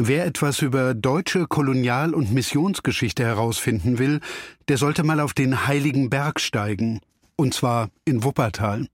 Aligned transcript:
Wer 0.00 0.26
etwas 0.26 0.62
über 0.62 0.94
deutsche 0.94 1.48
Kolonial- 1.48 2.14
und 2.14 2.32
Missionsgeschichte 2.32 3.24
herausfinden 3.24 3.98
will, 3.98 4.20
der 4.68 4.78
sollte 4.78 5.02
mal 5.02 5.18
auf 5.18 5.34
den 5.34 5.66
Heiligen 5.66 6.08
Berg 6.08 6.38
steigen. 6.38 7.00
Und 7.34 7.52
zwar 7.52 7.88
in 8.04 8.22
Wuppertal. 8.22 8.86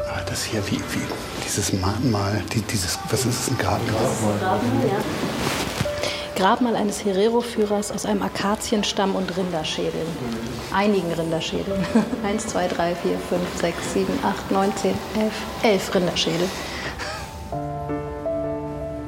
Ah, 0.00 0.22
das 0.26 0.42
hier, 0.42 0.60
wie, 0.66 0.78
wie 0.78 1.06
dieses 1.44 1.72
Mahnmal, 1.74 2.42
die, 2.52 2.60
dieses, 2.62 2.98
was 3.10 3.24
ist 3.26 3.42
es, 3.42 3.48
ein 3.48 3.58
Grabmal? 3.58 3.86
Grabmal, 4.40 4.88
ja. 4.88 5.00
Grabmal 6.40 6.74
eines 6.74 7.04
Herero-Führers 7.04 7.92
aus 7.92 8.06
einem 8.06 8.22
Akazienstamm 8.22 9.14
und 9.14 9.36
Rinderschädeln. 9.36 10.06
Einigen 10.72 11.12
Rinderschädeln. 11.12 11.84
Eins, 12.24 12.46
zwei, 12.46 12.66
drei, 12.66 12.94
vier, 12.94 13.18
fünf, 13.18 13.42
sechs, 13.56 13.92
sieben, 13.92 14.14
acht, 14.22 14.50
neun, 14.50 14.74
zehn, 14.76 14.94
elf. 15.20 15.34
Elf 15.62 15.94
Rinderschädel. 15.94 16.48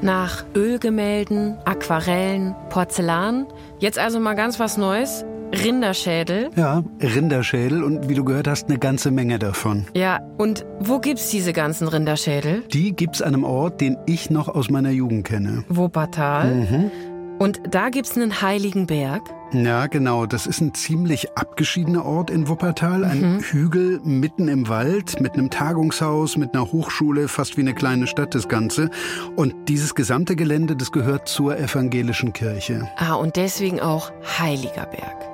Nach 0.02 0.45
Ölgemälden, 0.54 1.56
Aquarellen, 1.64 2.54
Porzellan. 2.68 3.46
Jetzt 3.78 3.98
also 3.98 4.20
mal 4.20 4.34
ganz 4.34 4.60
was 4.60 4.76
Neues. 4.76 5.24
Rinderschädel. 5.54 6.51
Ja, 6.54 6.84
Rinderschädel 7.01 7.82
und 7.82 8.10
wie 8.10 8.14
du 8.14 8.24
gehört 8.24 8.46
hast, 8.46 8.68
eine 8.68 8.78
ganze 8.78 9.10
Menge 9.10 9.38
davon. 9.38 9.87
Ja, 9.95 10.20
und 10.37 10.66
wo 10.80 10.98
gibt's 10.98 11.30
diese 11.30 11.54
ganzen 11.54 11.88
Rinderschädel? 11.88 12.62
Die 12.73 12.95
gibt's 12.95 13.23
an 13.23 13.34
einem 13.34 13.45
Ort, 13.45 13.80
den 13.80 13.96
ich 14.04 14.28
noch 14.28 14.48
aus 14.48 14.68
meiner 14.68 14.90
Jugend 14.90 15.24
kenne. 15.24 15.64
Wuppertal. 15.68 16.54
Mhm. 16.54 16.90
Und 17.42 17.60
da 17.69 17.88
gibt's 17.88 18.16
einen 18.16 18.41
heiligen 18.41 18.87
Berg. 18.87 19.23
Ja, 19.52 19.88
genau. 19.88 20.27
Das 20.27 20.46
ist 20.46 20.60
ein 20.60 20.74
ziemlich 20.74 21.37
abgeschiedener 21.37 22.05
Ort 22.05 22.30
in 22.30 22.46
Wuppertal. 22.46 23.05
Ein 23.05 23.41
Hügel 23.41 24.01
mitten 24.05 24.46
im 24.46 24.68
Wald 24.68 25.20
mit 25.20 25.32
einem 25.32 25.51
Tagungshaus, 25.51 26.37
mit 26.37 26.55
einer 26.55 26.70
Hochschule, 26.70 27.27
fast 27.27 27.56
wie 27.56 27.62
eine 27.62 27.74
kleine 27.74 28.06
Stadt 28.06 28.37
das 28.37 28.46
Ganze. 28.46 28.91
Und 29.34 29.68
dieses 29.68 29.96
gesamte 29.96 30.37
Gelände, 30.37 30.76
das 30.76 30.93
gehört 30.93 31.26
zur 31.26 31.59
evangelischen 31.59 32.32
Kirche. 32.32 32.88
Ah, 32.96 33.15
und 33.15 33.35
deswegen 33.35 33.80
auch 33.80 34.13
heiliger 34.38 34.87
Berg. 34.87 35.32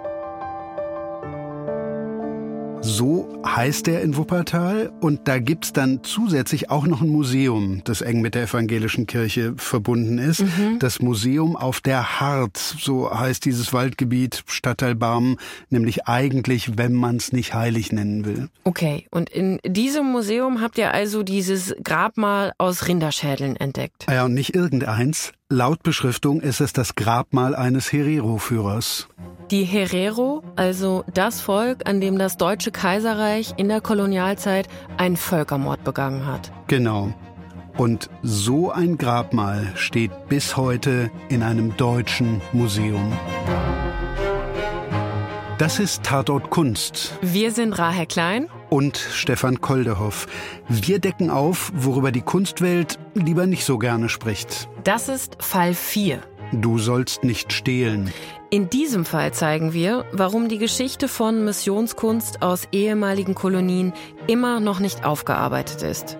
So 2.81 3.43
heißt 3.45 3.89
er 3.89 4.03
in 4.03 4.17
Wuppertal. 4.17 4.91
Und 5.01 5.29
da 5.29 5.39
gibt's 5.39 5.73
dann 5.73 6.01
zusätzlich 6.03 6.71
auch 6.71 6.87
noch 6.87 7.01
ein 7.03 7.09
Museum, 7.09 7.83
das 7.85 8.01
eng 8.01 8.21
mit 8.21 8.35
der 8.35 8.45
evangelischen 8.45 9.07
Kirche 9.07 9.55
verbunden 9.57 10.19
ist. 10.19 10.45
Das 10.79 11.01
Museum 11.01 11.57
auf 11.57 11.81
der 11.81 12.21
Hart, 12.21 12.57
so 12.57 13.11
heißt 13.11 13.45
dieses 13.45 13.73
Waldgebiet, 13.73 14.45
Stadtteil 14.47 14.95
Barmen, 14.95 15.37
nämlich 15.71 16.07
eigentlich, 16.07 16.79
wenn 16.79 16.95
man's 16.95 17.33
nicht 17.33 17.55
heilig 17.55 17.93
nennen 17.93 18.25
will. 18.25 18.49
Okay, 18.65 19.07
und 19.11 19.31
in 19.31 19.59
diesem 19.67 20.07
Museum 20.07 20.61
habt 20.61 20.79
ihr 20.79 20.93
also 20.93 21.23
dieses 21.23 21.75
Grabmal 21.83 22.53
aus 22.59 22.89
Rinderschädeln 22.89 23.57
entdeckt. 23.57 24.07
Ja, 24.09 24.25
und 24.25 24.35
nicht 24.35 24.55
irgendeins. 24.55 25.33
Laut 25.51 25.83
Beschriftung 25.83 26.43
ist 26.43 26.61
es 26.61 26.75
das 26.75 26.95
Grabmal 26.95 27.57
eines 27.57 27.91
Herero-Führers. 27.91 29.09
Die 29.51 29.65
Herero, 29.65 30.43
also 30.57 31.07
das 31.15 31.41
Volk, 31.41 31.89
an 31.89 32.03
dem 32.03 32.19
das 32.19 32.37
Deutsche 32.37 32.71
Kaiserreich 32.71 33.55
in 33.57 33.69
der 33.69 33.81
Kolonialzeit 33.81 34.69
einen 34.99 35.17
Völkermord 35.17 35.85
begangen 35.85 36.27
hat. 36.27 36.53
Genau. 36.67 37.15
Und 37.79 38.11
so 38.23 38.71
ein 38.71 38.99
Grabmal 38.99 39.73
steht 39.75 40.11
bis 40.29 40.59
heute 40.59 41.11
in 41.31 41.43
einem 41.43 41.75
deutschen 41.79 42.43
Museum. 42.53 43.11
Das 45.57 45.79
ist 45.79 46.03
Tatort 46.03 46.51
Kunst 46.51 47.15
Wir 47.23 47.53
sind 47.53 47.73
Rahel 47.79 48.05
Klein. 48.05 48.51
Und 48.71 48.97
Stefan 48.97 49.61
Koldehoff. 49.61 50.27
Wir 50.69 50.99
decken 50.99 51.31
auf, 51.31 51.73
worüber 51.75 52.13
die 52.13 52.23
Kunstwelt 52.23 52.99
lieber 53.15 53.47
nicht 53.47 53.65
so 53.65 53.79
gerne 53.79 54.09
spricht. 54.09 54.69
Das 54.85 55.09
ist 55.09 55.37
Fall 55.43 55.75
4. 55.75 56.21
Du 56.53 56.79
sollst 56.79 57.25
nicht 57.25 57.53
stehlen. 57.53 58.13
In 58.51 58.71
diesem 58.71 59.05
Fall 59.05 59.35
zeigen 59.35 59.75
wir, 59.75 60.07
warum 60.13 60.49
die 60.49 60.57
Geschichte 60.57 61.07
von 61.07 61.45
Missionskunst 61.45 62.41
aus 62.41 62.69
ehemaligen 62.73 63.35
Kolonien 63.35 63.93
immer 64.27 64.59
noch 64.59 64.81
nicht 64.81 65.05
aufgearbeitet 65.05 65.83
ist. 65.83 66.17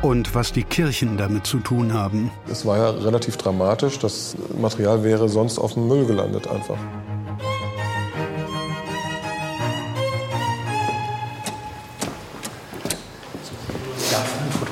Und 0.00 0.34
was 0.34 0.52
die 0.52 0.62
Kirchen 0.62 1.18
damit 1.18 1.46
zu 1.46 1.58
tun 1.58 1.92
haben. 1.92 2.30
Es 2.50 2.64
war 2.64 2.78
ja 2.78 2.90
relativ 2.90 3.36
dramatisch. 3.36 3.98
Das 3.98 4.36
Material 4.58 5.04
wäre 5.04 5.28
sonst 5.28 5.58
auf 5.58 5.74
dem 5.74 5.88
Müll 5.88 6.06
gelandet 6.06 6.48
einfach. 6.48 6.78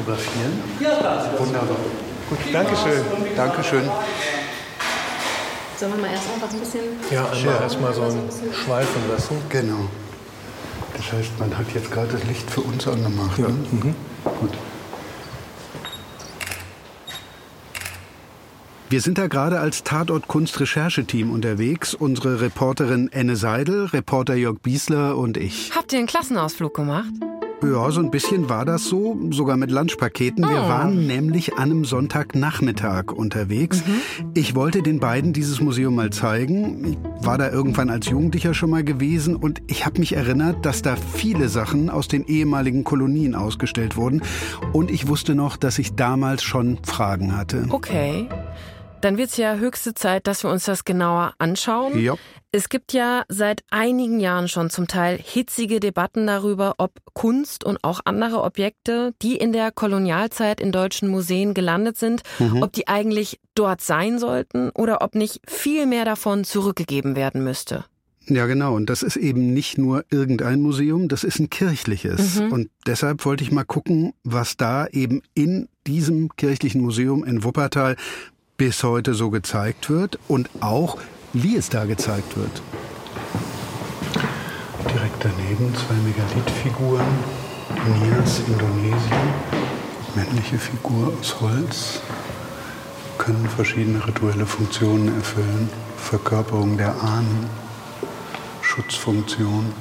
Fotografieren? 0.05 0.53
Ja, 0.81 0.97
klar. 0.97 1.31
Wunderbar. 1.39 1.77
Gut, 2.29 2.39
Dankeschön. 2.53 3.05
Dankeschön. 3.37 3.83
Sollen 5.79 5.93
wir 5.93 6.01
mal 6.01 6.11
erst 6.11 6.29
einfach 6.33 6.51
ein 6.53 6.61
bisschen. 6.61 6.81
Ja, 7.11 7.29
einmal 7.31 7.63
erstmal 7.63 7.93
so 7.95 8.03
ein 8.03 8.21
Schweifen 8.53 9.03
lassen. 9.11 9.37
Genau. 9.49 9.89
Das 10.97 11.13
heißt, 11.13 11.39
man 11.39 11.57
hat 11.59 11.67
jetzt 11.75 11.91
gerade 11.91 12.09
das 12.13 12.25
Licht 12.25 12.49
für 12.51 12.61
uns 12.61 12.87
angemacht. 12.87 13.39
ne? 13.39 13.95
Gut. 14.41 14.51
Wir 18.91 19.01
sind 19.01 19.19
da 19.19 19.27
gerade 19.27 19.59
als 19.59 19.83
Tatort 19.83 20.29
Kunst-Rechercheteam 20.29 21.33
unterwegs. 21.33 21.95
Unsere 21.95 22.41
Reporterin 22.41 23.11
Enne 23.11 23.35
Seidel, 23.35 23.87
Reporter 23.87 24.37
Jörg 24.37 24.61
Biesler 24.61 25.17
und 25.17 25.37
ich. 25.37 25.73
Habt 25.75 25.93
ihr 25.93 25.99
einen 25.99 26.07
Klassenausflug 26.07 26.75
gemacht? 26.75 27.11
Ja, 27.63 27.91
so 27.91 28.01
ein 28.01 28.11
bisschen 28.11 28.49
war 28.51 28.65
das 28.65 28.85
so, 28.85 29.17
sogar 29.31 29.57
mit 29.57 29.71
Lunchpaketen. 29.71 30.47
Wir 30.47 30.69
waren 30.69 31.07
nämlich 31.07 31.55
an 31.55 31.71
einem 31.71 31.85
Sonntagnachmittag 31.85 33.11
unterwegs. 33.11 33.83
Ich 34.35 34.55
wollte 34.55 34.83
den 34.83 35.01
beiden 35.01 35.33
dieses 35.33 35.61
Museum 35.61 35.95
mal 35.95 36.11
zeigen. 36.11 36.93
Ich 36.93 37.27
war 37.27 37.39
da 37.39 37.51
irgendwann 37.51 37.89
als 37.89 38.09
Jugendlicher 38.11 38.53
schon 38.53 38.71
mal 38.71 38.85
gewesen 38.85 39.35
und 39.37 39.63
ich 39.67 39.87
habe 39.87 39.99
mich 39.99 40.15
erinnert, 40.15 40.67
dass 40.67 40.83
da 40.83 40.97
viele 40.97 41.49
Sachen 41.49 41.89
aus 41.89 42.07
den 42.07 42.27
ehemaligen 42.27 42.85
Kolonien 42.85 43.35
ausgestellt 43.35 43.97
wurden. 43.97 44.23
Und 44.73 44.91
ich 44.91 45.09
wusste 45.09 45.35
noch, 45.35 45.57
dass 45.57 45.79
ich 45.79 45.95
damals 45.95 46.43
schon 46.43 46.79
Fragen 46.83 47.37
hatte. 47.37 47.67
Okay. 47.71 48.29
Dann 49.05 49.19
wird's 49.19 49.37
ja 49.37 49.57
höchste 49.57 49.93
Zeit, 49.93 50.27
dass 50.27 50.45
wir 50.45 50.51
uns 50.51 50.65
das 50.65 50.87
genauer 50.87 51.35
anschauen. 51.37 51.99
Ja. 51.99 52.15
Es 52.53 52.71
gibt 52.71 52.95
ja 52.95 53.25
seit 53.29 53.63
einigen 53.71 54.19
Jahren 54.19 54.49
schon 54.49 54.71
zum 54.71 54.87
Teil 54.87 55.19
hitzige 55.23 55.79
Debatten 55.79 56.27
darüber, 56.27 56.77
ob 56.79 56.93
Kunst 57.13 57.65
und 57.65 57.85
auch 57.85 58.01
andere 58.07 58.43
Objekte, 58.43 59.13
die 59.21 59.37
in 59.37 59.53
der 59.53 59.73
Kolonialzeit 59.73 60.59
in 60.59 60.73
deutschen 60.73 61.11
Museen 61.11 61.53
gelandet 61.53 61.99
sind, 61.99 62.23
ob 62.63 62.73
die 62.73 62.89
eigentlich 62.89 63.41
dort 63.55 63.83
sein 63.83 64.19
sollten 64.19 64.71
oder 64.71 65.03
ob 65.03 65.15
nicht 65.17 65.43
viel 65.47 65.85
mehr 65.85 66.07
davon 66.07 66.45
zurückgegeben 66.45 67.15
werden 67.15 67.45
müsste. 67.45 67.85
Ja, 68.27 68.47
genau. 68.47 68.75
Und 68.75 68.89
das 68.89 69.03
ist 69.03 69.17
eben 69.17 69.53
nicht 69.53 69.77
nur 69.77 70.07
irgendein 70.11 70.63
Museum, 70.63 71.09
das 71.09 71.25
ist 71.25 71.41
ein 71.41 71.51
kirchliches. 71.51 72.41
Und 72.41 72.71
deshalb 72.87 73.27
wollte 73.27 73.45
ich 73.45 73.53
mal 73.53 73.65
gucken, 73.65 74.15
was 74.23 74.57
da 74.57 74.87
eben 74.87 75.21
in 75.35 75.69
diesem 75.87 76.35
kirchlichen 76.37 76.81
Museum 76.81 77.23
in 77.23 77.45
Wuppertal 77.45 77.97
bis 78.57 78.85
heute 78.85 79.15
so 79.15 79.31
gezeigt 79.31 79.91
wird 79.91 80.19
und 80.29 80.49
auch, 80.61 80.99
wie 81.33 81.57
es 81.57 81.69
da 81.69 81.85
gezeigt 81.85 82.37
wird. 82.37 82.63
Direkt 84.89 85.25
daneben 85.25 85.75
zwei 85.75 85.95
Megalithfiguren. 85.95 87.07
Nias, 88.01 88.41
Indonesien. 88.47 89.29
Männliche 90.15 90.59
Figur 90.59 91.13
aus 91.19 91.41
Holz. 91.41 92.01
Können 93.19 93.49
verschiedene 93.49 94.07
rituelle 94.07 94.47
Funktionen 94.47 95.09
erfüllen. 95.17 95.69
Verkörperung 95.97 96.77
der 96.77 96.95
Ahnen. 97.03 97.51
Schutzfunktion. 98.63 99.73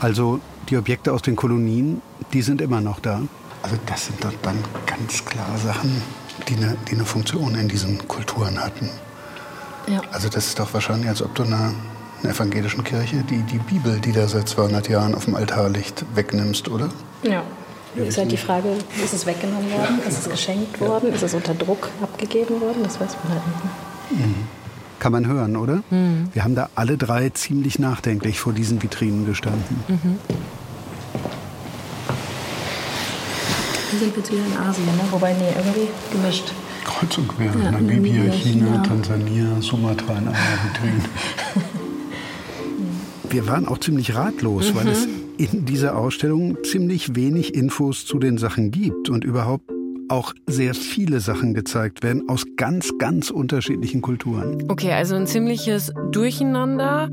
Also 0.00 0.40
die 0.68 0.76
Objekte 0.76 1.12
aus 1.12 1.22
den 1.22 1.34
Kolonien, 1.34 2.00
die 2.32 2.42
sind 2.42 2.60
immer 2.60 2.80
noch 2.80 3.00
da. 3.00 3.22
Also 3.62 3.76
das 3.86 4.06
sind 4.06 4.22
doch 4.22 4.32
dann 4.42 4.58
ganz 4.86 5.24
klar 5.24 5.56
Sachen, 5.56 6.02
die 6.48 6.56
eine, 6.56 6.76
die 6.88 6.94
eine 6.94 7.04
Funktion 7.04 7.54
in 7.54 7.68
diesen 7.68 8.06
Kulturen 8.08 8.58
hatten. 8.62 8.90
Ja. 9.86 10.00
Also 10.12 10.28
das 10.28 10.46
ist 10.46 10.58
doch 10.58 10.72
wahrscheinlich, 10.74 11.08
als 11.08 11.22
ob 11.22 11.34
du 11.34 11.42
einer, 11.44 11.72
einer 12.22 12.32
evangelischen 12.32 12.84
Kirche 12.84 13.22
die, 13.28 13.42
die 13.42 13.58
Bibel, 13.58 14.00
die 14.00 14.12
da 14.12 14.26
seit 14.28 14.48
200 14.48 14.88
Jahren 14.88 15.14
auf 15.14 15.26
dem 15.26 15.34
Altar 15.34 15.68
liegt, 15.68 16.04
wegnimmst, 16.14 16.68
oder? 16.68 16.88
Ja. 17.22 17.42
Ist 17.96 18.18
halt 18.18 18.32
die 18.32 18.36
Frage, 18.36 18.68
ist 19.04 19.14
es 19.14 19.24
weggenommen 19.24 19.70
worden? 19.70 20.00
Ist 20.08 20.18
es 20.18 20.28
geschenkt 20.28 20.80
worden? 20.80 21.12
Ist 21.12 21.22
es 21.22 21.32
unter 21.32 21.54
Druck 21.54 21.90
abgegeben 22.02 22.60
worden? 22.60 22.82
Das 22.82 22.98
weiß 23.00 23.16
man 23.22 23.32
halt 23.34 23.42
nicht. 23.46 24.26
ne? 24.26 24.34
Kann 24.98 25.12
man 25.12 25.26
hören, 25.28 25.56
oder? 25.56 25.82
Wir 26.32 26.42
haben 26.44 26.54
da 26.56 26.70
alle 26.74 26.96
drei 26.96 27.28
ziemlich 27.30 27.78
nachdenklich 27.78 28.40
vor 28.40 28.52
diesen 28.52 28.82
Vitrinen 28.82 29.26
gestanden. 29.26 30.18
Hier 33.94 34.00
sind 34.00 34.16
wir 34.16 34.22
jetzt 34.24 34.32
wieder 34.32 34.44
in 34.44 34.56
Asien, 34.56 34.86
ne? 34.86 35.02
wobei, 35.12 35.34
nee, 35.34 35.52
irgendwie 35.56 35.86
gemischt. 36.10 36.52
Kreuz 36.84 37.16
und 37.16 37.28
quer. 37.28 37.46
Ja, 37.46 37.70
Namibia, 37.70 38.24
Namibia, 38.24 38.32
China, 38.32 38.66
China. 38.66 38.82
Tansania, 38.82 39.60
Sumatra 39.60 40.18
in 40.18 40.26
einer 40.26 40.32
Vitrine. 40.64 41.04
Wir 43.30 43.46
waren 43.46 43.68
auch 43.68 43.78
ziemlich 43.78 44.16
ratlos, 44.16 44.74
weil 44.74 44.88
es 44.88 45.06
in 45.36 45.64
dieser 45.64 45.96
Ausstellung 45.96 46.58
ziemlich 46.64 47.14
wenig 47.14 47.54
Infos 47.54 48.04
zu 48.04 48.18
den 48.18 48.36
Sachen 48.36 48.72
gibt 48.72 49.10
und 49.10 49.22
überhaupt 49.22 49.70
auch 50.08 50.34
sehr 50.46 50.74
viele 50.74 51.20
Sachen 51.20 51.54
gezeigt 51.54 52.02
werden 52.02 52.28
aus 52.28 52.44
ganz, 52.56 52.92
ganz 52.98 53.30
unterschiedlichen 53.30 54.02
Kulturen. 54.02 54.64
Okay, 54.68 54.92
also 54.92 55.14
ein 55.14 55.26
ziemliches 55.26 55.92
Durcheinander. 56.12 57.10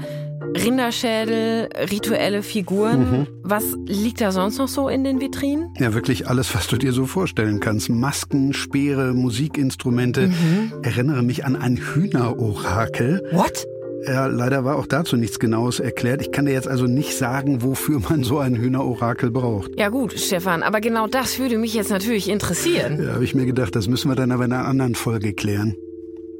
Rinderschädel, 0.53 1.69
rituelle 1.89 2.43
Figuren. 2.43 2.99
Mhm. 2.99 3.27
Was 3.43 3.63
liegt 3.85 4.19
da 4.19 4.31
sonst 4.31 4.57
noch 4.57 4.67
so 4.67 4.89
in 4.89 5.03
den 5.03 5.21
Vitrinen? 5.21 5.73
Ja, 5.79 5.93
wirklich 5.93 6.27
alles, 6.27 6.53
was 6.53 6.67
du 6.67 6.77
dir 6.77 6.91
so 6.91 7.05
vorstellen 7.05 7.59
kannst. 7.59 7.89
Masken, 7.89 8.53
Speere, 8.53 9.13
Musikinstrumente. 9.13 10.27
Mhm. 10.27 10.73
Erinnere 10.81 11.23
mich 11.23 11.45
an 11.45 11.55
ein 11.55 11.77
Hühnerorakel. 11.77 13.23
What? 13.31 13.65
Ja, 14.07 14.25
leider 14.25 14.65
war 14.65 14.77
auch 14.77 14.87
dazu 14.87 15.15
nichts 15.15 15.39
Genaues 15.39 15.79
erklärt. 15.79 16.21
Ich 16.21 16.31
kann 16.31 16.45
dir 16.45 16.53
jetzt 16.53 16.67
also 16.67 16.85
nicht 16.85 17.17
sagen, 17.17 17.61
wofür 17.61 17.99
man 17.99 18.23
so 18.23 18.39
ein 18.39 18.55
Hühnerorakel 18.55 19.31
braucht. 19.31 19.77
Ja 19.79 19.89
gut, 19.89 20.13
Stefan, 20.19 20.63
aber 20.63 20.81
genau 20.81 21.07
das 21.07 21.37
würde 21.39 21.57
mich 21.57 21.73
jetzt 21.73 21.91
natürlich 21.91 22.29
interessieren. 22.29 23.01
Ja, 23.03 23.13
habe 23.13 23.23
ich 23.23 23.35
mir 23.35 23.45
gedacht, 23.45 23.75
das 23.75 23.87
müssen 23.87 24.09
wir 24.09 24.15
dann 24.15 24.31
aber 24.31 24.45
in 24.45 24.53
einer 24.53 24.65
anderen 24.65 24.95
Folge 24.95 25.33
klären. 25.33 25.75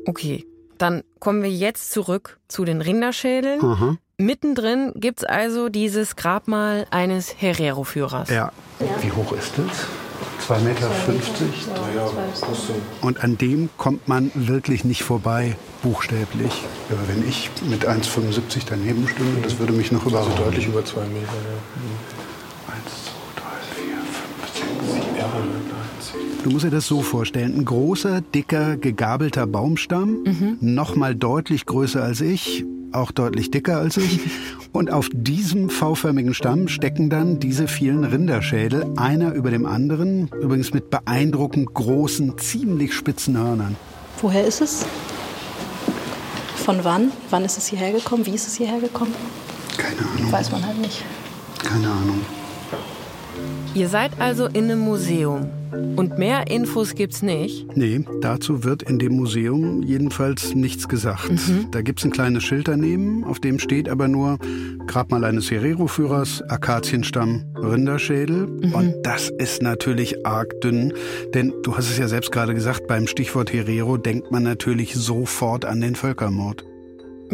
Okay, 0.05 0.45
dann 0.77 1.03
kommen 1.19 1.43
wir 1.43 1.51
jetzt 1.51 1.91
zurück 1.91 2.39
zu 2.47 2.65
den 2.65 2.81
Rinderschädeln. 2.81 3.61
Aha. 3.61 3.97
Mittendrin 4.17 4.91
gibt's 4.95 5.23
also 5.23 5.69
dieses 5.69 6.15
Grabmal 6.15 6.85
eines 6.91 7.41
Herero-Führers. 7.41 8.29
Ja. 8.29 8.51
ja. 8.79 9.03
Wie 9.03 9.11
hoch 9.11 9.33
ist 9.33 9.53
das? 9.57 9.87
2,50 10.51 10.63
Meter. 10.63 10.89
50. 10.89 11.47
Und 13.01 13.23
an 13.23 13.37
dem 13.37 13.69
kommt 13.77 14.07
man 14.07 14.31
wirklich 14.35 14.83
nicht 14.83 15.03
vorbei, 15.03 15.55
buchstäblich. 15.83 16.63
Ja, 16.89 16.97
wenn 17.07 17.27
ich 17.27 17.49
mit 17.69 17.87
1,75 17.87 18.63
daneben 18.69 19.07
stünde, 19.07 19.41
das 19.41 19.59
würde 19.59 19.73
mich 19.73 19.91
noch 19.91 20.05
über 20.05 20.19
Also 20.19 20.31
deutlich 20.31 20.67
über 20.67 20.83
2 20.83 21.01
Meter, 21.01 21.19
ja. 21.21 22.20
Du 26.43 26.49
musst 26.49 26.65
dir 26.65 26.71
das 26.71 26.87
so 26.87 27.01
vorstellen. 27.01 27.55
Ein 27.55 27.65
großer, 27.65 28.21
dicker, 28.21 28.75
gegabelter 28.75 29.45
Baumstamm, 29.45 30.23
mhm. 30.23 30.57
noch 30.59 30.95
mal 30.95 31.13
deutlich 31.13 31.67
größer 31.67 32.01
als 32.01 32.19
ich, 32.19 32.65
auch 32.91 33.11
deutlich 33.11 33.51
dicker 33.51 33.77
als 33.77 33.97
ich. 33.97 34.21
Und 34.71 34.89
auf 34.89 35.09
diesem 35.13 35.69
V-förmigen 35.69 36.33
Stamm 36.33 36.67
stecken 36.67 37.11
dann 37.11 37.39
diese 37.39 37.67
vielen 37.67 38.03
Rinderschädel, 38.05 38.93
einer 38.95 39.33
über 39.33 39.51
dem 39.51 39.67
anderen, 39.67 40.29
übrigens 40.29 40.73
mit 40.73 40.89
beeindruckend 40.89 41.75
großen, 41.75 42.37
ziemlich 42.39 42.95
spitzen 42.95 43.37
Hörnern. 43.37 43.75
Woher 44.19 44.45
ist 44.45 44.61
es? 44.61 44.85
Von 46.55 46.83
wann? 46.83 47.11
Wann 47.29 47.45
ist 47.45 47.57
es 47.59 47.67
hierher 47.67 47.91
gekommen? 47.91 48.25
Wie 48.25 48.33
ist 48.33 48.47
es 48.47 48.55
hierher 48.55 48.79
gekommen? 48.79 49.13
Keine 49.77 49.99
Ahnung. 49.99 50.31
Weiß 50.31 50.51
man 50.51 50.65
halt 50.65 50.79
nicht. 50.79 51.03
Keine 51.63 51.87
Ahnung. 51.87 52.21
Ihr 53.73 53.87
seid 53.87 54.19
also 54.19 54.47
in 54.47 54.65
einem 54.65 54.79
Museum. 54.79 55.49
Und 55.95 56.17
mehr 56.17 56.47
Infos 56.51 56.95
gibt's 56.95 57.21
nicht? 57.21 57.65
Nee, 57.77 58.03
dazu 58.19 58.65
wird 58.65 58.83
in 58.83 58.99
dem 58.99 59.13
Museum 59.13 59.81
jedenfalls 59.83 60.53
nichts 60.53 60.89
gesagt. 60.89 61.31
Mhm. 61.31 61.67
Da 61.71 61.81
gibt's 61.81 62.03
ein 62.03 62.11
kleines 62.11 62.43
Schild 62.43 62.67
daneben, 62.67 63.23
auf 63.23 63.39
dem 63.39 63.59
steht 63.59 63.87
aber 63.87 64.09
nur 64.09 64.37
Grabmal 64.87 65.23
eines 65.23 65.49
Herero-Führers, 65.49 66.41
Akazienstamm, 66.49 67.45
Rinderschädel. 67.55 68.47
Mhm. 68.47 68.73
Und 68.73 68.95
das 69.03 69.29
ist 69.29 69.61
natürlich 69.61 70.25
arg 70.25 70.59
dünn, 70.59 70.93
denn 71.33 71.53
du 71.63 71.77
hast 71.77 71.89
es 71.89 71.97
ja 71.97 72.09
selbst 72.09 72.33
gerade 72.33 72.53
gesagt, 72.53 72.87
beim 72.87 73.07
Stichwort 73.07 73.53
Herero 73.53 73.95
denkt 73.95 74.31
man 74.31 74.43
natürlich 74.43 74.95
sofort 74.95 75.63
an 75.63 75.79
den 75.79 75.95
Völkermord. 75.95 76.65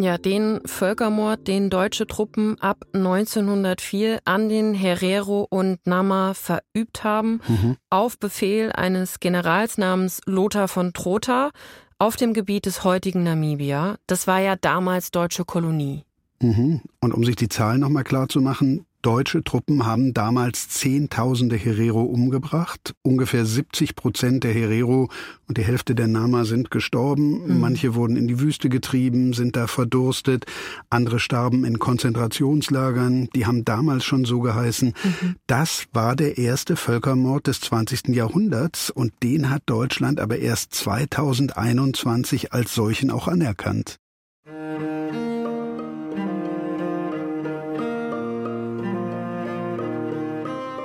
Ja, 0.00 0.16
den 0.16 0.60
Völkermord, 0.64 1.48
den 1.48 1.70
deutsche 1.70 2.06
Truppen 2.06 2.56
ab 2.60 2.84
1904 2.92 4.20
an 4.24 4.48
den 4.48 4.72
Herero 4.72 5.44
und 5.50 5.84
Nama 5.88 6.34
verübt 6.34 7.02
haben, 7.02 7.40
mhm. 7.48 7.76
auf 7.90 8.16
Befehl 8.16 8.70
eines 8.70 9.18
Generals 9.18 9.76
namens 9.76 10.20
Lothar 10.24 10.68
von 10.68 10.92
Trotha 10.92 11.50
auf 11.98 12.14
dem 12.14 12.32
Gebiet 12.32 12.66
des 12.66 12.84
heutigen 12.84 13.24
Namibia. 13.24 13.96
Das 14.06 14.28
war 14.28 14.38
ja 14.38 14.54
damals 14.54 15.10
deutsche 15.10 15.44
Kolonie. 15.44 16.04
Mhm. 16.40 16.80
Und 17.00 17.12
um 17.12 17.24
sich 17.24 17.34
die 17.34 17.48
Zahlen 17.48 17.80
nochmal 17.80 18.04
klar 18.04 18.28
zu 18.28 18.40
machen, 18.40 18.86
Deutsche 19.02 19.44
Truppen 19.44 19.86
haben 19.86 20.12
damals 20.12 20.68
Zehntausende 20.68 21.54
Herero 21.54 22.02
umgebracht. 22.02 22.94
Ungefähr 23.02 23.46
70 23.46 23.94
Prozent 23.94 24.42
der 24.42 24.52
Herero 24.52 25.08
und 25.46 25.56
die 25.56 25.62
Hälfte 25.62 25.94
der 25.94 26.08
Nama 26.08 26.44
sind 26.44 26.72
gestorben. 26.72 27.46
Mhm. 27.46 27.60
Manche 27.60 27.94
wurden 27.94 28.16
in 28.16 28.26
die 28.26 28.40
Wüste 28.40 28.68
getrieben, 28.68 29.34
sind 29.34 29.54
da 29.54 29.68
verdurstet. 29.68 30.46
Andere 30.90 31.20
starben 31.20 31.64
in 31.64 31.78
Konzentrationslagern. 31.78 33.28
Die 33.36 33.46
haben 33.46 33.64
damals 33.64 34.04
schon 34.04 34.24
so 34.24 34.40
geheißen. 34.40 34.88
Mhm. 34.88 35.36
Das 35.46 35.86
war 35.92 36.16
der 36.16 36.36
erste 36.36 36.74
Völkermord 36.74 37.46
des 37.46 37.60
20. 37.60 38.08
Jahrhunderts 38.08 38.90
und 38.90 39.12
den 39.22 39.48
hat 39.48 39.62
Deutschland 39.66 40.18
aber 40.18 40.38
erst 40.38 40.74
2021 40.74 42.52
als 42.52 42.74
solchen 42.74 43.12
auch 43.12 43.28
anerkannt. 43.28 43.98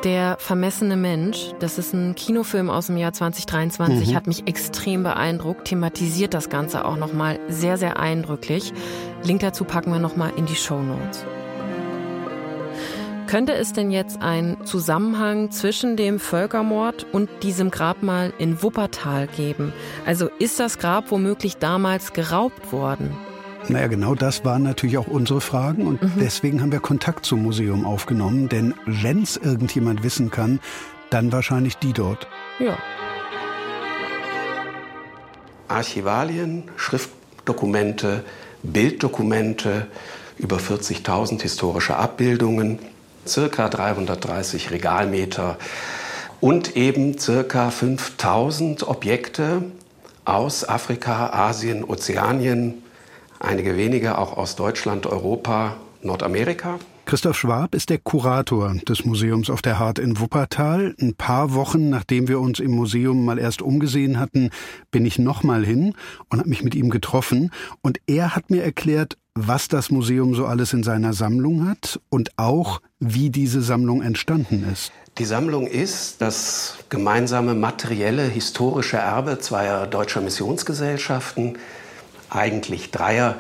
Der 0.04 0.36
vermessene 0.38 0.98
Mensch, 0.98 1.52
das 1.60 1.78
ist 1.78 1.94
ein 1.94 2.16
Kinofilm 2.16 2.70
aus 2.70 2.88
dem 2.88 2.98
Jahr 2.98 3.14
2023, 3.14 4.10
mhm. 4.10 4.16
hat 4.16 4.28
mich 4.28 4.48
extrem 4.48 5.02
beeindruckt, 5.04 5.66
thematisiert 5.66 6.34
das 6.34 6.50
Ganze 6.50 6.84
auch 6.84 6.98
nochmal 6.98 7.40
sehr, 7.48 7.78
sehr 7.78 7.98
eindrücklich. 7.98 8.74
Link 9.24 9.40
dazu 9.40 9.64
packen 9.64 9.92
wir 9.92 10.00
nochmal 10.00 10.34
in 10.36 10.46
die 10.46 10.56
Show 10.56 10.82
Notes. 10.82 11.26
Könnte 13.28 13.54
es 13.54 13.72
denn 13.72 13.92
jetzt 13.92 14.22
einen 14.22 14.66
Zusammenhang 14.66 15.52
zwischen 15.52 15.96
dem 15.96 16.20
Völkermord 16.20 17.08
und 17.14 17.30
diesem 17.42 17.72
Grabmal 17.72 18.34
in 18.38 18.62
Wuppertal 18.62 19.28
geben? 19.28 19.72
Also 20.06 20.30
ist 20.38 20.60
das 20.60 20.80
Grab 20.80 21.12
womöglich 21.12 21.58
damals 21.58 22.12
geraubt 22.12 22.74
worden? 22.74 23.16
Naja, 23.70 23.88
genau 23.88 24.14
das 24.14 24.44
waren 24.44 24.64
natürlich 24.64 24.98
auch 24.98 25.08
unsere 25.08 25.40
Fragen 25.42 25.88
und 25.88 26.02
mhm. 26.02 26.12
deswegen 26.20 26.62
haben 26.62 26.72
wir 26.72 26.80
Kontakt 26.80 27.26
zum 27.26 27.42
Museum 27.44 27.86
aufgenommen, 27.86 28.50
denn 28.50 28.74
wenn 28.86 29.24
es 29.24 29.38
irgendjemand 29.38 30.04
wissen 30.04 30.32
kann, 30.32 30.60
dann 31.10 31.32
wahrscheinlich 31.32 31.78
die 31.78 31.94
dort. 31.94 32.28
Ja. 32.60 32.78
Archivalien, 35.68 36.64
Schriftdokumente, 36.76 38.24
Bilddokumente, 38.64 39.88
über 40.38 40.58
40.000 40.58 41.42
historische 41.42 41.96
Abbildungen, 41.96 42.80
circa 43.26 43.70
330 43.70 44.72
Regalmeter 44.72 45.58
und 46.42 46.76
eben 46.76 47.18
circa 47.18 47.70
5.000 47.70 48.86
Objekte 48.86 49.64
aus 50.26 50.68
Afrika, 50.68 51.30
Asien, 51.30 51.84
Ozeanien, 51.84 52.84
einige 53.44 53.78
wenige 53.78 54.18
auch 54.18 54.38
aus 54.38 54.56
Deutschland, 54.56 55.06
Europa, 55.06 55.76
Nordamerika. 56.02 56.80
Christoph 57.06 57.38
Schwab 57.38 57.76
ist 57.76 57.90
der 57.90 57.98
Kurator 57.98 58.74
des 58.88 59.04
Museums 59.04 59.50
auf 59.50 59.62
der 59.62 59.78
Hart 59.78 60.00
in 60.00 60.20
Wuppertal. 60.20 60.96
Ein 61.00 61.16
paar 61.16 61.54
Wochen 61.54 61.90
nachdem 61.90 62.30
wir 62.30 62.40
uns 62.40 62.60
im 62.60 62.72
Museum 62.72 63.26
mal 63.26 63.38
erst 63.38 63.62
umgesehen 63.62 64.20
hatten, 64.20 64.52
bin 64.90 65.06
ich 65.06 65.20
nochmal 65.20 65.66
hin 65.66 65.96
und 66.30 66.40
habe 66.40 66.50
mich 66.50 66.64
mit 66.64 66.76
ihm 66.76 66.90
getroffen. 66.90 67.52
Und 67.82 68.00
er 68.08 68.36
hat 68.36 68.50
mir 68.50 68.64
erklärt, 68.64 69.18
was 69.36 69.68
das 69.68 69.92
Museum 69.92 70.34
so 70.34 70.46
alles 70.46 70.72
in 70.74 70.84
seiner 70.84 71.14
Sammlung 71.14 71.68
hat 71.68 72.00
und 72.10 72.32
auch, 72.38 72.82
wie 73.00 73.30
diese 73.30 73.62
Sammlung 73.62 74.02
entstanden 74.02 74.66
ist. 74.72 74.92
Die 75.18 75.26
Sammlung 75.26 75.68
ist 75.68 76.22
das 76.22 76.78
gemeinsame 76.90 77.54
materielle 77.54 78.24
historische 78.24 78.98
Erbe 78.98 79.40
zweier 79.40 79.88
deutscher 79.88 80.22
Missionsgesellschaften, 80.22 81.58
eigentlich 82.36 82.92
Dreier 82.92 83.38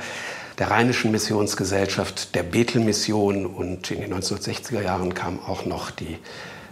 der 0.59 0.69
Rheinischen 0.69 1.12
Missionsgesellschaft, 1.12 2.35
der 2.35 2.43
Bethel-Mission 2.43 3.45
und 3.45 3.89
in 3.91 4.01
den 4.01 4.13
1960er 4.13 4.81
Jahren 4.81 5.13
kam 5.13 5.39
auch 5.39 5.65
noch 5.65 5.89
die 5.89 6.19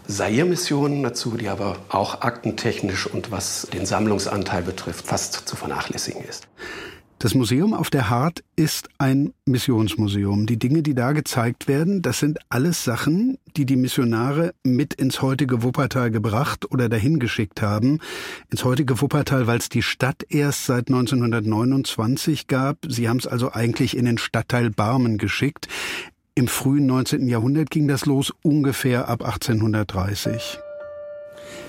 Sair-Mission 0.07 1.03
dazu, 1.03 1.37
die 1.37 1.47
aber 1.47 1.77
auch 1.89 2.21
aktentechnisch 2.21 3.07
und 3.07 3.31
was 3.31 3.67
den 3.73 3.85
Sammlungsanteil 3.85 4.61
betrifft 4.61 5.07
fast 5.07 5.47
zu 5.47 5.55
vernachlässigen 5.55 6.23
ist. 6.23 6.47
Das 7.21 7.35
Museum 7.35 7.75
auf 7.75 7.91
der 7.91 8.09
Hart 8.09 8.43
ist 8.55 8.89
ein 8.97 9.33
Missionsmuseum. 9.45 10.47
Die 10.47 10.57
Dinge, 10.57 10.81
die 10.81 10.95
da 10.95 11.11
gezeigt 11.11 11.67
werden, 11.67 12.01
das 12.01 12.17
sind 12.17 12.39
alles 12.49 12.83
Sachen, 12.83 13.37
die 13.55 13.67
die 13.67 13.75
Missionare 13.75 14.55
mit 14.63 14.95
ins 14.95 15.21
heutige 15.21 15.61
Wuppertal 15.61 16.09
gebracht 16.09 16.71
oder 16.71 16.89
dahin 16.89 17.19
geschickt 17.19 17.61
haben. 17.61 17.99
Ins 18.49 18.65
heutige 18.65 19.01
Wuppertal, 19.01 19.45
weil 19.45 19.59
es 19.59 19.69
die 19.69 19.83
Stadt 19.83 20.25
erst 20.29 20.65
seit 20.65 20.87
1929 20.87 22.47
gab. 22.47 22.77
Sie 22.89 23.07
haben 23.07 23.17
es 23.17 23.27
also 23.27 23.51
eigentlich 23.51 23.95
in 23.95 24.05
den 24.05 24.17
Stadtteil 24.17 24.71
Barmen 24.71 25.19
geschickt. 25.19 25.67
Im 26.33 26.47
frühen 26.47 26.87
19. 26.87 27.27
Jahrhundert 27.27 27.69
ging 27.69 27.87
das 27.87 28.07
los, 28.07 28.33
ungefähr 28.41 29.07
ab 29.09 29.23
1830. 29.23 30.57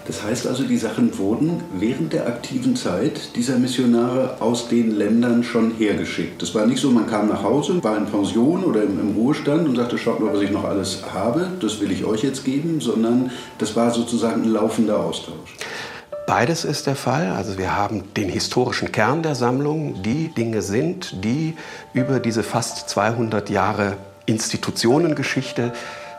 Das 0.07 0.23
heißt 0.23 0.47
also, 0.49 0.65
die 0.65 0.77
Sachen 0.77 1.17
wurden 1.17 1.63
während 1.79 2.13
der 2.13 2.27
aktiven 2.27 2.75
Zeit 2.75 3.37
dieser 3.37 3.59
Missionare 3.59 4.37
aus 4.41 4.69
den 4.69 4.97
Ländern 4.97 5.45
schon 5.45 5.73
hergeschickt. 5.79 6.43
Das 6.43 6.55
war 6.55 6.67
nicht 6.67 6.81
so, 6.81 6.91
man 6.91 7.07
kam 7.07 7.29
nach 7.29 7.43
Hause, 7.45 7.83
war 7.85 7.97
in 7.97 8.07
Pension 8.07 8.65
oder 8.65 8.83
im, 8.83 8.99
im 8.99 9.15
Ruhestand 9.15 9.69
und 9.69 9.77
sagte, 9.77 9.99
schaut 9.99 10.19
mal, 10.19 10.33
was 10.33 10.43
ich 10.43 10.51
noch 10.51 10.65
alles 10.65 11.03
habe, 11.13 11.49
das 11.61 11.81
will 11.81 11.93
ich 11.93 12.05
euch 12.05 12.23
jetzt 12.23 12.45
geben, 12.45 12.81
sondern 12.81 13.31
das 13.59 13.77
war 13.77 13.93
sozusagen 13.93 14.43
ein 14.43 14.53
laufender 14.53 14.99
Austausch. 14.99 15.57
Beides 16.27 16.65
ist 16.65 16.87
der 16.87 16.97
Fall. 16.97 17.31
Also 17.31 17.59
wir 17.59 17.77
haben 17.77 18.05
den 18.15 18.29
historischen 18.29 18.91
Kern 18.91 19.23
der 19.23 19.35
Sammlung, 19.35 20.03
die 20.03 20.29
Dinge 20.29 20.63
sind, 20.63 21.25
die 21.25 21.55
über 21.95 22.21
diese 22.21 22.43
fast 22.43 22.89
200 22.89 23.51
Jahre 23.51 23.97
Institutionengeschichte 24.27 25.73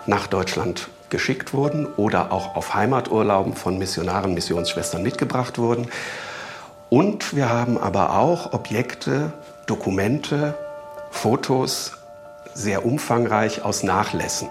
nach 0.06 0.28
Deutschland 0.28 0.90
geschickt 1.14 1.54
wurden 1.54 1.86
oder 1.86 2.32
auch 2.32 2.56
auf 2.56 2.74
Heimaturlauben 2.74 3.54
von 3.54 3.78
Missionaren, 3.78 4.34
Missionsschwestern 4.34 5.04
mitgebracht 5.04 5.60
wurden. 5.60 5.88
Und 6.90 7.36
wir 7.36 7.50
haben 7.50 7.78
aber 7.78 8.18
auch 8.18 8.52
Objekte, 8.52 9.32
Dokumente, 9.68 10.56
Fotos, 11.12 11.94
sehr 12.56 12.84
umfangreich 12.84 13.64
aus 13.64 13.84
Nachlässen. 13.84 14.50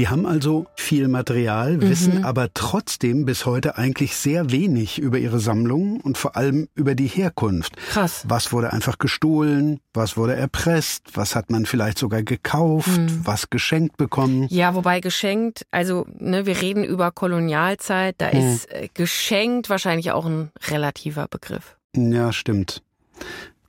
Die 0.00 0.08
haben 0.08 0.24
also 0.24 0.64
viel 0.76 1.08
Material, 1.08 1.76
mhm. 1.76 1.82
wissen 1.82 2.24
aber 2.24 2.54
trotzdem 2.54 3.26
bis 3.26 3.44
heute 3.44 3.76
eigentlich 3.76 4.16
sehr 4.16 4.50
wenig 4.50 4.98
über 4.98 5.18
ihre 5.18 5.40
Sammlung 5.40 6.00
und 6.00 6.16
vor 6.16 6.36
allem 6.36 6.68
über 6.74 6.94
die 6.94 7.06
Herkunft. 7.06 7.76
Krass. 7.76 8.24
Was 8.26 8.50
wurde 8.50 8.72
einfach 8.72 8.96
gestohlen? 8.96 9.78
Was 9.92 10.16
wurde 10.16 10.34
erpresst? 10.36 11.02
Was 11.12 11.36
hat 11.36 11.50
man 11.50 11.66
vielleicht 11.66 11.98
sogar 11.98 12.22
gekauft? 12.22 12.88
Mhm. 12.88 13.20
Was 13.24 13.50
geschenkt 13.50 13.98
bekommen? 13.98 14.46
Ja, 14.48 14.74
wobei 14.74 15.00
geschenkt, 15.00 15.66
also 15.70 16.06
ne, 16.18 16.46
wir 16.46 16.62
reden 16.62 16.82
über 16.82 17.10
Kolonialzeit, 17.10 18.14
da 18.16 18.32
mhm. 18.32 18.54
ist 18.54 18.72
äh, 18.72 18.88
geschenkt 18.94 19.68
wahrscheinlich 19.68 20.12
auch 20.12 20.24
ein 20.24 20.50
relativer 20.68 21.28
Begriff. 21.28 21.76
Ja, 21.94 22.32
stimmt. 22.32 22.82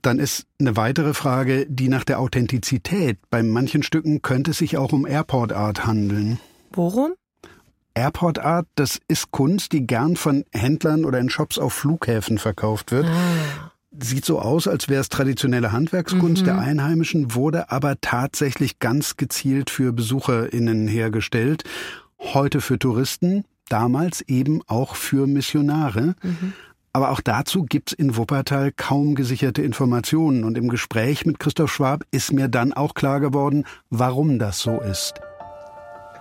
Dann 0.02 0.18
ist 0.18 0.46
eine 0.60 0.76
weitere 0.76 1.14
Frage 1.14 1.66
die 1.68 1.88
nach 1.88 2.04
der 2.04 2.18
Authentizität. 2.18 3.18
Bei 3.30 3.42
manchen 3.42 3.82
Stücken 3.82 4.20
könnte 4.20 4.50
es 4.50 4.58
sich 4.58 4.76
auch 4.76 4.92
um 4.92 5.06
Airport 5.06 5.52
Art 5.52 5.86
handeln. 5.86 6.40
Worum? 6.72 7.12
Airport 7.94 8.38
Art, 8.38 8.66
das 8.74 9.00
ist 9.06 9.30
Kunst, 9.30 9.72
die 9.72 9.86
gern 9.86 10.16
von 10.16 10.44
Händlern 10.52 11.04
oder 11.04 11.18
in 11.18 11.30
Shops 11.30 11.58
auf 11.58 11.74
Flughäfen 11.74 12.38
verkauft 12.38 12.90
wird. 12.90 13.06
Ah. 13.06 13.72
Sieht 14.00 14.24
so 14.24 14.40
aus, 14.40 14.66
als 14.66 14.88
wäre 14.88 15.02
es 15.02 15.10
traditionelle 15.10 15.70
Handwerkskunst 15.70 16.42
mhm. 16.42 16.46
der 16.46 16.58
Einheimischen, 16.58 17.34
wurde 17.34 17.70
aber 17.70 18.00
tatsächlich 18.00 18.78
ganz 18.78 19.18
gezielt 19.18 19.68
für 19.68 19.92
BesucherInnen 19.92 20.88
hergestellt. 20.88 21.64
Heute 22.18 22.62
für 22.62 22.78
Touristen, 22.78 23.44
damals 23.68 24.22
eben 24.22 24.62
auch 24.66 24.96
für 24.96 25.26
Missionare. 25.26 26.14
Mhm. 26.22 26.54
Aber 26.94 27.10
auch 27.10 27.22
dazu 27.22 27.64
gibt's 27.64 27.94
in 27.94 28.16
Wuppertal 28.16 28.70
kaum 28.70 29.14
gesicherte 29.14 29.62
Informationen. 29.62 30.44
Und 30.44 30.58
im 30.58 30.68
Gespräch 30.68 31.24
mit 31.24 31.38
Christoph 31.38 31.72
Schwab 31.72 32.04
ist 32.10 32.32
mir 32.32 32.48
dann 32.48 32.74
auch 32.74 32.92
klar 32.92 33.18
geworden, 33.18 33.64
warum 33.88 34.38
das 34.38 34.58
so 34.58 34.78
ist. 34.80 35.14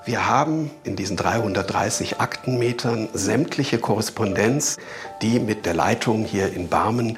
Wir 0.06 0.28
haben 0.28 0.72
in 0.84 0.96
diesen 0.96 1.18
330 1.18 2.22
Aktenmetern 2.22 3.10
sämtliche 3.14 3.80
Korrespondenz, 3.80 4.78
die 5.22 5.40
mit 5.40 5.66
der 5.66 5.74
Leitung 5.74 6.24
hier 6.24 6.54
in 6.54 6.70
Barmen 6.70 7.18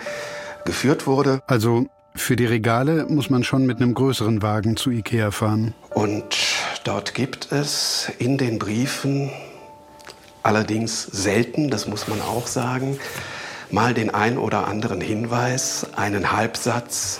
geführt 0.65 1.05
wurde. 1.05 1.41
Also 1.45 1.86
für 2.15 2.36
die 2.36 2.45
Regale 2.45 3.05
muss 3.07 3.29
man 3.29 3.43
schon 3.43 3.67
mit 3.67 3.77
einem 3.77 3.93
größeren 3.93 4.41
Wagen 4.41 4.77
zu 4.77 4.89
Ikea 4.89 5.29
fahren. 5.29 5.75
Und 5.91 6.38
dort 6.83 7.13
gibt 7.13 7.51
es 7.51 8.12
in 8.17 8.38
den 8.39 8.57
Briefen 8.57 9.29
allerdings 10.41 11.03
selten, 11.03 11.69
das 11.69 11.88
muss 11.88 12.07
man 12.07 12.19
auch 12.19 12.48
sagen, 12.48 12.98
mal 13.74 13.96
den 13.96 14.13
ein 14.13 14.38
oder 14.38 14.68
anderen 14.68 15.01
Hinweis, 15.01 15.88
einen 15.96 16.32
Halbsatz. 16.32 17.20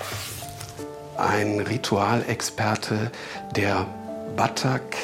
Ein 1.18 1.60
Ritualexperte, 1.60 3.12
der 3.56 3.88
Batak, 4.36 4.96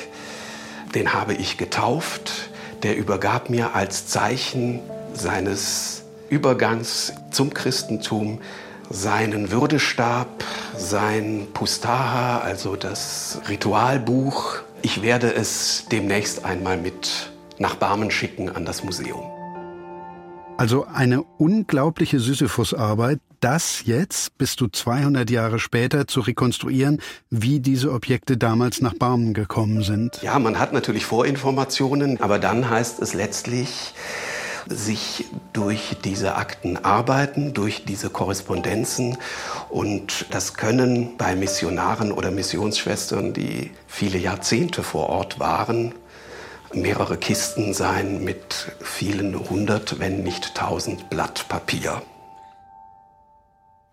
den 0.93 1.13
habe 1.13 1.33
ich 1.33 1.57
getauft, 1.57 2.49
der 2.83 2.95
übergab 2.97 3.49
mir 3.49 3.75
als 3.75 4.07
Zeichen 4.07 4.79
seines 5.13 6.03
Übergangs 6.29 7.13
zum 7.31 7.53
Christentum 7.53 8.41
seinen 8.91 9.51
Würdestab, 9.51 10.43
sein 10.75 11.47
Pustaha, 11.53 12.39
also 12.39 12.75
das 12.75 13.39
Ritualbuch. 13.47 14.57
Ich 14.81 15.01
werde 15.03 15.33
es 15.33 15.85
demnächst 15.91 16.45
einmal 16.45 16.77
mit 16.77 17.31
nach 17.59 17.75
Barmen 17.75 18.09
schicken 18.09 18.49
an 18.49 18.65
das 18.65 18.83
Museum. 18.83 19.38
Also 20.59 20.85
eine 20.93 21.23
unglaubliche 21.23 22.19
Sisyphusarbeit, 22.19 23.21
das 23.39 23.83
jetzt 23.85 24.37
bis 24.37 24.57
zu 24.57 24.67
200 24.67 25.29
Jahre 25.29 25.57
später 25.57 26.05
zu 26.05 26.19
rekonstruieren, 26.19 27.01
wie 27.29 27.61
diese 27.61 27.93
Objekte 27.93 28.35
damals 28.35 28.81
nach 28.81 28.93
Barmen 28.93 29.33
gekommen 29.33 29.83
sind. 29.83 30.21
Ja, 30.21 30.37
man 30.37 30.59
hat 30.59 30.73
natürlich 30.73 31.05
Vorinformationen, 31.05 32.19
aber 32.19 32.39
dann 32.39 32.69
heißt 32.69 33.01
es 33.01 33.13
letztlich, 33.13 33.93
sich 34.67 35.27
durch 35.53 35.95
diese 36.03 36.35
Akten 36.35 36.75
arbeiten, 36.75 37.53
durch 37.53 37.85
diese 37.85 38.09
Korrespondenzen. 38.09 39.17
Und 39.69 40.25
das 40.31 40.55
können 40.55 41.15
bei 41.17 41.37
Missionaren 41.37 42.11
oder 42.11 42.31
Missionsschwestern, 42.31 43.31
die 43.31 43.71
viele 43.87 44.17
Jahrzehnte 44.17 44.83
vor 44.83 45.07
Ort 45.07 45.39
waren, 45.39 45.93
mehrere 46.73 47.17
Kisten 47.17 47.73
sein 47.73 48.23
mit 48.23 48.71
vielen 48.81 49.49
hundert, 49.49 49.99
wenn 49.99 50.23
nicht 50.23 50.55
tausend 50.55 51.09
Blatt 51.09 51.47
Papier. 51.49 52.01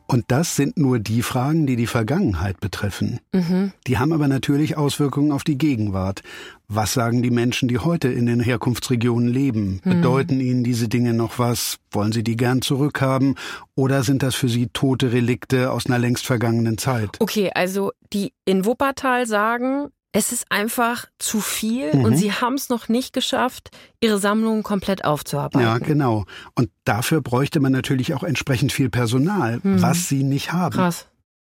Und 0.09 0.27
das 0.29 0.55
sind 0.55 0.79
nur 0.79 1.01
die 1.01 1.23
Fragen, 1.23 1.67
die 1.67 1.75
die 1.75 1.89
Vergangenheit 1.89 2.61
betreffen. 2.61 3.19
Mhm. 3.33 3.73
Die 3.89 3.99
haben 3.99 4.13
aber 4.13 4.29
natürlich 4.29 4.77
Auswirkungen 4.77 5.33
auf 5.33 5.43
die 5.43 5.59
Gegenwart. 5.59 6.23
Was 6.69 6.93
sagen 6.93 7.23
die 7.23 7.31
Menschen, 7.31 7.69
die 7.69 7.79
heute 7.79 8.09
in 8.09 8.27
den 8.27 8.39
Herkunftsregionen 8.39 9.29
leben? 9.29 9.81
Mhm. 9.83 9.91
Bedeuten 9.91 10.41
ihnen 10.41 10.63
diese 10.63 10.89
Dinge 10.89 11.13
noch 11.13 11.41
was? 11.41 11.79
Wollen 11.91 12.13
sie 12.13 12.23
die 12.23 12.37
gern 12.37 12.63
zurückhaben? 12.63 13.35
Oder 13.75 14.05
sind 14.05 14.23
das 14.23 14.37
für 14.37 14.49
sie 14.49 14.69
tote 14.69 15.13
Relikte 15.13 15.73
aus 15.73 15.87
einer 15.87 15.99
längst 15.99 16.25
vergangenen 16.25 16.79
Zeit? 16.79 17.11
Okay, 17.19 17.51
also 17.53 17.91
die 18.13 18.33
in 18.45 18.65
Wuppertal 18.65 19.27
sagen, 19.27 19.89
es 20.13 20.33
ist 20.33 20.47
einfach 20.51 21.07
zu 21.19 21.41
viel 21.41 21.95
mhm. 21.95 22.05
und 22.05 22.17
sie 22.17 22.33
haben 22.33 22.55
es 22.55 22.69
noch 22.69 22.89
nicht 22.89 23.13
geschafft, 23.13 23.71
ihre 24.01 24.19
Sammlung 24.19 24.63
komplett 24.63 25.05
aufzuarbeiten. 25.05 25.67
Ja, 25.67 25.79
genau. 25.79 26.25
Und 26.55 26.71
dafür 26.85 27.21
bräuchte 27.21 27.61
man 27.61 27.73
natürlich 27.73 28.15
auch 28.15 28.23
entsprechend 28.23 28.73
viel 28.73 28.89
Personal, 28.89 29.61
mhm. 29.63 29.83
was 29.83 30.09
sie 30.09 30.23
nicht 30.23 30.53
haben. 30.53 30.75
Krass. 30.75 31.07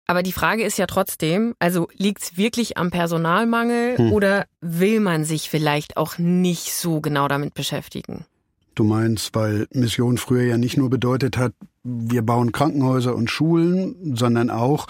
Aber 0.06 0.22
die 0.22 0.32
Frage 0.32 0.64
ist 0.64 0.78
ja 0.78 0.86
trotzdem, 0.86 1.54
also 1.58 1.88
liegt 1.96 2.22
es 2.22 2.36
wirklich 2.36 2.76
am 2.76 2.90
Personalmangel 2.90 3.96
mhm. 3.98 4.12
oder 4.12 4.46
will 4.60 5.00
man 5.00 5.24
sich 5.24 5.48
vielleicht 5.48 5.96
auch 5.96 6.18
nicht 6.18 6.74
so 6.74 7.00
genau 7.00 7.28
damit 7.28 7.54
beschäftigen? 7.54 8.26
Du 8.74 8.84
meinst, 8.84 9.34
weil 9.34 9.66
Mission 9.72 10.18
früher 10.18 10.44
ja 10.44 10.56
nicht 10.56 10.76
nur 10.76 10.88
bedeutet 10.88 11.36
hat, 11.36 11.52
wir 11.84 12.22
bauen 12.22 12.52
Krankenhäuser 12.52 13.14
und 13.14 13.30
Schulen, 13.30 14.16
sondern 14.16 14.50
auch, 14.50 14.86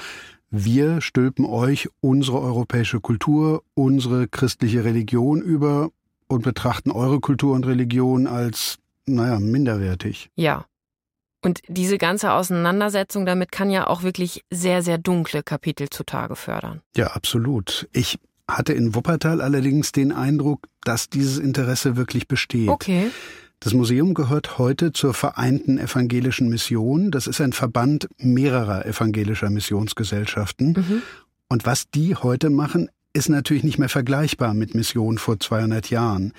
wir 0.54 1.00
stülpen 1.00 1.47
euch 1.47 1.88
unsere 2.00 2.38
europäische 2.40 3.00
Kultur, 3.00 3.64
unsere 3.73 4.28
christliche 4.28 4.85
Religion 4.85 5.40
über 5.40 5.90
und 6.28 6.42
betrachten 6.42 6.90
eure 6.90 7.21
Kultur 7.21 7.54
und 7.54 7.66
Religion 7.66 8.26
als, 8.26 8.78
naja, 9.06 9.40
minderwertig. 9.40 10.30
Ja. 10.37 10.66
Und 11.40 11.61
diese 11.68 11.97
ganze 11.97 12.32
Auseinandersetzung 12.32 13.25
damit 13.25 13.50
kann 13.50 13.71
ja 13.71 13.87
auch 13.87 14.02
wirklich 14.02 14.44
sehr, 14.50 14.82
sehr 14.82 14.99
dunkle 14.99 15.42
Kapitel 15.42 15.88
zutage 15.88 16.37
fördern. 16.37 16.82
Ja, 16.97 17.09
absolut. 17.09 17.88
Ich 17.92 18.18
hatte 18.47 18.75
in 18.75 18.94
Wuppertal 18.94 19.40
allerdings 19.40 19.90
den 19.92 20.12
Eindruck, 20.12 20.68
dass 20.85 21.09
dieses 21.09 21.38
Interesse 21.38 21.97
wirklich 21.97 22.28
besteht. 22.28 22.68
Okay. 22.68 23.11
Das 23.62 23.75
Museum 23.75 24.12
gehört 24.14 24.59
heute 24.59 24.92
zur 24.92 25.14
Vereinten 25.14 25.78
Evangelischen 25.78 26.49
Mission. 26.49 27.12
Das 27.12 27.28
ist 27.28 27.40
ein 27.40 27.52
Verband 27.52 28.09
mehrerer 28.19 28.87
evangelischer 28.87 29.50
Missionsgesellschaften. 29.50 30.73
Mhm. 30.73 31.02
Und 31.49 31.64
was 31.64 31.88
die 31.88 32.16
heute 32.16 32.50
machen, 32.50 32.88
ist 33.12 33.28
natürlich 33.28 33.62
nicht 33.62 33.78
mehr 33.78 33.88
vergleichbar 33.88 34.52
mit 34.52 34.75
Mission 34.75 35.16
vor 35.16 35.38
200 35.38 35.90
Jahren. 35.90 36.33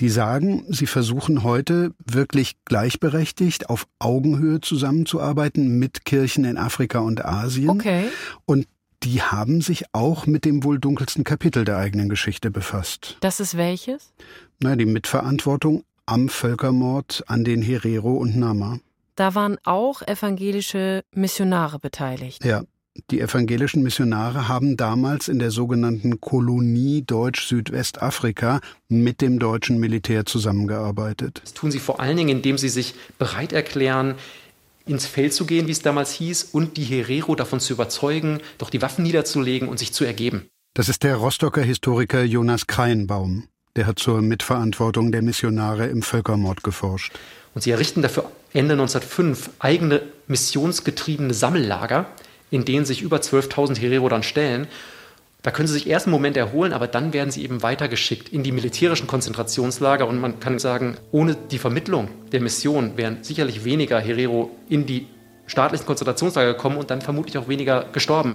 Die 0.00 0.10
sagen, 0.10 0.64
sie 0.68 0.86
versuchen 0.86 1.44
heute 1.44 1.94
wirklich 2.04 2.56
gleichberechtigt 2.66 3.70
auf 3.70 3.86
Augenhöhe 3.98 4.60
zusammenzuarbeiten 4.60 5.78
mit 5.78 6.04
Kirchen 6.04 6.44
in 6.44 6.58
Afrika 6.58 6.98
und 6.98 7.24
Asien. 7.24 7.70
Okay. 7.70 8.08
Und 8.44 8.66
die 9.02 9.22
haben 9.22 9.62
sich 9.62 9.84
auch 9.92 10.26
mit 10.26 10.44
dem 10.44 10.62
wohl 10.62 10.78
dunkelsten 10.78 11.24
Kapitel 11.24 11.64
der 11.64 11.78
eigenen 11.78 12.10
Geschichte 12.10 12.50
befasst. 12.50 13.16
Das 13.20 13.40
ist 13.40 13.56
welches? 13.56 14.12
Na, 14.60 14.76
die 14.76 14.86
Mitverantwortung 14.86 15.84
am 16.06 16.28
Völkermord 16.28 17.24
an 17.26 17.44
den 17.44 17.62
Herero 17.62 18.14
und 18.14 18.36
Nama. 18.36 18.78
Da 19.16 19.34
waren 19.34 19.58
auch 19.64 20.02
evangelische 20.02 21.02
Missionare 21.12 21.78
beteiligt. 21.78 22.44
Ja. 22.44 22.62
Die 23.10 23.20
evangelischen 23.20 23.82
Missionare 23.82 24.48
haben 24.48 24.78
damals 24.78 25.28
in 25.28 25.38
der 25.38 25.50
sogenannten 25.50 26.18
Kolonie 26.18 27.02
Deutsch-Südwestafrika 27.02 28.60
mit 28.88 29.20
dem 29.20 29.38
deutschen 29.38 29.78
Militär 29.78 30.24
zusammengearbeitet. 30.24 31.42
Das 31.44 31.52
tun 31.52 31.70
sie 31.70 31.78
vor 31.78 32.00
allen 32.00 32.16
Dingen, 32.16 32.38
indem 32.38 32.56
sie 32.56 32.70
sich 32.70 32.94
bereit 33.18 33.52
erklären, 33.52 34.14
ins 34.86 35.04
Feld 35.04 35.34
zu 35.34 35.44
gehen, 35.44 35.66
wie 35.66 35.72
es 35.72 35.82
damals 35.82 36.12
hieß, 36.12 36.44
und 36.52 36.78
die 36.78 36.84
Herero 36.84 37.34
davon 37.34 37.60
zu 37.60 37.74
überzeugen, 37.74 38.40
doch 38.56 38.70
die 38.70 38.80
Waffen 38.80 39.02
niederzulegen 39.02 39.68
und 39.68 39.78
sich 39.78 39.92
zu 39.92 40.04
ergeben. 40.04 40.46
Das 40.72 40.88
ist 40.88 41.02
der 41.02 41.16
Rostocker 41.16 41.62
Historiker 41.62 42.22
Jonas 42.22 42.66
Kreienbaum. 42.66 43.48
Der 43.76 43.86
hat 43.86 43.98
zur 43.98 44.22
Mitverantwortung 44.22 45.12
der 45.12 45.22
Missionare 45.22 45.86
im 45.86 46.02
Völkermord 46.02 46.62
geforscht. 46.62 47.12
Und 47.54 47.62
sie 47.62 47.70
errichten 47.70 48.02
dafür 48.02 48.30
Ende 48.52 48.72
1905 48.72 49.50
eigene 49.58 50.02
missionsgetriebene 50.26 51.34
Sammellager, 51.34 52.06
in 52.50 52.64
denen 52.64 52.84
sich 52.84 53.02
über 53.02 53.18
12.000 53.18 53.78
Herero 53.78 54.08
dann 54.08 54.22
stellen. 54.22 54.66
Da 55.42 55.50
können 55.50 55.68
sie 55.68 55.74
sich 55.74 55.86
erst 55.86 56.06
einen 56.06 56.12
Moment 56.12 56.36
erholen, 56.36 56.72
aber 56.72 56.86
dann 56.86 57.12
werden 57.12 57.30
sie 57.30 57.44
eben 57.44 57.62
weitergeschickt 57.62 58.30
in 58.30 58.42
die 58.42 58.52
militärischen 58.52 59.06
Konzentrationslager. 59.06 60.08
Und 60.08 60.20
man 60.20 60.40
kann 60.40 60.58
sagen, 60.58 60.96
ohne 61.12 61.36
die 61.36 61.58
Vermittlung 61.58 62.08
der 62.32 62.40
Mission 62.40 62.96
wären 62.96 63.22
sicherlich 63.22 63.64
weniger 63.64 64.00
Herero 64.00 64.50
in 64.68 64.86
die 64.86 65.06
staatlichen 65.46 65.86
Konzentrationslager 65.86 66.54
gekommen 66.54 66.78
und 66.78 66.90
dann 66.90 67.00
vermutlich 67.00 67.38
auch 67.38 67.48
weniger 67.48 67.84
gestorben. 67.92 68.34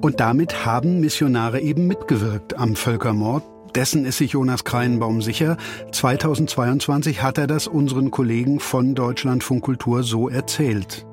Und 0.00 0.20
damit 0.20 0.64
haben 0.64 1.00
Missionare 1.00 1.60
eben 1.60 1.86
mitgewirkt 1.86 2.56
am 2.56 2.76
Völkermord. 2.76 3.44
Dessen 3.74 4.04
ist 4.04 4.18
sich 4.18 4.32
Jonas 4.32 4.64
Kreinbaum 4.64 5.22
sicher. 5.22 5.56
2022 5.92 7.22
hat 7.22 7.38
er 7.38 7.46
das 7.46 7.66
unseren 7.66 8.10
Kollegen 8.10 8.60
von 8.60 8.94
Deutschlandfunk 8.94 9.64
Kultur 9.64 10.02
so 10.02 10.28
erzählt. 10.28 11.06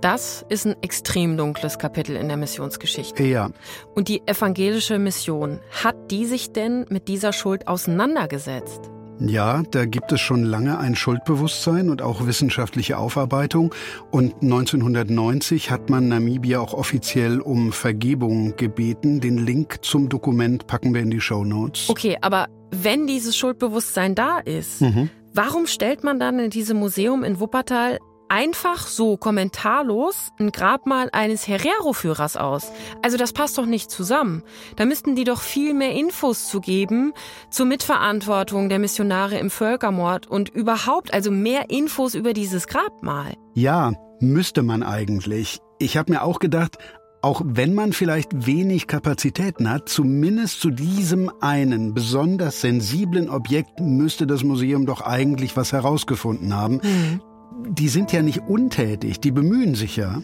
Das 0.00 0.44
ist 0.48 0.66
ein 0.66 0.76
extrem 0.82 1.36
dunkles 1.36 1.78
Kapitel 1.78 2.16
in 2.16 2.28
der 2.28 2.36
Missionsgeschichte. 2.36 3.24
Ja. 3.24 3.50
Und 3.94 4.08
die 4.08 4.22
evangelische 4.26 4.98
Mission, 4.98 5.60
hat 5.82 6.10
die 6.10 6.26
sich 6.26 6.52
denn 6.52 6.86
mit 6.90 7.08
dieser 7.08 7.32
Schuld 7.32 7.66
auseinandergesetzt? 7.66 8.90
Ja, 9.18 9.62
da 9.70 9.86
gibt 9.86 10.12
es 10.12 10.20
schon 10.20 10.44
lange 10.44 10.78
ein 10.78 10.94
Schuldbewusstsein 10.94 11.88
und 11.88 12.02
auch 12.02 12.26
wissenschaftliche 12.26 12.98
Aufarbeitung. 12.98 13.74
Und 14.10 14.34
1990 14.42 15.70
hat 15.70 15.88
man 15.88 16.08
Namibia 16.08 16.60
auch 16.60 16.74
offiziell 16.74 17.40
um 17.40 17.72
Vergebung 17.72 18.56
gebeten. 18.56 19.20
Den 19.20 19.38
Link 19.38 19.78
zum 19.82 20.08
Dokument 20.08 20.66
packen 20.66 20.92
wir 20.92 21.00
in 21.00 21.10
die 21.10 21.20
Show 21.20 21.44
Notes. 21.44 21.88
Okay, 21.88 22.18
aber 22.20 22.48
wenn 22.70 23.06
dieses 23.06 23.36
Schuldbewusstsein 23.36 24.14
da 24.14 24.38
ist, 24.38 24.82
mhm. 24.82 25.08
warum 25.32 25.66
stellt 25.66 26.04
man 26.04 26.20
dann 26.20 26.38
in 26.38 26.50
diesem 26.50 26.78
Museum 26.78 27.24
in 27.24 27.40
Wuppertal 27.40 27.98
einfach 28.28 28.86
so 28.86 29.16
kommentarlos 29.16 30.32
ein 30.38 30.52
Grabmal 30.52 31.08
eines 31.12 31.46
Herero-Führers 31.46 32.36
aus. 32.36 32.72
Also 33.02 33.16
das 33.16 33.32
passt 33.32 33.58
doch 33.58 33.66
nicht 33.66 33.90
zusammen. 33.90 34.42
Da 34.76 34.84
müssten 34.84 35.14
die 35.14 35.24
doch 35.24 35.40
viel 35.40 35.74
mehr 35.74 35.92
Infos 35.92 36.48
zu 36.48 36.60
geben 36.60 37.12
zur 37.50 37.66
Mitverantwortung 37.66 38.68
der 38.68 38.78
Missionare 38.78 39.38
im 39.38 39.50
Völkermord 39.50 40.26
und 40.26 40.48
überhaupt 40.48 41.12
also 41.12 41.30
mehr 41.30 41.70
Infos 41.70 42.14
über 42.14 42.32
dieses 42.32 42.66
Grabmal. 42.66 43.34
Ja, 43.54 43.92
müsste 44.20 44.62
man 44.62 44.82
eigentlich. 44.82 45.60
Ich 45.78 45.96
habe 45.96 46.12
mir 46.12 46.22
auch 46.22 46.38
gedacht, 46.38 46.78
auch 47.22 47.42
wenn 47.44 47.74
man 47.74 47.92
vielleicht 47.92 48.46
wenig 48.46 48.86
Kapazitäten 48.86 49.68
hat, 49.68 49.88
zumindest 49.88 50.60
zu 50.60 50.70
diesem 50.70 51.30
einen 51.40 51.92
besonders 51.92 52.60
sensiblen 52.60 53.28
Objekt 53.30 53.80
müsste 53.80 54.26
das 54.26 54.44
Museum 54.44 54.86
doch 54.86 55.00
eigentlich 55.00 55.56
was 55.56 55.72
herausgefunden 55.72 56.54
haben. 56.54 56.80
Mhm 56.82 57.20
die 57.68 57.88
sind 57.88 58.12
ja 58.12 58.22
nicht 58.22 58.42
untätig, 58.48 59.20
die 59.20 59.30
bemühen 59.30 59.74
sich 59.74 59.96
ja. 59.96 60.22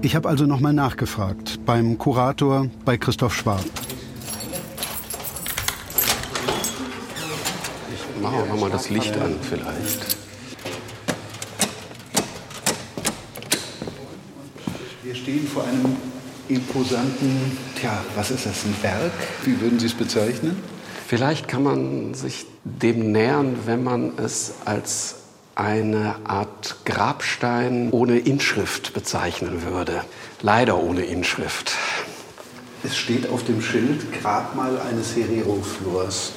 Ich 0.00 0.14
habe 0.14 0.28
also 0.28 0.46
nochmal 0.46 0.72
nachgefragt 0.72 1.60
beim 1.66 1.98
Kurator, 1.98 2.68
bei 2.84 2.96
Christoph 2.96 3.34
Schwab. 3.34 3.64
Ich 7.92 8.22
mache 8.22 8.36
auch 8.36 8.48
nochmal 8.48 8.70
das 8.70 8.90
Licht 8.90 9.16
an 9.16 9.34
vielleicht. 9.42 10.16
Wir 15.02 15.14
stehen 15.14 15.46
vor 15.46 15.64
einem 15.64 15.96
imposanten, 16.48 17.58
tja, 17.80 18.04
was 18.14 18.30
ist 18.30 18.46
das, 18.46 18.64
ein 18.64 18.74
Berg? 18.80 19.12
Wie 19.44 19.60
würden 19.60 19.78
Sie 19.78 19.86
es 19.86 19.94
bezeichnen? 19.94 20.56
Vielleicht 21.06 21.48
kann 21.48 21.62
man 21.62 22.14
sich 22.14 22.46
dem 22.64 23.12
nähern, 23.12 23.56
wenn 23.66 23.82
man 23.82 24.12
es 24.18 24.54
als 24.64 25.17
eine 25.58 26.14
Art 26.24 26.76
Grabstein 26.84 27.90
ohne 27.90 28.18
Inschrift 28.18 28.94
bezeichnen 28.94 29.62
würde. 29.64 30.04
Leider 30.40 30.80
ohne 30.80 31.02
Inschrift. 31.02 31.72
Es 32.84 32.96
steht 32.96 33.28
auf 33.28 33.44
dem 33.44 33.60
Schild 33.60 34.12
Grabmal 34.22 34.80
eines 34.80 35.16
Herero-Führers. 35.16 36.32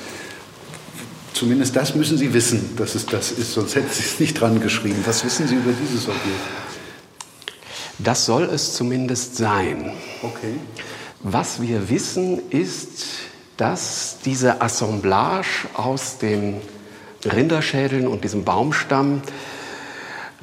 Zumindest 1.33 1.75
das 1.75 1.93
müssen 1.93 2.17
Sie 2.17 2.33
wissen, 2.33 2.75
dass 2.77 2.95
es 2.95 3.05
das 3.05 3.31
ist, 3.31 3.53
sonst 3.53 3.75
hätten 3.75 3.91
Sie 3.91 4.03
es 4.03 4.19
nicht 4.19 4.41
dran 4.41 4.59
geschrieben. 4.59 5.03
Was 5.05 5.23
wissen 5.23 5.47
Sie 5.47 5.55
über 5.55 5.71
dieses 5.71 6.07
Objekt? 6.07 6.25
Das 7.99 8.25
soll 8.25 8.43
es 8.43 8.73
zumindest 8.73 9.37
sein. 9.37 9.93
Okay. 10.23 10.55
Was 11.19 11.61
wir 11.61 11.89
wissen, 11.89 12.41
ist, 12.49 13.05
dass 13.57 14.17
diese 14.25 14.61
Assemblage 14.61 15.67
aus 15.75 16.17
dem 16.17 16.55
Rinderschädeln 17.25 18.07
und 18.07 18.23
diesem 18.23 18.43
Baumstamm 18.43 19.21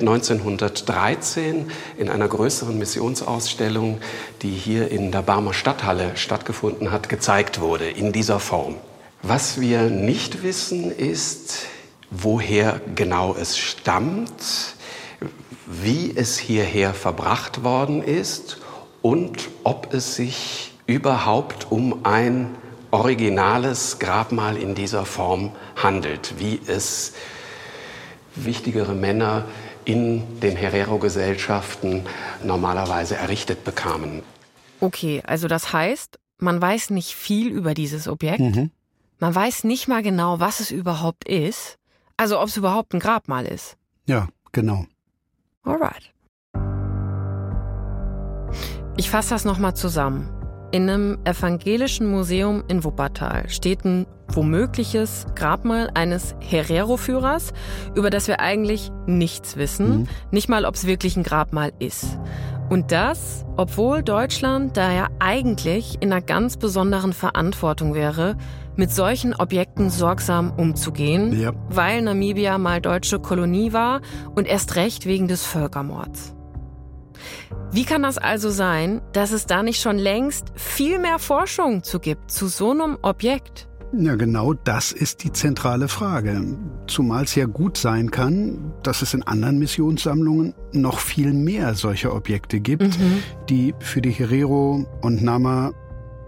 1913 0.01 1.71
in 1.97 2.09
einer 2.09 2.29
größeren 2.29 2.79
Missionsausstellung, 2.79 4.01
die 4.43 4.51
hier 4.51 4.91
in 4.91 5.11
der 5.11 5.23
Barmer 5.23 5.55
Stadthalle 5.55 6.17
stattgefunden 6.17 6.93
hat, 6.93 7.09
gezeigt 7.09 7.61
wurde 7.61 7.89
in 7.89 8.13
dieser 8.13 8.39
Form. 8.39 8.77
Was 9.23 9.61
wir 9.61 9.91
nicht 9.91 10.45
wissen, 10.45 10.93
ist, 10.93 11.67
woher 12.11 12.81
genau 12.95 13.35
es 13.35 13.59
stammt, 13.59 14.31
wie 15.67 16.13
es 16.15 16.39
hierher 16.39 16.95
verbracht 16.95 17.65
worden 17.65 18.03
ist 18.03 18.59
und 19.03 19.49
ob 19.65 19.93
es 19.93 20.15
sich 20.15 20.73
überhaupt 20.87 21.71
um 21.71 22.05
ein 22.05 22.55
originales 22.91 23.99
Grabmal 23.99 24.57
in 24.57 24.75
dieser 24.75 25.05
Form 25.05 25.53
handelt, 25.77 26.35
wie 26.39 26.61
es 26.67 27.15
wichtigere 28.35 28.95
Männer 28.95 29.45
in 29.85 30.41
den 30.41 30.57
Herero-Gesellschaften 30.57 32.05
normalerweise 32.45 33.17
errichtet 33.17 33.65
bekamen. 33.65 34.23
Okay, 34.81 35.23
also 35.27 35.49
das 35.49 35.73
heißt, 35.73 36.19
man 36.39 36.61
weiß 36.61 36.91
nicht 36.91 37.15
viel 37.15 37.49
über 37.49 37.75
dieses 37.75 38.07
Objekt. 38.07 38.41
Mhm. 38.41 38.71
Man 39.19 39.35
weiß 39.35 39.65
nicht 39.65 39.89
mal 39.89 40.03
genau, 40.03 40.39
was 40.39 40.61
es 40.61 40.71
überhaupt 40.71 41.27
ist. 41.27 41.79
Also 42.17 42.41
ob 42.41 42.49
es 42.49 42.57
überhaupt 42.57 42.95
ein 42.95 43.01
Grabmal 43.01 43.47
ist. 43.47 43.77
Ja, 44.07 44.29
genau. 44.53 44.87
Alright. 45.65 46.13
Ich 48.97 49.11
fasse 49.11 49.31
das 49.31 49.45
nochmal 49.45 49.75
zusammen. 49.75 50.38
In 50.71 50.91
einem 50.91 51.19
evangelischen 51.25 52.11
Museum 52.11 52.63
in 52.69 52.85
Wuppertal 52.85 53.49
steht 53.49 53.87
ein 53.87 54.07
womögliches 54.31 55.25
Grabmal 55.35 55.91
eines 55.95 56.35
Herero-Führers, 56.41 57.55
über 57.95 58.11
das 58.11 58.29
wir 58.29 58.41
eigentlich 58.41 58.91
nichts 59.07 59.57
wissen, 59.57 60.01
mhm. 60.01 60.09
nicht 60.31 60.51
mal, 60.51 60.67
ob 60.67 60.75
es 60.75 60.87
wirklich 60.87 61.17
ein 61.17 61.23
Grabmal 61.23 61.73
ist. 61.79 62.19
Und 62.69 62.93
das, 62.93 63.47
obwohl 63.57 64.03
Deutschland 64.03 64.77
da 64.77 64.93
ja 64.93 65.09
eigentlich 65.21 65.97
in 66.01 66.13
einer 66.13 66.21
ganz 66.21 66.59
besonderen 66.59 67.15
Verantwortung 67.15 67.95
wäre, 67.95 68.37
mit 68.77 68.93
solchen 68.93 69.35
Objekten 69.35 69.89
sorgsam 69.89 70.53
umzugehen, 70.55 71.41
ja. 71.41 71.53
weil 71.71 72.03
Namibia 72.03 72.59
mal 72.59 72.83
deutsche 72.83 73.21
Kolonie 73.21 73.73
war 73.73 74.03
und 74.35 74.47
erst 74.47 74.77
recht 74.77 75.07
wegen 75.07 75.29
des 75.29 75.47
Völkermords. 75.47 76.35
Wie 77.73 77.85
kann 77.85 78.03
das 78.03 78.19
also 78.19 78.51
sein, 78.51 79.01
dass 79.13 79.33
es 79.33 79.47
da 79.47 79.63
nicht 79.63 79.81
schon 79.81 79.99
längst 79.99 80.53
viel 80.55 80.99
mehr 80.99 81.19
Forschung 81.19 81.83
zu 81.83 82.01
gibt 82.01 82.31
zu 82.31 82.49
so 82.49 82.71
einem 82.71 82.99
Objekt? 83.03 83.69
Ja, 83.97 84.17
genau 84.17 84.53
das 84.53 84.93
ist 84.93 85.25
die 85.25 85.33
zentrale 85.33 85.89
Frage. 85.89 86.43
Zumal 86.87 87.25
es 87.25 87.35
ja 87.35 87.47
gut 87.47 87.79
sein 87.79 88.11
kann, 88.11 88.73
dass 88.83 89.01
es 89.01 89.15
in 89.15 89.23
anderen 89.23 89.59
Missionssammlungen 89.59 90.55
noch 90.73 90.99
viel 90.99 91.33
mehr 91.33 91.75
solcher 91.75 92.15
Objekte 92.15 92.61
gibt, 92.61 92.99
mhm. 92.99 93.23
die 93.49 93.75
für 93.79 94.03
die 94.03 94.11
Herero 94.11 94.85
und 95.01 95.23
Nama, 95.23 95.73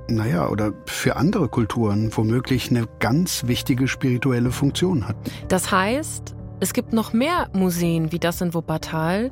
naja, 0.09 0.49
oder 0.49 0.73
für 0.87 1.17
andere 1.17 1.49
Kulturen 1.49 2.11
womöglich 2.17 2.71
eine 2.71 2.87
ganz 2.99 3.47
wichtige 3.47 3.89
spirituelle 3.89 4.53
Funktion 4.53 5.07
hatten. 5.07 5.31
Das 5.49 5.71
heißt, 5.71 6.35
es 6.61 6.73
gibt 6.73 6.95
noch 6.95 7.13
mehr 7.13 7.51
Museen 7.53 8.11
wie 8.11 8.19
das 8.19 8.41
in 8.41 8.55
Wuppertal, 8.55 9.31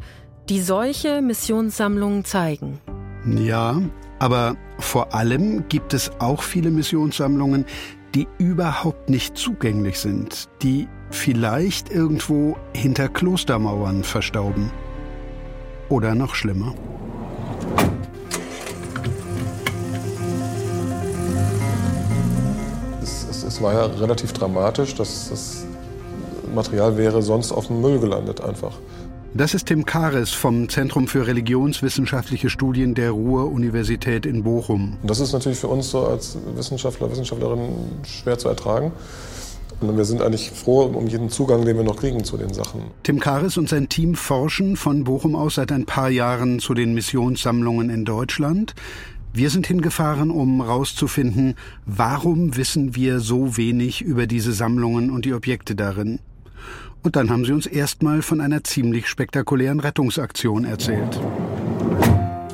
die 0.49 0.61
solche 0.61 1.21
Missionssammlungen 1.21 2.25
zeigen. 2.25 2.81
Ja, 3.27 3.83
aber 4.19 4.57
vor 4.79 5.15
allem 5.15 5.69
gibt 5.69 5.93
es 5.93 6.11
auch 6.21 6.43
viele 6.43 6.71
Missionssammlungen, 6.71 7.67
die 8.15 8.27
überhaupt 8.39 9.11
nicht 9.11 9.37
zugänglich 9.37 9.99
sind, 9.99 10.49
die 10.63 10.89
vielleicht 11.11 11.91
irgendwo 11.91 12.57
hinter 12.75 13.09
Klostermauern 13.09 14.03
verstauben. 14.03 14.71
Oder 15.91 16.15
noch 16.15 16.35
schlimmer. 16.35 16.75
Es, 23.03 23.27
es, 23.31 23.43
es 23.43 23.63
war 23.63 23.75
ja 23.75 23.85
relativ 23.87 24.33
dramatisch, 24.33 24.95
dass 24.95 25.29
das 25.29 25.67
Material 26.55 26.97
wäre 26.97 27.23
sonst 27.23 27.53
auf 27.53 27.67
dem 27.67 27.81
Müll 27.81 27.99
gelandet 27.99 28.41
einfach. 28.41 28.79
Das 29.39 29.55
ist 29.55 29.67
Tim 29.67 29.87
Kares 29.87 30.33
vom 30.33 30.69
Zentrum 30.69 31.07
für 31.07 31.29
religionswissenschaftliche 31.29 32.51
Studien 32.51 32.95
der 32.95 33.13
Ruhr-Universität 33.13 34.27
in 34.27 34.43
Bochum. 34.43 34.97
Das 35.05 35.21
ist 35.21 35.33
natürlich 35.33 35.61
für 35.61 35.69
uns 35.69 35.91
so 35.91 36.09
als 36.09 36.37
Wissenschaftler, 36.57 37.09
Wissenschaftlerin 37.09 37.69
schwer 38.03 38.37
zu 38.37 38.49
ertragen. 38.49 38.91
Und 39.81 39.97
wir 39.97 40.05
sind 40.05 40.23
eigentlich 40.23 40.51
froh 40.51 40.87
um 40.87 41.07
jeden 41.07 41.31
Zugang, 41.31 41.65
den 41.65 41.77
wir 41.77 41.85
noch 41.85 41.99
kriegen 41.99 42.25
zu 42.25 42.37
den 42.37 42.53
Sachen. 42.53 42.83
Tim 43.05 43.21
Kares 43.21 43.57
und 43.57 43.69
sein 43.69 43.89
Team 43.89 44.17
forschen 44.17 44.75
von 44.75 45.05
Bochum 45.05 45.37
aus 45.37 45.55
seit 45.55 45.71
ein 45.71 45.87
paar 45.87 46.11
Jahren 46.11 46.59
zu 46.59 46.75
den 46.75 46.93
Missionssammlungen 46.93 47.91
in 47.91 48.05
Deutschland. 48.05 48.75
Wir 49.33 49.51
sind 49.51 49.69
hingefahren, 49.69 50.33
um 50.33 50.65
herauszufinden, 50.65 51.55
warum 51.87 52.57
wissen 52.57 52.97
wir 52.97 53.21
so 53.21 53.57
wenig 53.57 54.03
über 54.03 54.27
diese 54.27 54.53
Sammlungen 54.53 55.13
und 55.13 55.27
die 55.27 55.33
Objekte 55.33 55.77
darin. 55.77 56.19
Und 57.03 57.17
dann 57.17 57.31
haben 57.31 57.45
sie 57.45 57.53
uns 57.53 57.67
erstmal 57.67 58.23
von 58.23 58.41
einer 58.41 58.65
ziemlich 58.65 59.07
spektakulären 59.07 59.81
Rettungsaktion 59.81 60.65
erzählt. 60.65 61.21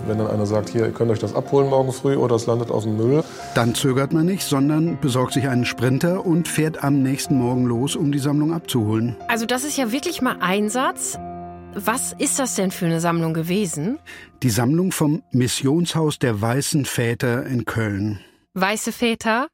Wenn 0.06 0.18
dann 0.18 0.26
einer 0.26 0.44
sagt, 0.44 0.68
hier, 0.68 0.84
ihr 0.84 0.92
könnt 0.92 1.10
euch 1.10 1.18
das 1.18 1.34
abholen 1.34 1.70
morgen 1.70 1.92
früh 1.92 2.16
oder 2.16 2.36
es 2.36 2.46
landet 2.46 2.70
auf 2.70 2.82
dem 2.82 2.96
Müll. 2.96 3.24
Dann 3.54 3.74
zögert 3.74 4.12
man 4.12 4.26
nicht, 4.26 4.42
sondern 4.42 5.00
besorgt 5.00 5.32
sich 5.32 5.48
einen 5.48 5.64
Sprinter 5.64 6.26
und 6.26 6.46
fährt 6.46 6.84
am 6.84 7.02
nächsten 7.02 7.38
Morgen 7.38 7.64
los, 7.64 7.96
um 7.96 8.12
die 8.12 8.18
Sammlung 8.18 8.52
abzuholen. 8.52 9.16
Also 9.28 9.46
das 9.46 9.64
ist 9.64 9.78
ja 9.78 9.92
wirklich 9.92 10.20
mal 10.20 10.36
Einsatz. 10.40 11.18
Was 11.74 12.12
ist 12.12 12.38
das 12.38 12.54
denn 12.54 12.70
für 12.70 12.86
eine 12.86 13.00
Sammlung 13.00 13.34
gewesen? 13.34 13.98
Die 14.42 14.50
Sammlung 14.50 14.92
vom 14.92 15.22
Missionshaus 15.32 16.18
der 16.18 16.40
Weißen 16.40 16.84
Väter 16.84 17.46
in 17.46 17.64
Köln. 17.64 18.20
Weiße 18.52 18.92
Väter? 18.92 19.48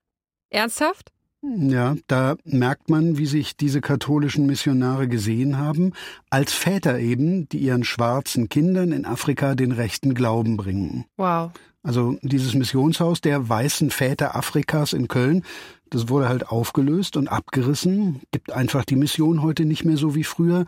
Ernsthaft? 0.51 1.13
Ja, 1.43 1.97
da 2.07 2.37
merkt 2.45 2.91
man, 2.91 3.17
wie 3.17 3.27
sich 3.27 3.57
diese 3.57 3.81
katholischen 3.81 4.47
Missionare 4.47 5.09
gesehen 5.09 5.57
haben, 5.57 5.93
als 6.29 6.53
Väter 6.53 6.99
eben, 6.99 7.49
die 7.49 7.59
ihren 7.59 7.85
schwarzen 7.85 8.49
Kindern 8.51 8.93
in 8.93 9.07
Afrika 9.07 9.55
den 9.55 9.73
rechten 9.73 10.13
Glauben 10.13 10.59
bringen. 10.59 11.07
Wow. 11.17 11.53
Also 11.83 12.19
dieses 12.21 12.55
Missionshaus 12.55 13.23
der 13.23 13.49
weißen 13.49 13.91
Väter 13.91 14.37
Afrikas 14.37 14.93
in 14.93 15.09
Köln, 15.09 15.45
das 15.89 16.11
wurde 16.11 16.29
halt 16.29 16.49
aufgelöst 16.49 17.17
und 17.17 17.29
abgerissen, 17.29 18.21
gibt 18.33 18.53
einfach 18.53 18.85
die 18.85 18.97
Mission 18.97 19.43
heute 19.43 19.65
nicht 19.65 19.85
mehr 19.85 19.97
so 19.97 20.15
wie 20.15 20.25
früher. 20.25 20.67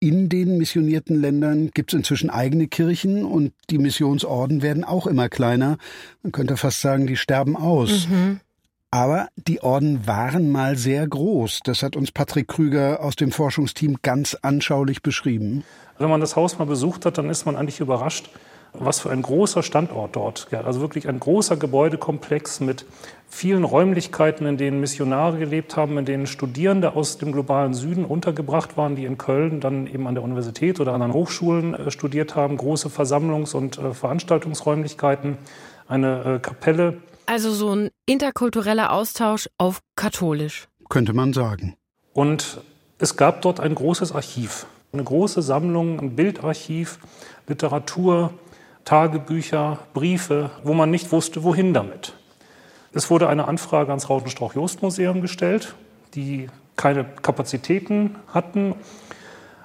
In 0.00 0.28
den 0.28 0.56
missionierten 0.58 1.20
Ländern 1.20 1.70
gibt 1.74 1.92
es 1.92 1.98
inzwischen 1.98 2.30
eigene 2.30 2.66
Kirchen 2.68 3.24
und 3.24 3.52
die 3.68 3.78
Missionsorden 3.78 4.62
werden 4.62 4.84
auch 4.84 5.06
immer 5.06 5.28
kleiner. 5.28 5.76
Man 6.22 6.32
könnte 6.32 6.56
fast 6.56 6.80
sagen, 6.80 7.06
die 7.06 7.16
sterben 7.16 7.56
aus. 7.56 8.08
Mhm. 8.08 8.40
Aber 8.90 9.28
die 9.36 9.62
Orden 9.62 10.06
waren 10.06 10.50
mal 10.50 10.76
sehr 10.76 11.06
groß. 11.06 11.60
Das 11.64 11.82
hat 11.82 11.94
uns 11.94 12.10
Patrick 12.10 12.48
Krüger 12.48 13.00
aus 13.02 13.16
dem 13.16 13.32
Forschungsteam 13.32 13.98
ganz 14.02 14.34
anschaulich 14.40 15.02
beschrieben. 15.02 15.62
Wenn 15.98 16.08
man 16.08 16.20
das 16.20 16.36
Haus 16.36 16.58
mal 16.58 16.64
besucht 16.64 17.04
hat, 17.04 17.18
dann 17.18 17.28
ist 17.28 17.44
man 17.44 17.54
eigentlich 17.56 17.80
überrascht, 17.80 18.30
was 18.72 19.00
für 19.00 19.10
ein 19.10 19.20
großer 19.20 19.62
Standort 19.62 20.16
dort. 20.16 20.48
Also 20.52 20.80
wirklich 20.80 21.06
ein 21.06 21.20
großer 21.20 21.58
Gebäudekomplex 21.58 22.60
mit 22.60 22.86
vielen 23.28 23.64
Räumlichkeiten, 23.64 24.46
in 24.46 24.56
denen 24.56 24.80
Missionare 24.80 25.38
gelebt 25.38 25.76
haben, 25.76 25.98
in 25.98 26.06
denen 26.06 26.26
Studierende 26.26 26.94
aus 26.94 27.18
dem 27.18 27.32
globalen 27.32 27.74
Süden 27.74 28.06
untergebracht 28.06 28.78
waren, 28.78 28.96
die 28.96 29.04
in 29.04 29.18
Köln 29.18 29.60
dann 29.60 29.86
eben 29.86 30.06
an 30.06 30.14
der 30.14 30.24
Universität 30.24 30.80
oder 30.80 30.94
anderen 30.94 31.12
Hochschulen 31.12 31.74
äh, 31.74 31.90
studiert 31.90 32.36
haben. 32.36 32.56
Große 32.56 32.88
Versammlungs- 32.88 33.54
und 33.54 33.76
äh, 33.76 33.92
Veranstaltungsräumlichkeiten, 33.92 35.36
eine 35.88 36.36
äh, 36.36 36.38
Kapelle 36.38 37.02
also 37.28 37.52
so 37.52 37.74
ein 37.74 37.90
interkultureller 38.06 38.92
Austausch 38.92 39.48
auf 39.58 39.80
katholisch. 39.96 40.68
Könnte 40.88 41.12
man 41.12 41.32
sagen. 41.32 41.76
Und 42.14 42.60
es 42.98 43.16
gab 43.16 43.42
dort 43.42 43.60
ein 43.60 43.74
großes 43.74 44.12
Archiv, 44.12 44.66
eine 44.92 45.04
große 45.04 45.42
Sammlung, 45.42 46.00
ein 46.00 46.16
Bildarchiv, 46.16 46.98
Literatur, 47.46 48.32
Tagebücher, 48.84 49.78
Briefe, 49.92 50.50
wo 50.64 50.72
man 50.72 50.90
nicht 50.90 51.12
wusste, 51.12 51.44
wohin 51.44 51.74
damit. 51.74 52.14
Es 52.92 53.10
wurde 53.10 53.28
eine 53.28 53.46
Anfrage 53.46 53.90
ans 53.90 54.08
Rautenstrauch-Jost-Museum 54.08 55.20
gestellt, 55.20 55.74
die 56.14 56.48
keine 56.76 57.04
Kapazitäten 57.04 58.16
hatten. 58.32 58.74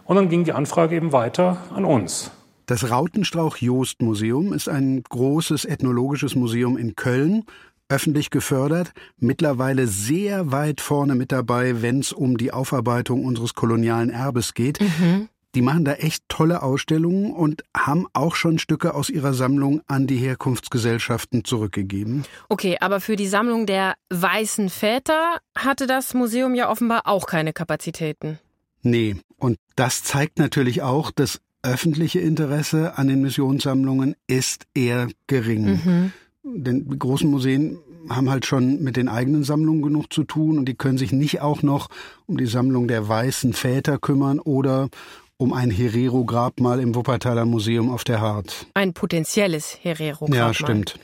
Und 0.04 0.18
dann 0.18 0.28
ging 0.28 0.44
die 0.44 0.52
Anfrage 0.52 0.96
eben 0.98 1.14
weiter 1.14 1.58
an 1.74 1.86
uns. 1.86 2.32
Das 2.66 2.90
Rautenstrauch-Jost-Museum 2.90 4.54
ist 4.54 4.70
ein 4.70 5.04
großes 5.04 5.66
ethnologisches 5.66 6.36
Museum 6.36 6.78
in 6.78 6.96
Köln, 6.96 7.44
öffentlich 7.90 8.30
gefördert, 8.30 8.94
mittlerweile 9.18 9.88
sehr 9.88 10.52
weit 10.52 10.80
vorne 10.80 11.16
mit 11.16 11.32
dabei, 11.32 11.82
wenn 11.82 12.00
es 12.00 12.14
um 12.14 12.38
die 12.38 12.54
Aufarbeitung 12.54 13.26
unseres 13.26 13.54
kolonialen 13.54 14.10
Erbes 14.10 14.54
geht. 14.54 14.80
Mhm. 14.80 15.28
Die 15.56 15.62
machen 15.62 15.86
da 15.86 15.94
echt 15.94 16.24
tolle 16.30 16.64
Ausstellungen 16.64 17.32
und 17.32 17.64
haben 17.78 18.08
auch 18.14 18.34
schon 18.34 18.58
Stücke 18.58 18.96
aus 18.96 19.10
ihrer 19.10 19.34
Sammlung 19.34 19.82
an 19.86 20.08
die 20.08 20.18
Herkunftsgesellschaften 20.18 21.44
zurückgegeben. 21.44 22.24
Okay, 22.50 22.78
aber 22.80 23.02
für 23.02 23.16
die 23.16 23.28
Sammlung 23.28 23.68
der 23.68 23.94
weißen 24.10 24.70
Väter 24.70 25.38
hatte 25.56 25.86
das 25.86 26.16
Museum 26.16 26.56
ja 26.56 26.72
offenbar 26.72 27.04
auch 27.06 27.28
keine 27.28 27.54
Kapazitäten. 27.54 28.40
Nee, 28.82 29.18
und 29.38 29.60
das 29.76 30.04
zeigt 30.04 30.40
natürlich 30.40 30.82
auch, 30.82 31.12
dass 31.12 31.40
öffentliche 31.64 32.20
Interesse 32.20 32.98
an 32.98 33.08
den 33.08 33.22
Missionssammlungen 33.22 34.16
ist 34.28 34.66
eher 34.74 35.08
gering. 35.28 35.66
Mhm. 35.66 36.12
Denn 36.44 36.90
die 36.90 37.00
großen 37.00 37.30
Museen 37.30 37.80
haben 38.10 38.30
halt 38.30 38.46
schon 38.46 38.84
mit 38.84 38.98
den 38.98 39.08
eigenen 39.08 39.44
Sammlungen 39.44 39.82
genug 39.82 40.12
zu 40.12 40.26
tun 40.26 40.58
und 40.58 40.66
die 40.66 40.76
können 40.76 40.98
sich 40.98 41.14
nicht 41.14 41.42
auch 41.42 41.64
noch 41.64 41.88
um 42.26 42.38
die 42.38 42.46
Sammlung 42.46 42.88
der 42.88 43.08
weißen 43.08 43.54
Väter 43.54 43.98
kümmern 43.98 44.40
oder 44.40 44.90
um 45.38 45.54
ein 45.54 45.72
Herero-Grabmal 45.72 46.80
im 46.80 46.96
Wuppertaler 46.96 47.46
Museum 47.46 47.90
auf 47.90 48.04
der 48.04 48.22
Hart. 48.22 48.68
Ein 48.74 48.94
potenzielles 48.94 49.78
Herero-Grabmal. 49.82 50.38
Ja, 50.38 50.54
stimmt. 50.54 51.00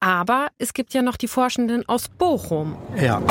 Aber 0.00 0.48
es 0.58 0.74
gibt 0.74 0.92
ja 0.92 1.00
noch 1.00 1.16
die 1.16 1.28
Forschenden 1.28 1.88
aus 1.88 2.08
Bochum. 2.10 2.76
Ja. 3.00 3.22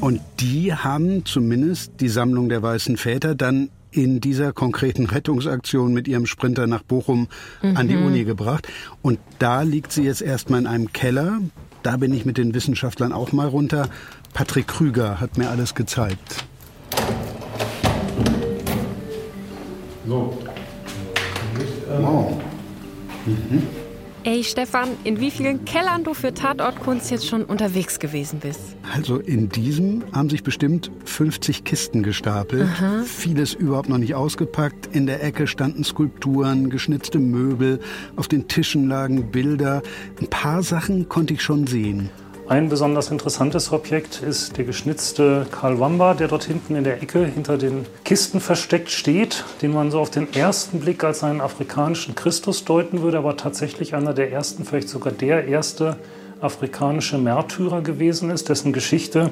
Und 0.00 0.20
die 0.38 0.72
haben 0.72 1.24
zumindest 1.24 1.92
die 2.00 2.08
Sammlung 2.08 2.48
der 2.48 2.62
Weißen 2.62 2.96
Väter 2.96 3.34
dann 3.34 3.70
in 3.90 4.20
dieser 4.20 4.52
konkreten 4.52 5.06
Rettungsaktion 5.06 5.92
mit 5.92 6.06
ihrem 6.06 6.26
Sprinter 6.26 6.66
nach 6.66 6.82
Bochum 6.82 7.28
mhm. 7.62 7.76
an 7.76 7.88
die 7.88 7.96
mhm. 7.96 8.06
Uni 8.06 8.24
gebracht. 8.24 8.68
Und 9.02 9.18
da 9.38 9.62
liegt 9.62 9.92
sie 9.92 10.04
jetzt 10.04 10.22
erstmal 10.22 10.60
in 10.60 10.66
einem 10.66 10.92
Keller. 10.92 11.40
Da 11.82 11.96
bin 11.96 12.12
ich 12.12 12.24
mit 12.24 12.38
den 12.38 12.54
Wissenschaftlern 12.54 13.12
auch 13.12 13.32
mal 13.32 13.48
runter. 13.48 13.88
Patrick 14.34 14.68
Krüger 14.68 15.20
hat 15.20 15.38
mir 15.38 15.50
alles 15.50 15.74
gezeigt. 15.74 16.44
So. 20.06 20.38
Wow. 22.00 22.40
Mhm. 23.26 23.87
Ey, 24.24 24.42
Stefan, 24.42 24.88
in 25.04 25.20
wie 25.20 25.30
vielen 25.30 25.64
Kellern 25.64 26.02
du 26.02 26.12
für 26.12 26.34
Tatortkunst 26.34 27.10
jetzt 27.10 27.26
schon 27.26 27.44
unterwegs 27.44 28.00
gewesen 28.00 28.40
bist? 28.40 28.60
Also 28.92 29.18
in 29.18 29.48
diesem 29.48 30.02
haben 30.12 30.28
sich 30.28 30.42
bestimmt 30.42 30.90
50 31.04 31.62
Kisten 31.62 32.02
gestapelt. 32.02 32.64
Aha. 32.64 33.02
Vieles 33.04 33.54
überhaupt 33.54 33.88
noch 33.88 33.98
nicht 33.98 34.16
ausgepackt. 34.16 34.88
In 34.92 35.06
der 35.06 35.22
Ecke 35.22 35.46
standen 35.46 35.84
Skulpturen, 35.84 36.68
geschnitzte 36.68 37.20
Möbel. 37.20 37.78
Auf 38.16 38.26
den 38.26 38.48
Tischen 38.48 38.88
lagen 38.88 39.30
Bilder. 39.30 39.82
Ein 40.20 40.28
paar 40.28 40.64
Sachen 40.64 41.08
konnte 41.08 41.34
ich 41.34 41.42
schon 41.42 41.68
sehen. 41.68 42.10
Ein 42.48 42.70
besonders 42.70 43.10
interessantes 43.10 43.72
Objekt 43.72 44.22
ist 44.22 44.56
der 44.56 44.64
geschnitzte 44.64 45.46
Karl 45.50 45.80
Wamba, 45.80 46.14
der 46.14 46.28
dort 46.28 46.44
hinten 46.44 46.76
in 46.76 46.84
der 46.84 47.02
Ecke 47.02 47.26
hinter 47.26 47.58
den 47.58 47.84
Kisten 48.06 48.40
versteckt 48.40 48.88
steht, 48.90 49.44
den 49.60 49.74
man 49.74 49.90
so 49.90 50.00
auf 50.00 50.08
den 50.08 50.32
ersten 50.32 50.80
Blick 50.80 51.04
als 51.04 51.22
einen 51.22 51.42
afrikanischen 51.42 52.14
Christus 52.14 52.64
deuten 52.64 53.02
würde, 53.02 53.18
aber 53.18 53.36
tatsächlich 53.36 53.94
einer 53.94 54.14
der 54.14 54.32
ersten, 54.32 54.64
vielleicht 54.64 54.88
sogar 54.88 55.12
der 55.12 55.46
erste 55.46 55.98
afrikanische 56.40 57.18
Märtyrer 57.18 57.82
gewesen 57.82 58.30
ist, 58.30 58.48
dessen 58.48 58.72
Geschichte 58.72 59.30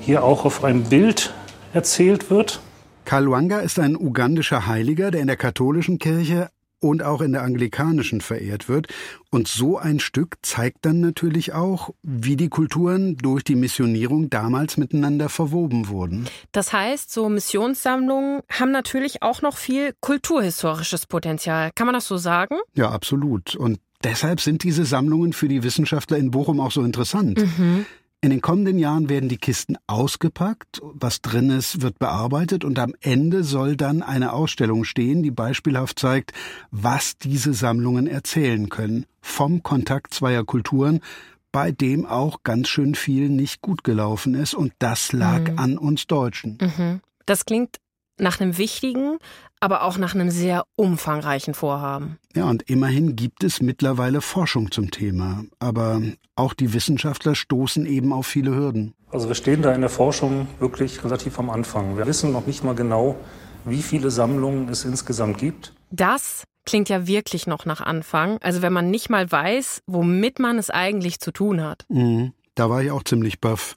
hier 0.00 0.24
auch 0.24 0.44
auf 0.44 0.64
einem 0.64 0.82
Bild 0.82 1.32
erzählt 1.72 2.30
wird. 2.30 2.60
Karl 3.04 3.30
Wanga 3.30 3.60
ist 3.60 3.78
ein 3.78 3.94
ugandischer 3.94 4.66
Heiliger, 4.66 5.12
der 5.12 5.20
in 5.20 5.28
der 5.28 5.36
katholischen 5.36 6.00
Kirche 6.00 6.48
und 6.80 7.02
auch 7.02 7.20
in 7.20 7.32
der 7.32 7.42
anglikanischen 7.42 8.20
verehrt 8.20 8.68
wird. 8.68 8.88
Und 9.30 9.46
so 9.46 9.78
ein 9.78 10.00
Stück 10.00 10.38
zeigt 10.42 10.78
dann 10.86 11.00
natürlich 11.00 11.52
auch, 11.52 11.90
wie 12.02 12.36
die 12.36 12.48
Kulturen 12.48 13.16
durch 13.16 13.44
die 13.44 13.54
Missionierung 13.54 14.30
damals 14.30 14.76
miteinander 14.76 15.28
verwoben 15.28 15.88
wurden. 15.88 16.26
Das 16.52 16.72
heißt, 16.72 17.12
so 17.12 17.28
Missionssammlungen 17.28 18.40
haben 18.50 18.72
natürlich 18.72 19.22
auch 19.22 19.42
noch 19.42 19.56
viel 19.56 19.94
kulturhistorisches 20.00 21.06
Potenzial. 21.06 21.70
Kann 21.74 21.86
man 21.86 21.94
das 21.94 22.08
so 22.08 22.16
sagen? 22.16 22.56
Ja, 22.74 22.90
absolut. 22.90 23.54
Und 23.54 23.78
deshalb 24.02 24.40
sind 24.40 24.64
diese 24.64 24.84
Sammlungen 24.84 25.32
für 25.32 25.48
die 25.48 25.62
Wissenschaftler 25.62 26.16
in 26.16 26.30
Bochum 26.30 26.60
auch 26.60 26.72
so 26.72 26.82
interessant. 26.82 27.38
Mhm. 27.38 27.86
In 28.22 28.28
den 28.28 28.42
kommenden 28.42 28.78
Jahren 28.78 29.08
werden 29.08 29.30
die 29.30 29.38
Kisten 29.38 29.78
ausgepackt, 29.86 30.82
was 30.82 31.22
drin 31.22 31.48
ist, 31.48 31.80
wird 31.80 31.98
bearbeitet 31.98 32.64
und 32.66 32.78
am 32.78 32.94
Ende 33.00 33.44
soll 33.44 33.76
dann 33.76 34.02
eine 34.02 34.34
Ausstellung 34.34 34.84
stehen, 34.84 35.22
die 35.22 35.30
beispielhaft 35.30 35.98
zeigt, 35.98 36.34
was 36.70 37.16
diese 37.16 37.54
Sammlungen 37.54 38.06
erzählen 38.06 38.68
können. 38.68 39.06
Vom 39.22 39.62
Kontakt 39.62 40.12
zweier 40.12 40.44
Kulturen, 40.44 41.00
bei 41.50 41.72
dem 41.72 42.04
auch 42.04 42.42
ganz 42.42 42.68
schön 42.68 42.94
viel 42.94 43.30
nicht 43.30 43.62
gut 43.62 43.84
gelaufen 43.84 44.34
ist 44.34 44.52
und 44.52 44.74
das 44.80 45.12
lag 45.12 45.52
mhm. 45.52 45.58
an 45.58 45.78
uns 45.78 46.06
Deutschen. 46.06 46.58
Mhm. 46.60 47.00
Das 47.24 47.46
klingt 47.46 47.78
nach 48.18 48.38
einem 48.38 48.58
wichtigen, 48.58 49.16
aber 49.60 49.84
auch 49.84 49.98
nach 49.98 50.14
einem 50.14 50.30
sehr 50.30 50.64
umfangreichen 50.76 51.54
Vorhaben. 51.54 52.18
Ja, 52.34 52.48
und 52.48 52.62
immerhin 52.62 53.14
gibt 53.14 53.44
es 53.44 53.60
mittlerweile 53.60 54.22
Forschung 54.22 54.70
zum 54.70 54.90
Thema. 54.90 55.44
Aber 55.58 56.00
auch 56.34 56.54
die 56.54 56.72
Wissenschaftler 56.72 57.34
stoßen 57.34 57.84
eben 57.86 58.12
auf 58.12 58.26
viele 58.26 58.54
Hürden. 58.54 58.94
Also 59.12 59.28
wir 59.28 59.34
stehen 59.34 59.62
da 59.62 59.74
in 59.74 59.82
der 59.82 59.90
Forschung 59.90 60.48
wirklich 60.58 61.04
relativ 61.04 61.38
am 61.38 61.50
Anfang. 61.50 61.98
Wir 61.98 62.06
wissen 62.06 62.32
noch 62.32 62.46
nicht 62.46 62.64
mal 62.64 62.74
genau, 62.74 63.16
wie 63.64 63.82
viele 63.82 64.10
Sammlungen 64.10 64.68
es 64.68 64.84
insgesamt 64.84 65.38
gibt. 65.38 65.74
Das 65.90 66.44
klingt 66.64 66.88
ja 66.88 67.06
wirklich 67.06 67.46
noch 67.46 67.66
nach 67.66 67.80
Anfang. 67.80 68.38
Also 68.40 68.62
wenn 68.62 68.72
man 68.72 68.90
nicht 68.90 69.10
mal 69.10 69.30
weiß, 69.30 69.82
womit 69.86 70.38
man 70.38 70.58
es 70.58 70.70
eigentlich 70.70 71.20
zu 71.20 71.32
tun 71.32 71.62
hat. 71.62 71.84
Mhm. 71.88 72.32
Da 72.60 72.68
war 72.68 72.82
ich 72.82 72.90
auch 72.90 73.04
ziemlich 73.04 73.40
baff. 73.40 73.74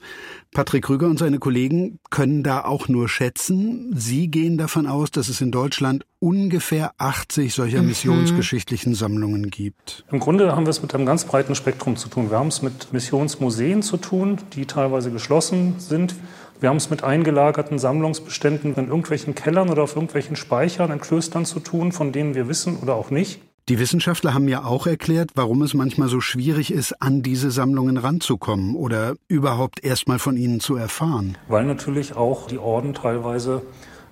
Patrick 0.52 0.84
Krüger 0.84 1.06
und 1.06 1.18
seine 1.18 1.38
Kollegen 1.38 2.00
können 2.10 2.42
da 2.42 2.66
auch 2.66 2.86
nur 2.86 3.08
schätzen. 3.08 3.90
Sie 3.96 4.28
gehen 4.28 4.58
davon 4.58 4.86
aus, 4.86 5.10
dass 5.10 5.30
es 5.30 5.40
in 5.40 5.50
Deutschland 5.50 6.04
ungefähr 6.18 6.92
80 6.98 7.54
solcher 7.54 7.80
mhm. 7.80 7.88
missionsgeschichtlichen 7.88 8.94
Sammlungen 8.94 9.48
gibt. 9.48 10.04
Im 10.12 10.20
Grunde 10.20 10.54
haben 10.54 10.66
wir 10.66 10.70
es 10.70 10.82
mit 10.82 10.94
einem 10.94 11.06
ganz 11.06 11.24
breiten 11.24 11.54
Spektrum 11.54 11.96
zu 11.96 12.10
tun. 12.10 12.28
Wir 12.28 12.38
haben 12.38 12.48
es 12.48 12.60
mit 12.60 12.92
Missionsmuseen 12.92 13.80
zu 13.80 13.96
tun, 13.96 14.36
die 14.54 14.66
teilweise 14.66 15.10
geschlossen 15.10 15.76
sind. 15.78 16.14
Wir 16.60 16.68
haben 16.68 16.76
es 16.76 16.90
mit 16.90 17.02
eingelagerten 17.04 17.78
Sammlungsbeständen 17.78 18.74
in 18.74 18.88
irgendwelchen 18.88 19.34
Kellern 19.34 19.70
oder 19.70 19.84
auf 19.84 19.96
irgendwelchen 19.96 20.36
Speichern 20.36 20.92
in 20.92 21.00
Klöstern 21.00 21.46
zu 21.46 21.58
tun, 21.60 21.90
von 21.90 22.12
denen 22.12 22.34
wir 22.34 22.48
wissen 22.48 22.76
oder 22.76 22.96
auch 22.96 23.08
nicht. 23.08 23.40
Die 23.70 23.78
Wissenschaftler 23.78 24.34
haben 24.34 24.46
ja 24.46 24.62
auch 24.64 24.86
erklärt, 24.86 25.30
warum 25.36 25.62
es 25.62 25.72
manchmal 25.72 26.08
so 26.08 26.20
schwierig 26.20 26.70
ist, 26.70 27.00
an 27.00 27.22
diese 27.22 27.50
Sammlungen 27.50 27.96
ranzukommen 27.96 28.74
oder 28.74 29.14
überhaupt 29.26 29.82
erst 29.82 30.06
mal 30.06 30.18
von 30.18 30.36
ihnen 30.36 30.60
zu 30.60 30.76
erfahren. 30.76 31.38
Weil 31.48 31.64
natürlich 31.64 32.14
auch 32.14 32.46
die 32.46 32.58
Orden 32.58 32.92
teilweise, 32.92 33.62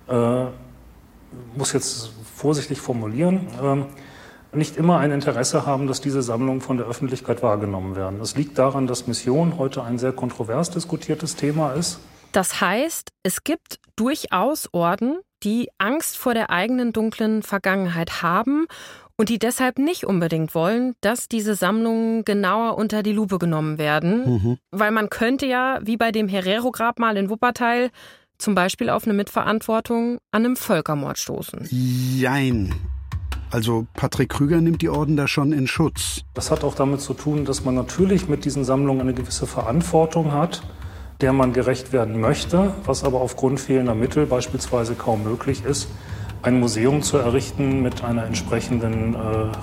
äh, 0.07 0.45
muss 1.55 1.71
jetzt 1.71 2.13
vorsichtig 2.35 2.81
formulieren, 2.81 3.41
äh, 3.61 4.57
nicht 4.57 4.75
immer 4.75 4.97
ein 4.97 5.11
Interesse 5.11 5.67
haben, 5.67 5.85
dass 5.85 6.01
diese 6.01 6.23
Sammlungen 6.23 6.61
von 6.61 6.77
der 6.77 6.87
Öffentlichkeit 6.87 7.43
wahrgenommen 7.43 7.95
werden. 7.95 8.17
Das 8.17 8.35
liegt 8.35 8.57
daran, 8.57 8.87
dass 8.87 9.05
Mission 9.05 9.59
heute 9.59 9.83
ein 9.83 9.99
sehr 9.99 10.13
kontrovers 10.13 10.71
diskutiertes 10.71 11.35
Thema 11.35 11.73
ist. 11.73 11.99
Das 12.31 12.59
heißt, 12.59 13.11
es 13.21 13.43
gibt 13.43 13.79
durchaus 13.95 14.67
Orden, 14.71 15.19
die 15.43 15.69
Angst 15.77 16.17
vor 16.17 16.33
der 16.33 16.49
eigenen 16.49 16.93
dunklen 16.93 17.43
Vergangenheit 17.43 18.23
haben 18.23 18.65
und 19.17 19.29
die 19.29 19.39
deshalb 19.39 19.77
nicht 19.77 20.05
unbedingt 20.05 20.55
wollen, 20.55 20.95
dass 21.01 21.27
diese 21.27 21.55
Sammlungen 21.55 22.25
genauer 22.25 22.77
unter 22.77 23.03
die 23.03 23.11
Lupe 23.11 23.37
genommen 23.37 23.77
werden. 23.77 24.33
Mhm. 24.33 24.57
Weil 24.71 24.91
man 24.91 25.09
könnte 25.09 25.45
ja, 25.45 25.79
wie 25.83 25.97
bei 25.97 26.11
dem 26.11 26.27
Herero-Grabmal 26.27 27.17
in 27.17 27.29
Wuppertal, 27.29 27.91
zum 28.37 28.55
Beispiel 28.55 28.89
auf 28.89 29.05
eine 29.05 29.13
Mitverantwortung 29.13 30.17
an 30.31 30.45
einem 30.45 30.55
Völkermord 30.55 31.17
stoßen. 31.17 31.67
Jein. 31.69 32.73
Also 33.51 33.85
Patrick 33.93 34.29
Krüger 34.29 34.59
nimmt 34.61 34.81
die 34.81 34.89
Orden 34.89 35.15
da 35.15 35.27
schon 35.27 35.53
in 35.53 35.67
Schutz. 35.67 36.23
Das 36.33 36.49
hat 36.49 36.63
auch 36.63 36.73
damit 36.73 37.01
zu 37.01 37.13
tun, 37.13 37.45
dass 37.45 37.63
man 37.63 37.75
natürlich 37.75 38.27
mit 38.27 38.45
diesen 38.45 38.65
Sammlungen 38.65 39.01
eine 39.01 39.13
gewisse 39.13 39.45
Verantwortung 39.45 40.31
hat, 40.31 40.63
der 41.21 41.33
man 41.33 41.53
gerecht 41.53 41.93
werden 41.93 42.19
möchte, 42.19 42.73
was 42.85 43.03
aber 43.03 43.21
aufgrund 43.21 43.59
fehlender 43.59 43.93
Mittel 43.93 44.25
beispielsweise 44.25 44.95
kaum 44.95 45.23
möglich 45.23 45.63
ist 45.63 45.87
ein 46.43 46.59
Museum 46.59 47.01
zu 47.01 47.17
errichten 47.17 47.81
mit 47.81 48.03
einer 48.03 48.25
entsprechenden 48.25 49.15
äh, 49.15 49.17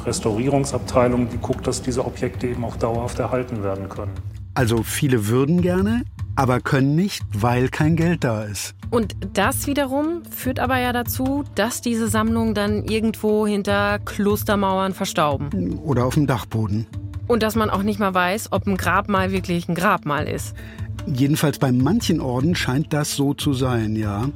Restaurierungsabteilung, 0.06 1.28
die 1.28 1.36
guckt, 1.36 1.66
dass 1.66 1.82
diese 1.82 2.04
Objekte 2.04 2.48
eben 2.48 2.64
auch 2.64 2.76
dauerhaft 2.76 3.18
erhalten 3.18 3.62
werden 3.62 3.88
können. 3.88 4.12
Also 4.54 4.82
viele 4.82 5.28
würden 5.28 5.60
gerne, 5.62 6.02
aber 6.36 6.60
können 6.60 6.96
nicht, 6.96 7.22
weil 7.34 7.68
kein 7.68 7.96
Geld 7.96 8.24
da 8.24 8.44
ist. 8.44 8.74
Und 8.90 9.14
das 9.34 9.66
wiederum 9.66 10.22
führt 10.24 10.58
aber 10.58 10.78
ja 10.78 10.92
dazu, 10.92 11.44
dass 11.54 11.82
diese 11.82 12.08
Sammlungen 12.08 12.54
dann 12.54 12.84
irgendwo 12.84 13.46
hinter 13.46 13.98
Klostermauern 14.00 14.94
verstauben. 14.94 15.78
Oder 15.84 16.06
auf 16.06 16.14
dem 16.14 16.26
Dachboden. 16.26 16.86
Und 17.28 17.42
dass 17.42 17.54
man 17.54 17.70
auch 17.70 17.82
nicht 17.82 18.00
mal 18.00 18.14
weiß, 18.14 18.52
ob 18.52 18.66
ein 18.66 18.76
Grabmal 18.76 19.30
wirklich 19.30 19.68
ein 19.68 19.74
Grabmal 19.74 20.26
ist. 20.26 20.56
Jedenfalls 21.06 21.58
bei 21.58 21.72
manchen 21.72 22.20
Orden 22.20 22.54
scheint 22.54 22.92
das 22.92 23.14
so 23.14 23.34
zu 23.34 23.52
sein, 23.52 23.94
ja. 23.96 24.28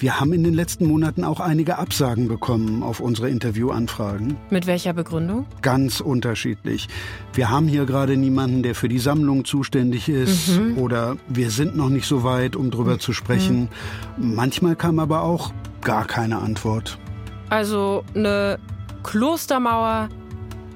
Wir 0.00 0.18
haben 0.18 0.32
in 0.32 0.42
den 0.42 0.54
letzten 0.54 0.86
Monaten 0.86 1.24
auch 1.24 1.40
einige 1.40 1.76
Absagen 1.76 2.26
bekommen 2.26 2.82
auf 2.82 3.00
unsere 3.00 3.28
Interviewanfragen. 3.28 4.38
Mit 4.48 4.66
welcher 4.66 4.94
Begründung? 4.94 5.44
Ganz 5.60 6.00
unterschiedlich. 6.00 6.88
Wir 7.34 7.50
haben 7.50 7.68
hier 7.68 7.84
gerade 7.84 8.16
niemanden, 8.16 8.62
der 8.62 8.74
für 8.74 8.88
die 8.88 8.98
Sammlung 8.98 9.44
zuständig 9.44 10.08
ist 10.08 10.56
mhm. 10.56 10.78
oder 10.78 11.18
wir 11.28 11.50
sind 11.50 11.76
noch 11.76 11.90
nicht 11.90 12.06
so 12.06 12.24
weit, 12.24 12.56
um 12.56 12.70
drüber 12.70 12.94
mhm. 12.94 13.00
zu 13.00 13.12
sprechen. 13.12 13.68
Manchmal 14.16 14.74
kam 14.74 14.98
aber 15.00 15.20
auch 15.20 15.52
gar 15.82 16.06
keine 16.06 16.38
Antwort. 16.38 16.98
Also 17.50 18.02
eine 18.14 18.58
Klostermauer 19.02 20.08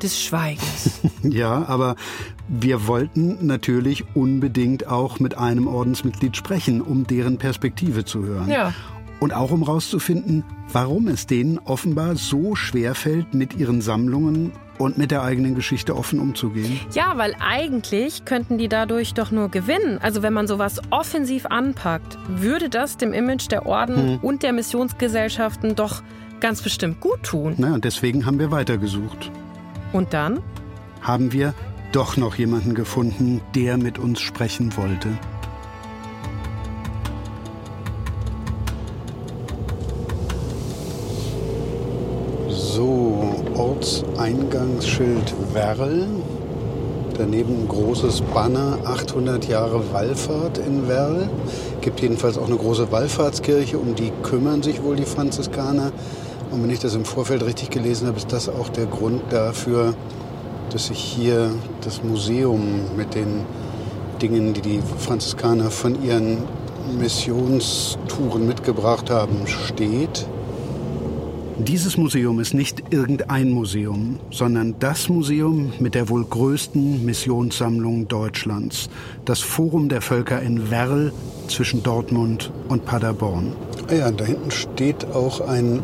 des 0.03 0.23
Schweigens. 0.23 1.01
ja, 1.23 1.65
aber 1.67 1.97
wir 2.47 2.87
wollten 2.87 3.47
natürlich 3.47 4.05
unbedingt 4.15 4.87
auch 4.87 5.19
mit 5.19 5.39
einem 5.39 5.67
Ordensmitglied 5.67 6.37
sprechen, 6.37 6.83
um 6.83 7.07
deren 7.07 7.39
Perspektive 7.39 8.05
zu 8.05 8.23
hören. 8.23 8.51
Ja. 8.51 8.75
Und 9.21 9.33
auch 9.33 9.51
um 9.51 9.65
herauszufinden, 9.65 10.45
warum 10.73 11.09
es 11.09 11.27
denen 11.27 11.59
offenbar 11.59 12.17
so 12.17 12.55
schwer 12.55 12.95
fällt, 12.95 13.33
mit 13.33 13.55
ihren 13.55 13.81
Sammlungen 13.81 14.53
und 14.79 14.99
mit 14.99 15.11
der 15.11 15.23
eigenen 15.23 15.55
Geschichte 15.55 15.97
offen 15.97 16.19
umzugehen. 16.19 16.81
Ja, 16.93 17.17
weil 17.17 17.35
eigentlich 17.41 18.25
könnten 18.25 18.59
die 18.59 18.69
dadurch 18.69 19.15
doch 19.15 19.31
nur 19.31 19.49
gewinnen. 19.49 19.99
Also 20.03 20.23
wenn 20.23 20.33
man 20.33 20.47
sowas 20.47 20.81
offensiv 20.91 21.47
anpackt, 21.47 22.19
würde 22.29 22.69
das 22.69 22.97
dem 22.97 23.13
Image 23.13 23.51
der 23.51 23.67
Orden 23.67 23.97
hm. 23.97 24.19
und 24.19 24.43
der 24.43 24.53
Missionsgesellschaften 24.53 25.75
doch 25.75 26.03
ganz 26.41 26.61
bestimmt 26.61 27.01
gut 27.01 27.23
tun. 27.23 27.55
Na, 27.57 27.75
und 27.75 27.85
deswegen 27.85 28.27
haben 28.27 28.39
wir 28.39 28.51
weitergesucht. 28.51 29.31
Und 29.93 30.13
dann? 30.13 30.41
Haben 31.01 31.33
wir 31.33 31.55
doch 31.93 32.17
noch 32.17 32.35
jemanden 32.35 32.75
gefunden, 32.75 33.41
der 33.55 33.77
mit 33.79 33.99
uns 33.99 34.21
sprechen 34.21 34.77
wollte. 34.77 35.09
So, 43.85 44.07
Ortseingangsschild 44.15 45.35
Werl. 45.53 46.07
Daneben 47.19 47.65
ein 47.65 47.69
großes 47.69 48.23
Banner, 48.33 48.79
800 48.85 49.47
Jahre 49.47 49.93
Wallfahrt 49.93 50.57
in 50.57 50.89
Werl. 50.89 51.29
Gibt 51.83 52.01
jedenfalls 52.01 52.39
auch 52.39 52.47
eine 52.47 52.57
große 52.57 52.91
Wallfahrtskirche, 52.91 53.77
um 53.77 53.95
die 53.95 54.11
kümmern 54.23 54.63
sich 54.63 54.83
wohl 54.83 54.97
die 54.97 55.05
Franziskaner. 55.05 55.93
Und 56.51 56.63
wenn 56.63 56.71
ich 56.71 56.79
das 56.79 56.95
im 56.95 57.05
Vorfeld 57.05 57.45
richtig 57.45 57.69
gelesen 57.69 58.07
habe, 58.07 58.17
ist 58.17 58.33
das 58.33 58.49
auch 58.49 58.71
der 58.71 58.87
Grund 58.87 59.21
dafür, 59.29 59.93
dass 60.71 60.87
sich 60.87 60.99
hier 60.99 61.51
das 61.83 62.03
Museum 62.03 62.63
mit 62.97 63.15
den 63.15 63.45
Dingen, 64.23 64.55
die 64.55 64.63
die 64.63 64.81
Franziskaner 64.99 65.71
von 65.71 66.03
ihren 66.03 66.39
Missionstouren 66.99 68.47
mitgebracht 68.47 69.11
haben, 69.11 69.47
steht. 69.47 70.27
Dieses 71.59 71.97
Museum 71.97 72.41
ist 72.41 72.53
nicht 72.53 72.93
irgendein 72.93 73.51
Museum, 73.51 74.19
sondern 74.33 74.75
das 74.81 75.09
Museum 75.09 75.73
mit 75.79 75.95
der 75.95 76.09
wohl 76.09 76.25
größten 76.25 77.05
Missionssammlung 77.05 78.09
Deutschlands. 78.09 78.91
Das 79.25 79.39
Forum 79.39 79.89
der 79.89 80.01
Völker 80.01 80.43
in 80.43 80.69
Werl 80.73 81.13
zwischen 81.47 81.85
Dortmund 81.85 82.51
und 82.69 82.85
Paderborn. 82.85 83.53
Ah 83.89 83.95
ja, 83.95 84.11
da 84.11 84.25
hinten 84.25 84.51
steht 84.51 85.07
auch 85.15 85.43
ein 85.43 85.81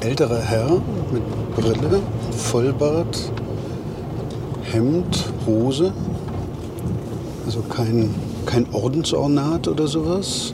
älterer 0.00 0.42
Herr 0.42 0.82
mit 1.10 1.22
Brille, 1.56 2.02
Vollbart, 2.36 3.32
Hemd, 4.70 5.32
Hose. 5.46 5.94
Also 7.46 7.62
kein, 7.62 8.14
kein 8.44 8.66
Ordensornat 8.72 9.66
oder 9.66 9.86
sowas. 9.86 10.52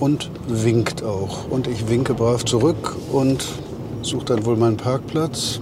Und 0.00 0.30
winkt 0.48 1.02
auch. 1.04 1.48
Und 1.50 1.66
ich 1.68 1.88
winke 1.88 2.14
brav 2.14 2.44
zurück 2.44 2.96
und 3.12 3.46
suche 4.02 4.24
dann 4.24 4.44
wohl 4.46 4.56
meinen 4.56 4.76
Parkplatz. 4.78 5.60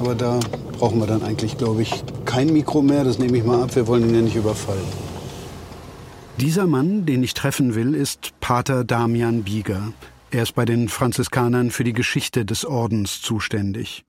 Aber 0.00 0.14
da 0.14 0.40
brauchen 0.78 0.98
wir 0.98 1.06
dann 1.06 1.22
eigentlich, 1.22 1.58
glaube 1.58 1.82
ich, 1.82 2.02
kein 2.24 2.52
Mikro 2.52 2.82
mehr. 2.82 3.04
Das 3.04 3.18
nehme 3.18 3.36
ich 3.36 3.44
mal 3.44 3.62
ab. 3.62 3.76
Wir 3.76 3.86
wollen 3.86 4.08
ihn 4.08 4.14
ja 4.14 4.22
nicht 4.22 4.36
überfallen. 4.36 4.82
Dieser 6.40 6.66
Mann, 6.66 7.06
den 7.06 7.22
ich 7.22 7.34
treffen 7.34 7.74
will, 7.74 7.94
ist 7.94 8.32
Pater 8.40 8.82
Damian 8.82 9.44
Bieger. 9.44 9.92
Er 10.30 10.44
ist 10.44 10.54
bei 10.54 10.64
den 10.64 10.88
Franziskanern 10.88 11.70
für 11.70 11.84
die 11.84 11.92
Geschichte 11.92 12.46
des 12.46 12.64
Ordens 12.64 13.20
zuständig. 13.20 14.06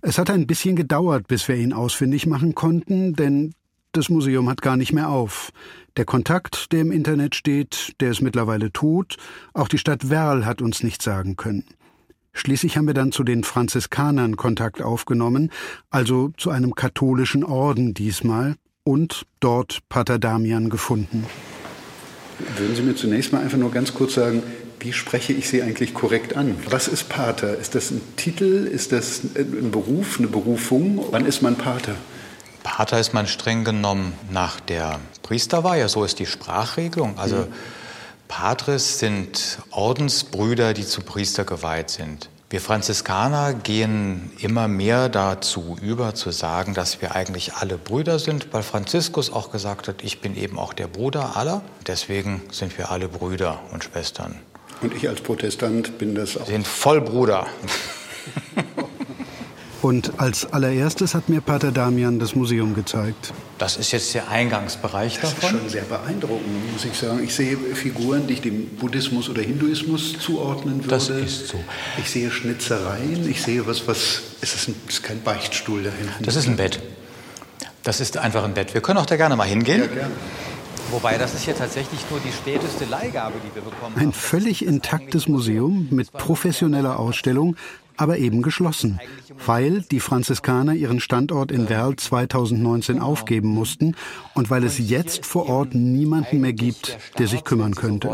Es 0.00 0.16
hat 0.16 0.30
ein 0.30 0.46
bisschen 0.46 0.76
gedauert, 0.76 1.26
bis 1.26 1.48
wir 1.48 1.56
ihn 1.56 1.72
ausfindig 1.72 2.26
machen 2.26 2.54
konnten, 2.54 3.14
denn 3.14 3.52
das 3.90 4.08
Museum 4.08 4.48
hat 4.48 4.62
gar 4.62 4.76
nicht 4.76 4.92
mehr 4.92 5.08
auf. 5.08 5.50
Der 5.96 6.04
Kontakt, 6.04 6.72
der 6.72 6.82
im 6.82 6.92
Internet 6.92 7.34
steht, 7.34 7.94
der 8.00 8.10
ist 8.10 8.20
mittlerweile 8.20 8.70
tot. 8.70 9.16
Auch 9.54 9.68
die 9.68 9.78
Stadt 9.78 10.10
Werl 10.10 10.44
hat 10.44 10.60
uns 10.60 10.82
nichts 10.82 11.04
sagen 11.04 11.36
können. 11.36 11.64
Schließlich 12.34 12.76
haben 12.76 12.86
wir 12.86 12.92
dann 12.92 13.12
zu 13.12 13.24
den 13.24 13.44
Franziskanern 13.44 14.36
Kontakt 14.36 14.82
aufgenommen, 14.82 15.50
also 15.88 16.32
zu 16.36 16.50
einem 16.50 16.74
katholischen 16.74 17.44
Orden 17.44 17.94
diesmal, 17.94 18.56
und 18.84 19.24
dort 19.40 19.78
Pater 19.88 20.18
Damian 20.18 20.68
gefunden. 20.68 21.24
Würden 22.58 22.76
Sie 22.76 22.82
mir 22.82 22.94
zunächst 22.94 23.32
mal 23.32 23.40
einfach 23.40 23.56
nur 23.56 23.70
ganz 23.70 23.94
kurz 23.94 24.14
sagen, 24.14 24.42
wie 24.80 24.92
spreche 24.92 25.32
ich 25.32 25.48
Sie 25.48 25.62
eigentlich 25.62 25.94
korrekt 25.94 26.36
an? 26.36 26.56
Was 26.68 26.88
ist 26.88 27.08
Pater? 27.08 27.56
Ist 27.56 27.74
das 27.74 27.90
ein 27.90 28.02
Titel? 28.16 28.68
Ist 28.70 28.92
das 28.92 29.22
ein 29.34 29.70
Beruf, 29.70 30.18
eine 30.18 30.28
Berufung? 30.28 31.06
Wann 31.10 31.24
ist 31.24 31.40
man 31.40 31.56
Pater? 31.56 31.94
Pater 32.62 33.00
ist 33.00 33.14
man 33.14 33.26
streng 33.26 33.64
genommen 33.64 34.12
nach 34.30 34.60
der 34.60 35.00
Priesterweihe, 35.26 35.88
so 35.88 36.04
ist 36.04 36.20
die 36.20 36.26
Sprachregelung. 36.26 37.18
Also 37.18 37.36
mhm. 37.36 37.52
Patres 38.28 39.00
sind 39.00 39.58
Ordensbrüder, 39.72 40.72
die 40.72 40.86
zu 40.86 41.00
Priester 41.00 41.44
geweiht 41.44 41.90
sind. 41.90 42.30
Wir 42.48 42.60
Franziskaner 42.60 43.54
gehen 43.54 44.30
immer 44.38 44.68
mehr 44.68 45.08
dazu 45.08 45.76
über, 45.82 46.14
zu 46.14 46.30
sagen, 46.30 46.74
dass 46.74 47.02
wir 47.02 47.16
eigentlich 47.16 47.54
alle 47.54 47.76
Brüder 47.76 48.20
sind, 48.20 48.52
weil 48.52 48.62
Franziskus 48.62 49.32
auch 49.32 49.50
gesagt 49.50 49.88
hat, 49.88 50.04
ich 50.04 50.20
bin 50.20 50.36
eben 50.36 50.60
auch 50.60 50.72
der 50.72 50.86
Bruder 50.86 51.36
aller. 51.36 51.62
Deswegen 51.88 52.42
sind 52.52 52.78
wir 52.78 52.92
alle 52.92 53.08
Brüder 53.08 53.58
und 53.72 53.82
Schwestern. 53.82 54.36
Und 54.80 54.94
ich 54.94 55.08
als 55.08 55.22
Protestant 55.22 55.98
bin 55.98 56.14
das 56.14 56.36
auch. 56.36 56.46
Sind 56.46 56.68
voll 56.68 57.00
Bruder. 57.00 57.48
Und 59.82 60.18
als 60.18 60.52
allererstes 60.52 61.14
hat 61.14 61.28
mir 61.28 61.40
Pater 61.40 61.70
Damian 61.70 62.18
das 62.18 62.34
Museum 62.34 62.74
gezeigt. 62.74 63.32
Das 63.58 63.76
ist 63.76 63.92
jetzt 63.92 64.14
der 64.14 64.28
Eingangsbereich 64.28 65.18
das 65.20 65.34
davon. 65.34 65.40
Das 65.40 65.52
ist 65.52 65.58
schon 65.60 65.68
sehr 65.70 65.82
beeindruckend, 65.82 66.72
muss 66.72 66.84
ich 66.84 66.94
sagen. 66.94 67.24
Ich 67.24 67.34
sehe 67.34 67.56
Figuren, 67.56 68.26
die 68.26 68.34
ich 68.34 68.40
dem 68.42 68.66
Buddhismus 68.76 69.30
oder 69.30 69.42
Hinduismus 69.42 70.18
zuordnen 70.18 70.76
würde. 70.76 70.88
Das 70.88 71.08
ist 71.08 71.48
so. 71.48 71.64
Ich 71.98 72.10
sehe 72.10 72.30
Schnitzereien, 72.30 73.28
ich 73.28 73.42
sehe 73.42 73.66
was, 73.66 73.88
was 73.88 74.20
ist 74.40 74.54
das, 74.54 74.68
ein, 74.68 74.74
ist 74.88 75.02
kein 75.02 75.22
Beichtstuhl 75.22 75.82
da 75.82 75.90
hinten? 75.90 76.24
Das 76.24 76.36
ist 76.36 76.46
ein 76.46 76.56
Bett. 76.56 76.80
Das 77.82 78.00
ist 78.00 78.18
einfach 78.18 78.44
ein 78.44 78.54
Bett. 78.54 78.74
Wir 78.74 78.82
können 78.82 78.98
auch 78.98 79.06
da 79.06 79.16
gerne 79.16 79.36
mal 79.36 79.46
hingehen. 79.46 79.80
Ja, 79.80 79.86
gerne. 79.86 80.14
Wobei 80.90 81.18
das 81.18 81.34
ist 81.34 81.44
hier 81.44 81.56
tatsächlich 81.56 82.00
nur 82.10 82.20
die 82.20 82.30
späteste 82.30 82.84
Leihgabe, 82.84 83.34
die 83.44 83.54
wir 83.54 83.62
bekommen 83.62 83.96
haben. 83.96 84.02
Ein 84.02 84.12
völlig 84.12 84.64
intaktes 84.64 85.26
Museum 85.26 85.88
mit 85.90 86.12
professioneller 86.12 86.98
Ausstellung, 86.98 87.56
aber 87.96 88.18
eben 88.18 88.42
geschlossen, 88.42 89.00
weil 89.44 89.82
die 89.82 90.00
Franziskaner 90.00 90.74
ihren 90.74 91.00
Standort 91.00 91.50
in 91.50 91.68
Werl 91.68 91.96
2019 91.96 93.00
aufgeben 93.00 93.48
mussten 93.48 93.96
und 94.34 94.50
weil 94.50 94.64
es 94.64 94.78
jetzt 94.78 95.26
vor 95.26 95.48
Ort 95.48 95.74
niemanden 95.74 96.40
mehr 96.40 96.52
gibt, 96.52 96.98
der 97.18 97.26
sich 97.26 97.44
kümmern 97.44 97.74
könnte. 97.74 98.10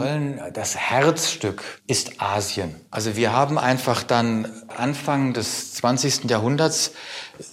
Das 0.55 0.77
Herzstück 0.77 1.63
ist 1.87 2.21
Asien. 2.21 2.75
Also 2.91 3.17
wir 3.17 3.33
haben 3.33 3.59
einfach 3.59 4.03
dann 4.03 4.49
Anfang 4.77 5.33
des 5.33 5.75
20. 5.75 6.31
Jahrhunderts 6.31 6.93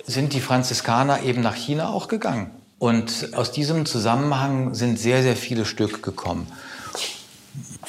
sind 0.05 0.33
die 0.33 0.41
Franziskaner 0.41 1.23
eben 1.23 1.41
nach 1.41 1.55
China 1.55 1.89
auch 1.89 2.07
gegangen. 2.07 2.51
Und 2.77 3.33
aus 3.33 3.51
diesem 3.51 3.85
Zusammenhang 3.85 4.73
sind 4.73 4.97
sehr, 4.97 5.21
sehr 5.21 5.35
viele 5.35 5.65
Stück 5.65 6.01
gekommen. 6.01 6.47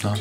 Ja. 0.03 0.15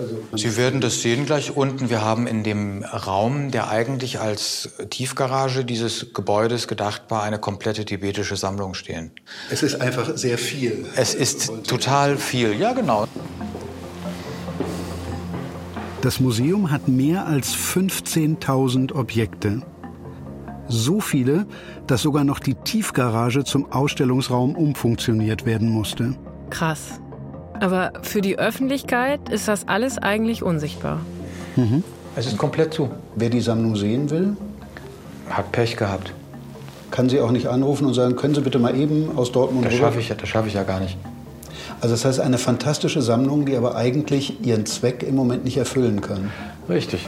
Also 0.00 0.36
Sie 0.36 0.56
werden 0.56 0.80
das 0.80 1.00
sehen 1.00 1.24
gleich 1.24 1.56
unten. 1.56 1.88
Wir 1.88 2.02
haben 2.02 2.26
in 2.26 2.44
dem 2.44 2.84
Raum, 2.84 3.50
der 3.50 3.68
eigentlich 3.68 4.20
als 4.20 4.70
Tiefgarage 4.90 5.64
dieses 5.64 6.12
Gebäudes 6.12 6.68
gedacht 6.68 7.02
war, 7.08 7.22
eine 7.22 7.38
komplette 7.38 7.84
tibetische 7.84 8.36
Sammlung 8.36 8.74
stehen. 8.74 9.12
Es 9.50 9.62
ist 9.62 9.80
einfach 9.80 10.16
sehr 10.16 10.38
viel. 10.38 10.86
Es 10.96 11.14
ist 11.14 11.50
total 11.64 12.18
viel, 12.18 12.54
ja 12.54 12.72
genau. 12.72 13.06
Das 16.02 16.20
Museum 16.20 16.70
hat 16.70 16.86
mehr 16.86 17.26
als 17.26 17.54
15.000 17.54 18.92
Objekte. 18.94 19.62
So 20.68 21.00
viele, 21.00 21.46
dass 21.86 22.02
sogar 22.02 22.24
noch 22.24 22.40
die 22.40 22.54
Tiefgarage 22.54 23.44
zum 23.44 23.72
Ausstellungsraum 23.72 24.54
umfunktioniert 24.54 25.46
werden 25.46 25.70
musste. 25.70 26.16
Krass. 26.50 27.00
Aber 27.60 27.92
für 28.02 28.20
die 28.20 28.38
Öffentlichkeit 28.38 29.28
ist 29.28 29.48
das 29.48 29.68
alles 29.68 29.98
eigentlich 29.98 30.42
unsichtbar. 30.42 31.00
Mhm. 31.56 31.82
Es 32.14 32.26
ist 32.26 32.38
komplett 32.38 32.74
zu. 32.74 32.90
Wer 33.14 33.30
die 33.30 33.40
Sammlung 33.40 33.76
sehen 33.76 34.10
will, 34.10 34.36
hat 35.28 35.52
Pech 35.52 35.76
gehabt. 35.76 36.12
Kann 36.90 37.08
sie 37.08 37.20
auch 37.20 37.30
nicht 37.30 37.48
anrufen 37.48 37.86
und 37.86 37.94
sagen, 37.94 38.16
können 38.16 38.34
Sie 38.34 38.40
bitte 38.40 38.58
mal 38.58 38.76
eben 38.76 39.16
aus 39.16 39.32
Dortmund 39.32 39.66
Das 39.66 39.74
schaffe 39.74 40.00
ich, 40.00 40.08
das 40.08 40.28
schaff 40.28 40.46
ich 40.46 40.54
ja 40.54 40.62
gar 40.62 40.80
nicht. 40.80 40.96
Also 41.80 41.94
das 41.94 42.04
heißt, 42.04 42.20
eine 42.20 42.38
fantastische 42.38 43.02
Sammlung, 43.02 43.44
die 43.44 43.56
aber 43.56 43.76
eigentlich 43.76 44.44
ihren 44.44 44.64
Zweck 44.66 45.02
im 45.02 45.14
Moment 45.14 45.44
nicht 45.44 45.56
erfüllen 45.56 46.00
kann. 46.00 46.30
Richtig. 46.68 47.06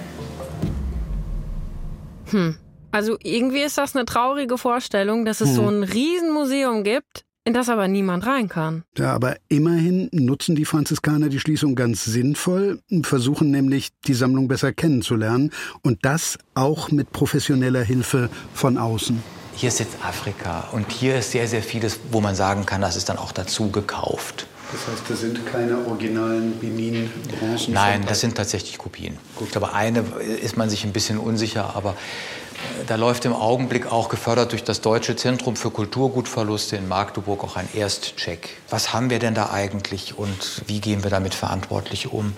Hm. 2.31 2.57
Also 2.91 3.17
irgendwie 3.23 3.61
ist 3.61 3.79
das 3.79 3.95
eine 3.95 4.05
traurige 4.05 4.59
Vorstellung, 4.59 5.25
dass 5.25 5.41
es 5.41 5.51
hm. 5.51 5.55
so 5.57 5.69
ein 5.69 5.83
Riesenmuseum 5.83 6.85
gibt, 6.85 7.25
in 7.49 7.55
das 7.55 7.71
aber 7.71 7.89
niemand 7.89 8.27
rein 8.27 8.49
kann. 8.49 8.85
Ja, 8.99 9.15
aber 9.15 9.37
immerhin 9.49 10.11
nutzen 10.13 10.55
die 10.55 10.67
Franziskaner 10.67 11.31
die 11.31 11.41
Schließung 11.41 11.75
ganz 11.77 12.05
sinnvoll, 12.05 12.83
versuchen 13.03 13.51
nämlich 13.51 13.89
die 14.07 14.13
Sammlung 14.13 14.49
besser 14.49 14.75
kennenzulernen 14.75 15.51
und 15.83 16.05
das 16.05 16.37
auch 16.55 16.91
mit 16.91 17.11
professioneller 17.11 17.83
Hilfe 17.83 18.29
von 18.53 18.77
außen. 18.77 19.23
Hier 19.55 19.71
ist 19.71 19.81
jetzt 19.81 19.97
Afrika 20.05 20.69
und 20.73 20.93
hier 20.93 21.19
ist 21.21 21.33
sehr, 21.33 21.49
sehr 21.49 21.63
vieles, 21.63 21.99
wo 22.13 22.21
man 22.21 22.35
sagen 22.35 22.67
kann, 22.67 22.83
das 22.83 22.97
ist 22.97 23.09
dann 23.09 23.17
auch 23.17 23.33
dazu 23.33 23.71
gekauft. 23.71 24.47
Das 24.71 24.87
heißt, 24.87 25.05
das 25.09 25.21
sind 25.21 25.47
keine 25.47 25.79
originalen 25.87 26.53
Benin-Bronzen? 26.59 27.73
Nein, 27.73 28.05
das 28.07 28.21
sind 28.21 28.35
tatsächlich 28.35 28.77
Kopien. 28.77 29.17
Gut. 29.37 29.47
Ich 29.47 29.53
glaube, 29.53 29.73
eine 29.73 30.01
ist 30.43 30.59
man 30.59 30.69
sich 30.69 30.85
ein 30.85 30.93
bisschen 30.93 31.17
unsicher, 31.17 31.75
aber 31.75 31.97
da 32.87 32.97
läuft 32.97 33.25
im 33.25 33.33
Augenblick 33.33 33.91
auch 33.91 34.09
gefördert 34.09 34.53
durch 34.53 34.65
das 34.65 34.81
Deutsche 34.81 35.17
Zentrum 35.17 35.57
für 35.57 35.71
Kulturgutverluste 35.71 36.77
in 36.77 36.89
Magdeburg 36.89 37.45
auch 37.45 37.57
ein 37.57 37.69
Erstcheck. 37.75 38.57
Was 38.71 38.93
haben 38.93 39.11
wir 39.11 39.19
denn 39.19 39.35
da 39.35 39.51
eigentlich 39.51 40.17
und 40.19 40.63
wie 40.67 40.81
gehen 40.81 41.03
wir 41.03 41.11
damit 41.11 41.35
verantwortlich 41.35 42.13
um? 42.13 42.35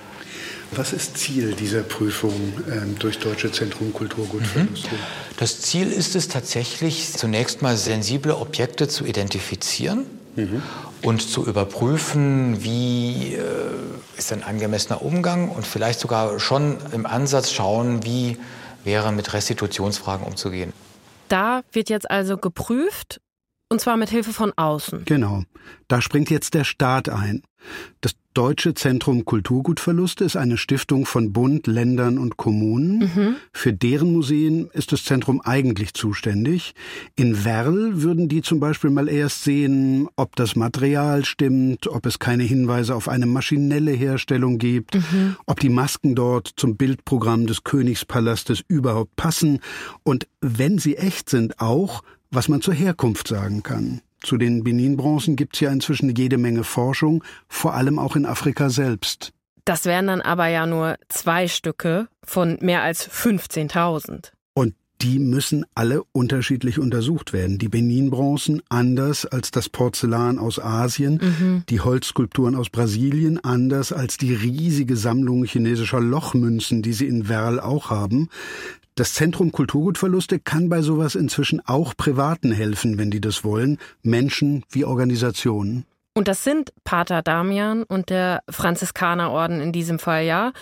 Was 0.72 0.92
ist 0.92 1.18
Ziel 1.18 1.54
dieser 1.54 1.82
Prüfung 1.82 2.52
ähm, 2.70 2.96
durch 2.98 3.18
Deutsche 3.18 3.50
Zentrum 3.50 3.92
Kulturgutverluste? 3.92 4.88
Mhm. 4.88 4.98
Das 5.36 5.60
Ziel 5.60 5.90
ist 5.90 6.14
es 6.14 6.28
tatsächlich, 6.28 7.12
zunächst 7.12 7.60
mal 7.60 7.76
sensible 7.76 8.36
Objekte 8.36 8.86
zu 8.86 9.04
identifizieren 9.04 10.06
mhm. 10.36 10.62
und 11.02 11.22
zu 11.22 11.44
überprüfen, 11.44 12.62
wie 12.62 13.34
äh, 13.34 13.40
ist 14.16 14.32
ein 14.32 14.44
angemessener 14.44 15.02
Umgang 15.02 15.48
und 15.48 15.66
vielleicht 15.66 15.98
sogar 15.98 16.38
schon 16.38 16.78
im 16.92 17.04
Ansatz 17.04 17.50
schauen, 17.50 18.04
wie 18.04 18.36
wäre, 18.84 19.12
mit 19.12 19.32
Restitutionsfragen 19.32 20.26
umzugehen. 20.26 20.72
Da 21.28 21.62
wird 21.72 21.90
jetzt 21.90 22.10
also 22.10 22.36
geprüft, 22.36 23.20
und 23.70 23.80
zwar 23.80 23.96
mit 23.96 24.10
Hilfe 24.10 24.32
von 24.32 24.52
außen. 24.54 25.04
Genau. 25.06 25.44
Da 25.88 26.02
springt 26.02 26.28
jetzt 26.28 26.54
der 26.54 26.64
Staat 26.64 27.08
ein. 27.08 27.42
Das 28.00 28.12
Deutsche 28.32 28.74
Zentrum 28.74 29.24
Kulturgutverluste 29.24 30.24
ist 30.24 30.36
eine 30.36 30.56
Stiftung 30.56 31.04
von 31.04 31.32
Bund, 31.32 31.66
Ländern 31.66 32.16
und 32.16 32.36
Kommunen. 32.36 32.98
Mhm. 32.98 33.36
Für 33.52 33.72
deren 33.72 34.12
Museen 34.12 34.70
ist 34.72 34.92
das 34.92 35.04
Zentrum 35.04 35.40
eigentlich 35.40 35.94
zuständig. 35.94 36.74
In 37.16 37.44
Werl 37.44 38.02
würden 38.02 38.28
die 38.28 38.42
zum 38.42 38.60
Beispiel 38.60 38.90
mal 38.90 39.08
erst 39.08 39.42
sehen, 39.42 40.08
ob 40.14 40.36
das 40.36 40.54
Material 40.54 41.24
stimmt, 41.24 41.88
ob 41.88 42.06
es 42.06 42.20
keine 42.20 42.44
Hinweise 42.44 42.94
auf 42.94 43.08
eine 43.08 43.26
maschinelle 43.26 43.92
Herstellung 43.92 44.58
gibt, 44.58 44.94
mhm. 44.94 45.36
ob 45.46 45.58
die 45.58 45.68
Masken 45.68 46.14
dort 46.14 46.52
zum 46.56 46.76
Bildprogramm 46.76 47.48
des 47.48 47.64
Königspalastes 47.64 48.62
überhaupt 48.68 49.16
passen 49.16 49.60
und 50.04 50.28
wenn 50.40 50.78
sie 50.78 50.96
echt 50.96 51.28
sind 51.28 51.60
auch, 51.60 52.02
was 52.30 52.48
man 52.48 52.62
zur 52.62 52.74
Herkunft 52.74 53.28
sagen 53.28 53.62
kann. 53.62 54.00
Zu 54.22 54.36
den 54.36 54.64
Benin-Bronzen 54.64 55.36
gibt 55.36 55.54
es 55.54 55.60
ja 55.60 55.70
inzwischen 55.70 56.14
jede 56.14 56.38
Menge 56.38 56.64
Forschung, 56.64 57.24
vor 57.48 57.74
allem 57.74 57.98
auch 57.98 58.16
in 58.16 58.26
Afrika 58.26 58.68
selbst. 58.68 59.32
Das 59.64 59.84
wären 59.84 60.06
dann 60.06 60.20
aber 60.20 60.46
ja 60.48 60.66
nur 60.66 60.96
zwei 61.08 61.48
Stücke 61.48 62.08
von 62.24 62.58
mehr 62.60 62.82
als 62.82 63.08
15.000. 63.08 64.32
Und 64.52 64.74
die 65.00 65.18
müssen 65.18 65.64
alle 65.74 66.02
unterschiedlich 66.12 66.78
untersucht 66.78 67.32
werden. 67.32 67.58
Die 67.58 67.68
Benin-Bronzen 67.68 68.62
anders 68.68 69.24
als 69.24 69.50
das 69.50 69.68
Porzellan 69.68 70.38
aus 70.38 70.58
Asien, 70.58 71.20
mhm. 71.22 71.62
die 71.68 71.80
Holzskulpturen 71.80 72.54
aus 72.54 72.68
Brasilien 72.68 73.42
anders 73.42 73.92
als 73.92 74.18
die 74.18 74.34
riesige 74.34 74.96
Sammlung 74.96 75.44
chinesischer 75.44 76.00
Lochmünzen, 76.00 76.82
die 76.82 76.92
sie 76.92 77.06
in 77.06 77.28
Werl 77.28 77.60
auch 77.60 77.88
haben. 77.90 78.28
Das 79.00 79.14
Zentrum 79.14 79.50
Kulturgutverluste 79.50 80.38
kann 80.40 80.68
bei 80.68 80.82
sowas 80.82 81.14
inzwischen 81.14 81.66
auch 81.66 81.96
Privaten 81.96 82.52
helfen, 82.52 82.98
wenn 82.98 83.10
die 83.10 83.22
das 83.22 83.44
wollen, 83.44 83.78
Menschen 84.02 84.62
wie 84.68 84.84
Organisationen. 84.84 85.86
Und 86.12 86.28
das 86.28 86.44
sind 86.44 86.74
Pater 86.84 87.22
Damian 87.22 87.82
und 87.82 88.10
der 88.10 88.42
Franziskanerorden 88.50 89.62
in 89.62 89.72
diesem 89.72 89.98
Fall, 89.98 90.24
ja. 90.26 90.52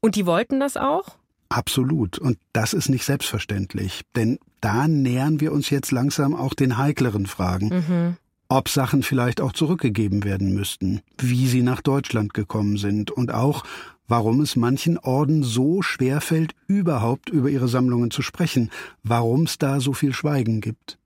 Und 0.00 0.16
die 0.16 0.26
wollten 0.26 0.58
das 0.58 0.76
auch? 0.76 1.14
Absolut. 1.50 2.18
Und 2.18 2.36
das 2.52 2.72
ist 2.74 2.88
nicht 2.88 3.04
selbstverständlich. 3.04 4.02
Denn 4.16 4.40
da 4.60 4.88
nähern 4.88 5.38
wir 5.38 5.52
uns 5.52 5.70
jetzt 5.70 5.92
langsam 5.92 6.34
auch 6.34 6.54
den 6.54 6.76
heikleren 6.76 7.26
Fragen. 7.26 7.68
Mhm. 7.68 8.16
ob 8.48 8.68
Sachen 8.68 9.02
vielleicht 9.02 9.40
auch 9.40 9.52
zurückgegeben 9.52 10.22
werden 10.24 10.52
müssten, 10.52 11.00
wie 11.18 11.46
sie 11.46 11.62
nach 11.62 11.80
Deutschland 11.80 12.34
gekommen 12.34 12.76
sind 12.76 13.10
und 13.10 13.32
auch, 13.32 13.64
warum 14.08 14.40
es 14.40 14.56
manchen 14.56 14.98
Orden 14.98 15.42
so 15.42 15.82
schwer 15.82 16.20
fällt, 16.20 16.54
überhaupt 16.66 17.30
über 17.30 17.48
ihre 17.48 17.68
Sammlungen 17.68 18.10
zu 18.10 18.22
sprechen, 18.22 18.70
warum 19.02 19.44
es 19.44 19.58
da 19.58 19.80
so 19.80 19.92
viel 19.92 20.12
Schweigen 20.12 20.60
gibt. 20.60 20.98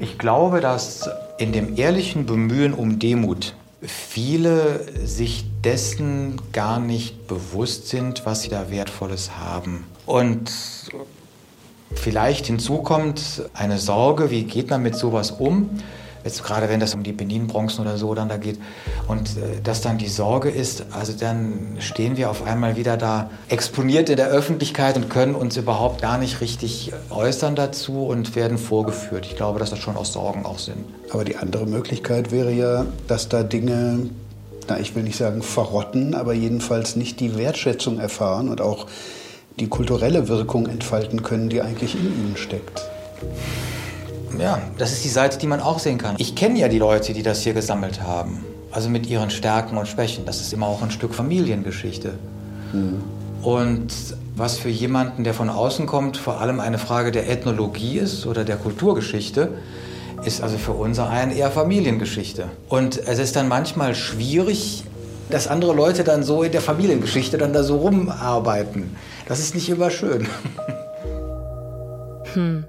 Ich 0.00 0.18
glaube, 0.18 0.60
dass 0.60 1.08
in 1.38 1.52
dem 1.52 1.76
ehrlichen 1.76 2.26
Bemühen 2.26 2.72
um 2.72 2.98
Demut 2.98 3.54
viele 3.82 5.06
sich 5.06 5.44
dessen 5.62 6.40
gar 6.52 6.80
nicht 6.80 7.26
bewusst 7.28 7.88
sind, 7.88 8.26
was 8.26 8.42
sie 8.42 8.48
da 8.48 8.70
Wertvolles 8.70 9.36
haben. 9.38 9.84
Und 10.06 10.50
vielleicht 11.94 12.46
hinzukommt 12.46 13.42
eine 13.54 13.78
Sorge, 13.78 14.30
wie 14.30 14.44
geht 14.44 14.70
man 14.70 14.82
mit 14.82 14.94
sowas 14.94 15.30
um? 15.30 15.70
Jetzt 16.28 16.44
gerade 16.44 16.68
wenn 16.68 16.78
das 16.78 16.94
um 16.94 17.02
die 17.02 17.12
Benin-Bronzen 17.12 17.80
oder 17.80 17.96
so 17.96 18.14
dann 18.14 18.28
da 18.28 18.36
geht 18.36 18.58
und 19.06 19.28
äh, 19.38 19.62
dass 19.64 19.80
dann 19.80 19.96
die 19.96 20.08
Sorge 20.08 20.50
ist, 20.50 20.84
also 20.90 21.14
dann 21.18 21.78
stehen 21.78 22.18
wir 22.18 22.28
auf 22.28 22.46
einmal 22.46 22.76
wieder 22.76 22.98
da 22.98 23.30
exponiert 23.48 24.10
in 24.10 24.16
der 24.16 24.28
Öffentlichkeit 24.28 24.96
und 24.96 25.08
können 25.08 25.34
uns 25.34 25.56
überhaupt 25.56 26.02
gar 26.02 26.18
nicht 26.18 26.42
richtig 26.42 26.92
äußern 27.08 27.56
dazu 27.56 28.04
und 28.04 28.36
werden 28.36 28.58
vorgeführt. 28.58 29.24
Ich 29.24 29.36
glaube, 29.36 29.58
dass 29.58 29.70
das 29.70 29.78
schon 29.78 29.96
aus 29.96 30.12
Sorgen 30.12 30.44
auch 30.44 30.58
sind. 30.58 30.84
Aber 31.10 31.24
die 31.24 31.36
andere 31.36 31.64
Möglichkeit 31.64 32.30
wäre 32.30 32.52
ja, 32.52 32.84
dass 33.06 33.30
da 33.30 33.42
Dinge, 33.42 34.10
na, 34.68 34.78
ich 34.78 34.94
will 34.94 35.04
nicht 35.04 35.16
sagen 35.16 35.40
verrotten, 35.40 36.14
aber 36.14 36.34
jedenfalls 36.34 36.94
nicht 36.94 37.20
die 37.20 37.38
Wertschätzung 37.38 37.98
erfahren 37.98 38.50
und 38.50 38.60
auch 38.60 38.86
die 39.58 39.68
kulturelle 39.68 40.28
Wirkung 40.28 40.66
entfalten 40.66 41.22
können, 41.22 41.48
die 41.48 41.62
eigentlich 41.62 41.94
in 41.94 42.04
ihnen 42.04 42.36
steckt. 42.36 42.82
Ja, 44.38 44.60
das 44.76 44.92
ist 44.92 45.04
die 45.04 45.08
Seite, 45.08 45.38
die 45.38 45.46
man 45.46 45.60
auch 45.60 45.78
sehen 45.78 45.98
kann. 45.98 46.16
Ich 46.18 46.34
kenne 46.34 46.58
ja 46.58 46.68
die 46.68 46.78
Leute, 46.78 47.12
die 47.12 47.22
das 47.22 47.42
hier 47.42 47.54
gesammelt 47.54 48.02
haben. 48.02 48.44
Also 48.70 48.88
mit 48.90 49.08
ihren 49.08 49.30
Stärken 49.30 49.78
und 49.78 49.88
Schwächen. 49.88 50.26
Das 50.26 50.40
ist 50.40 50.52
immer 50.52 50.66
auch 50.66 50.82
ein 50.82 50.90
Stück 50.90 51.14
Familiengeschichte. 51.14 52.14
Mhm. 52.72 53.02
Und 53.42 53.92
was 54.36 54.58
für 54.58 54.68
jemanden, 54.68 55.24
der 55.24 55.34
von 55.34 55.48
außen 55.48 55.86
kommt, 55.86 56.16
vor 56.16 56.40
allem 56.40 56.60
eine 56.60 56.78
Frage 56.78 57.10
der 57.10 57.28
Ethnologie 57.28 57.98
ist 57.98 58.26
oder 58.26 58.44
der 58.44 58.56
Kulturgeschichte, 58.56 59.52
ist 60.24 60.42
also 60.42 60.58
für 60.58 60.72
unser 60.72 61.08
einen 61.08 61.32
eher 61.32 61.50
Familiengeschichte. 61.50 62.46
Und 62.68 62.98
es 62.98 63.18
ist 63.18 63.36
dann 63.36 63.48
manchmal 63.48 63.94
schwierig, 63.94 64.84
dass 65.30 65.46
andere 65.46 65.74
Leute 65.74 66.04
dann 66.04 66.22
so 66.22 66.42
in 66.42 66.52
der 66.52 66.60
Familiengeschichte 66.60 67.38
dann 67.38 67.52
da 67.52 67.62
so 67.62 67.76
rumarbeiten. 67.76 68.96
Das 69.26 69.38
ist 69.38 69.54
nicht 69.54 69.68
immer 69.68 69.90
schön. 69.90 70.26
Hm 72.34 72.64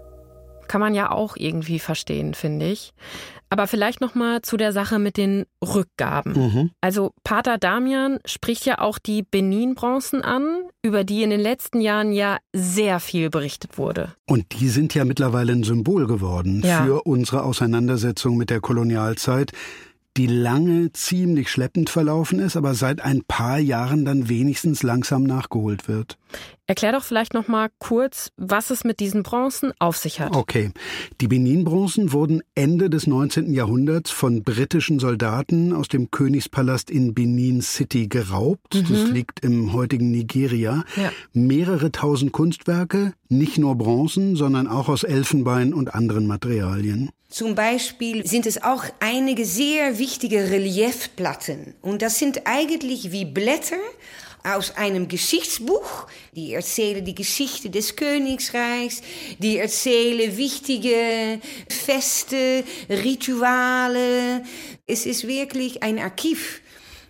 kann 0.70 0.80
man 0.80 0.94
ja 0.94 1.12
auch 1.12 1.36
irgendwie 1.36 1.80
verstehen, 1.80 2.34
finde 2.34 2.68
ich. 2.68 2.94
Aber 3.50 3.66
vielleicht 3.66 4.00
noch 4.00 4.14
mal 4.14 4.44
zu 4.44 4.58
der 4.58 4.72
Sache 4.72 5.00
mit 5.00 5.18
den 5.18 5.46
Rückgaben. 5.64 6.34
Mhm. 6.34 6.72
Also 6.82 7.14
Pater 7.24 7.58
Damian 7.58 8.20
spricht 8.26 8.66
ja 8.66 8.80
auch 8.80 9.00
die 9.00 9.24
Benin-Bronzen 9.24 10.22
an, 10.22 10.62
über 10.84 11.04
die 11.04 11.24
in 11.24 11.32
den 11.32 11.40
letzten 11.40 11.82
Jahren 11.82 12.14
ja 12.14 12.38
sehr 12.54 13.00
viel 13.00 13.32
berichtet 13.32 13.80
wurde. 13.80 14.14
Und 14.28 14.60
die 14.60 14.70
sind 14.70 14.94
ja 14.94 15.04
mittlerweile 15.04 15.52
ein 15.52 15.64
Symbol 15.64 16.06
geworden 16.06 16.62
ja. 16.64 16.84
für 16.84 17.02
unsere 17.02 17.44
Auseinandersetzung 17.44 18.38
mit 18.38 18.52
der 18.52 18.62
Kolonialzeit 18.62 19.52
die 20.18 20.28
lange 20.28 20.92
ziemlich 20.92 21.50
schleppend 21.50 21.90
verlaufen 21.90 22.40
ist, 22.40 22.58
aber 22.58 22.74
seit 22.74 23.02
ein 23.02 23.24
paar 23.24 23.60
Jahren 23.60 24.06
dann 24.06 24.28
wenigstens 24.28 24.84
langsam 24.84 25.24
nachgeholt 25.24 25.88
wird. 25.88 26.18
Erklär 26.68 26.92
doch 26.92 27.04
vielleicht 27.04 27.34
noch 27.34 27.48
mal 27.48 27.70
kurz, 27.80 28.30
was 28.38 28.70
es 28.70 28.84
mit 28.84 29.00
diesen 29.00 29.24
Bronzen 29.24 29.72
auf 29.80 29.98
sich 29.98 30.20
hat. 30.20 30.36
Okay. 30.36 30.72
Die 31.20 31.28
Benin-Bronzen 31.28 32.12
wurden 32.12 32.42
Ende 32.54 32.92
des 32.92 33.08
19. 33.08 33.54
Jahrhunderts 33.54 34.12
von 34.12 34.44
britischen 34.44 35.00
Soldaten 35.00 35.74
aus 35.74 35.88
dem 35.88 36.12
Königspalast 36.12 36.92
in 36.92 37.16
Benin 37.16 37.62
City 37.62 38.08
geraubt. 38.08 38.76
Mhm. 38.76 38.86
Das 38.88 39.10
liegt 39.10 39.40
im 39.40 39.74
heutigen 39.74 40.12
Nigeria. 40.12 40.84
Ja. 40.96 41.12
Mehrere 41.34 41.92
tausend 41.92 42.34
Kunstwerke, 42.34 43.14
nicht 43.30 43.58
nur 43.58 43.76
Bronzen, 43.76 44.36
sondern 44.36 44.68
auch 44.68 44.90
aus 44.90 45.04
Elfenbein 45.04 45.74
und 45.74 45.96
anderen 45.96 46.28
Materialien. 46.28 47.10
Zum 47.30 47.54
Beispiel 47.54 48.26
sind 48.26 48.48
es 48.48 48.64
auch 48.64 48.84
einige 49.00 49.46
sehr 49.46 50.00
wichtige 50.00 50.50
Reliefplatten. 50.50 51.76
Und 51.84 52.02
das 52.02 52.18
sind 52.18 52.48
eigentlich 52.48 53.12
wie 53.12 53.26
Blätter 53.26 53.78
aus 54.44 54.76
einem 54.76 55.08
Geschichtsbuch. 55.08 56.08
Die 56.36 56.54
erzählen 56.54 57.06
die 57.06 57.14
Geschichte 57.14 57.70
des 57.70 57.96
Königreichs, 57.96 59.04
die 59.38 59.58
erzählen 59.58 60.38
wichtige 60.38 61.40
Feste, 61.70 62.64
Rituale. 62.90 64.44
Es 64.88 65.06
ist 65.06 65.28
wirklich 65.28 65.84
ein 65.84 66.00
Archiv 66.00 66.62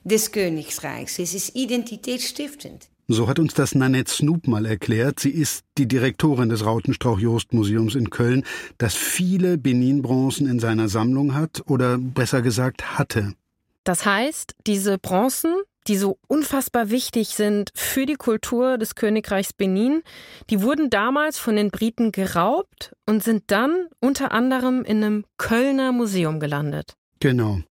des 0.03 0.34
Königreichs. 0.34 1.17
Es 1.17 1.34
ist 1.34 1.55
identitätsstiftend. 1.55 2.89
So 3.12 3.28
hat 3.28 3.39
uns 3.39 3.55
das 3.55 3.74
Nanette 3.74 4.12
Snoop 4.12 4.47
mal 4.47 4.68
erklärt. 4.68 5.20
Sie 5.20 5.32
ist 5.32 5.66
die 5.80 5.88
Direktorin 5.88 6.49
des 6.49 6.64
Rautenstrauch-Jost-Museums 6.64 7.95
in 7.95 8.12
Köln, 8.12 8.45
das 8.78 8.93
viele 8.93 9.57
Benin-Bronzen 9.57 10.47
in 10.47 10.60
seiner 10.60 10.89
Sammlung 10.89 11.34
hat 11.34 11.64
oder 11.66 11.97
besser 11.97 12.43
gesagt 12.43 12.99
hatte. 12.99 13.34
Das 13.84 14.05
heißt, 14.05 14.53
diese 14.68 14.99
Bronzen 14.99 15.55
die 15.88 15.97
so 15.97 16.20
unfassbar 16.28 16.91
wichtig 16.91 17.30
sind 17.30 17.72
für 17.74 18.05
die 18.05 18.14
Kultur 18.14 18.78
des 18.78 18.93
Königreichs 18.93 19.53
Benin, 19.53 20.03
die 20.51 20.62
wurden 20.62 20.91
damals 20.91 21.39
von 21.39 21.55
den 21.55 21.72
Briten 21.72 22.12
geraubt 22.12 22.93
und 23.07 23.24
sind 23.24 23.45
dann 23.47 23.88
unter 23.99 24.32
anderem 24.32 24.84
in 24.84 25.03
einem 25.03 25.26
Kölner 25.38 25.91
Museum 25.91 26.39
gelandet. 26.39 26.93
Genau. 27.20 27.62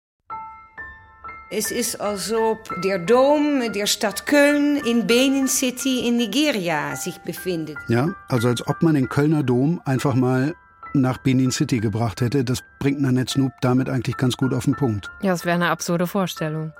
Es 1.50 1.70
ist 1.70 1.98
als 1.98 2.30
ob 2.30 2.68
der 2.82 2.98
Dom 2.98 3.72
der 3.72 3.86
Stadt 3.86 4.26
Köln 4.26 4.76
in 4.76 5.06
Benin 5.06 5.48
City 5.48 6.06
in 6.06 6.18
Nigeria 6.18 6.94
sich 6.94 7.16
befindet. 7.20 7.78
Ja, 7.88 8.14
also 8.28 8.48
als 8.48 8.66
ob 8.66 8.82
man 8.82 8.94
den 8.94 9.08
Kölner 9.08 9.42
Dom 9.42 9.80
einfach 9.86 10.14
mal 10.14 10.54
nach 10.92 11.16
Benin 11.16 11.50
City 11.50 11.78
gebracht 11.80 12.20
hätte. 12.20 12.44
Das 12.44 12.62
bringt 12.78 13.00
Nanette 13.00 13.32
Snoop 13.32 13.52
damit 13.62 13.88
eigentlich 13.88 14.18
ganz 14.18 14.36
gut 14.36 14.52
auf 14.52 14.66
den 14.66 14.74
Punkt. 14.74 15.10
Ja, 15.22 15.30
das 15.30 15.46
wäre 15.46 15.54
eine 15.54 15.70
absurde 15.70 16.06
Vorstellung. 16.06 16.74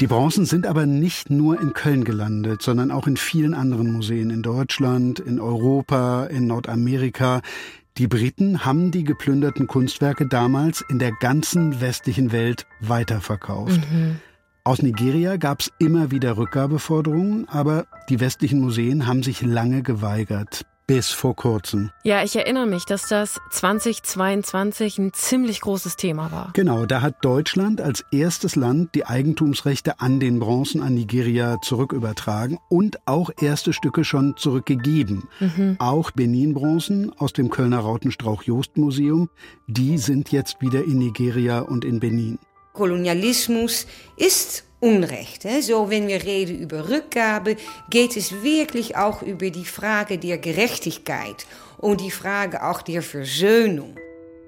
Die 0.00 0.06
Bronzen 0.06 0.46
sind 0.46 0.66
aber 0.66 0.86
nicht 0.86 1.28
nur 1.28 1.60
in 1.60 1.74
Köln 1.74 2.04
gelandet, 2.04 2.62
sondern 2.62 2.90
auch 2.90 3.06
in 3.06 3.18
vielen 3.18 3.52
anderen 3.52 3.92
Museen 3.92 4.30
in 4.30 4.42
Deutschland, 4.42 5.20
in 5.20 5.38
Europa, 5.38 6.24
in 6.24 6.46
Nordamerika. 6.46 7.42
Die 7.98 8.08
Briten 8.08 8.64
haben 8.64 8.90
die 8.90 9.04
geplünderten 9.04 9.66
Kunstwerke 9.66 10.26
damals 10.26 10.82
in 10.88 10.98
der 10.98 11.12
ganzen 11.12 11.80
westlichen 11.80 12.32
Welt 12.32 12.66
weiterverkauft. 12.80 13.80
Mhm. 13.92 14.16
Aus 14.64 14.80
Nigeria 14.80 15.36
gab 15.36 15.60
es 15.60 15.72
immer 15.78 16.10
wieder 16.10 16.36
Rückgabeforderungen, 16.36 17.48
aber 17.48 17.86
die 18.08 18.20
westlichen 18.20 18.60
Museen 18.60 19.06
haben 19.06 19.22
sich 19.22 19.42
lange 19.42 19.82
geweigert 19.82 20.64
bis 20.86 21.10
vor 21.10 21.36
kurzem. 21.36 21.90
Ja, 22.04 22.22
ich 22.22 22.36
erinnere 22.36 22.66
mich, 22.66 22.84
dass 22.84 23.08
das 23.08 23.40
2022 23.50 24.98
ein 24.98 25.12
ziemlich 25.12 25.60
großes 25.60 25.96
Thema 25.96 26.30
war. 26.32 26.50
Genau, 26.54 26.86
da 26.86 27.00
hat 27.02 27.24
Deutschland 27.24 27.80
als 27.80 28.04
erstes 28.10 28.56
Land 28.56 28.94
die 28.94 29.06
Eigentumsrechte 29.06 30.00
an 30.00 30.20
den 30.20 30.38
Bronzen 30.38 30.82
an 30.82 30.94
Nigeria 30.94 31.60
zurückübertragen 31.60 32.58
und 32.68 32.98
auch 33.06 33.30
erste 33.40 33.72
Stücke 33.72 34.04
schon 34.04 34.36
zurückgegeben. 34.36 35.28
Mhm. 35.40 35.76
Auch 35.78 36.10
Benin-Bronzen 36.10 37.12
aus 37.18 37.32
dem 37.32 37.50
Kölner 37.50 37.80
Rautenstrauch-Jost-Museum, 37.80 39.28
die 39.66 39.98
sind 39.98 40.32
jetzt 40.32 40.60
wieder 40.60 40.84
in 40.84 40.98
Nigeria 40.98 41.60
und 41.60 41.84
in 41.84 42.00
Benin. 42.00 42.38
Kolonialismus 42.72 43.86
ist 44.16 44.64
Unrecht. 44.82 45.46
So, 45.60 45.90
wenn 45.90 46.08
wir 46.08 46.24
reden 46.24 46.58
über 46.58 46.88
Rückgabe, 46.88 47.56
geht 47.88 48.16
es 48.16 48.42
wirklich 48.42 48.96
auch 48.96 49.22
über 49.22 49.50
die 49.50 49.64
Frage 49.64 50.18
der 50.18 50.38
Gerechtigkeit 50.38 51.46
und 51.78 52.00
die 52.00 52.10
Frage 52.10 52.64
auch 52.64 52.82
der 52.82 53.02
Versöhnung. 53.02 53.94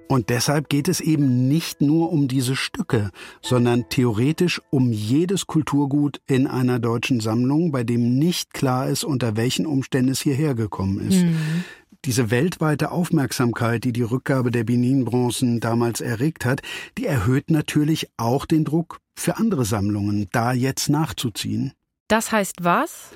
Und 0.08 0.30
deshalb 0.30 0.68
geht 0.68 0.88
es 0.88 1.00
eben 1.00 1.48
nicht 1.48 1.80
nur 1.80 2.12
um 2.12 2.28
diese 2.28 2.56
Stücke, 2.56 3.10
sondern 3.42 3.88
theoretisch 3.88 4.60
um 4.70 4.92
jedes 4.92 5.46
Kulturgut 5.46 6.20
in 6.26 6.46
einer 6.46 6.78
deutschen 6.78 7.20
Sammlung, 7.20 7.70
bei 7.70 7.84
dem 7.84 8.18
nicht 8.18 8.52
klar 8.52 8.88
ist, 8.88 9.04
unter 9.04 9.36
welchen 9.36 9.66
Umständen 9.66 10.10
es 10.10 10.20
hierher 10.20 10.54
gekommen 10.54 11.08
ist. 11.08 11.22
Mhm. 11.22 11.64
Diese 12.04 12.30
weltweite 12.30 12.90
Aufmerksamkeit, 12.90 13.84
die 13.84 13.92
die 13.92 14.02
Rückgabe 14.02 14.50
der 14.50 14.64
Benin-Bronzen 14.64 15.60
damals 15.60 16.02
erregt 16.02 16.44
hat, 16.44 16.60
die 16.98 17.06
erhöht 17.06 17.50
natürlich 17.50 18.10
auch 18.18 18.44
den 18.44 18.64
Druck 18.64 18.98
für 19.14 19.38
andere 19.38 19.64
Sammlungen, 19.64 20.28
da 20.30 20.52
jetzt 20.52 20.90
nachzuziehen. 20.90 21.72
Das 22.08 22.30
heißt 22.30 22.62
was? 22.62 23.10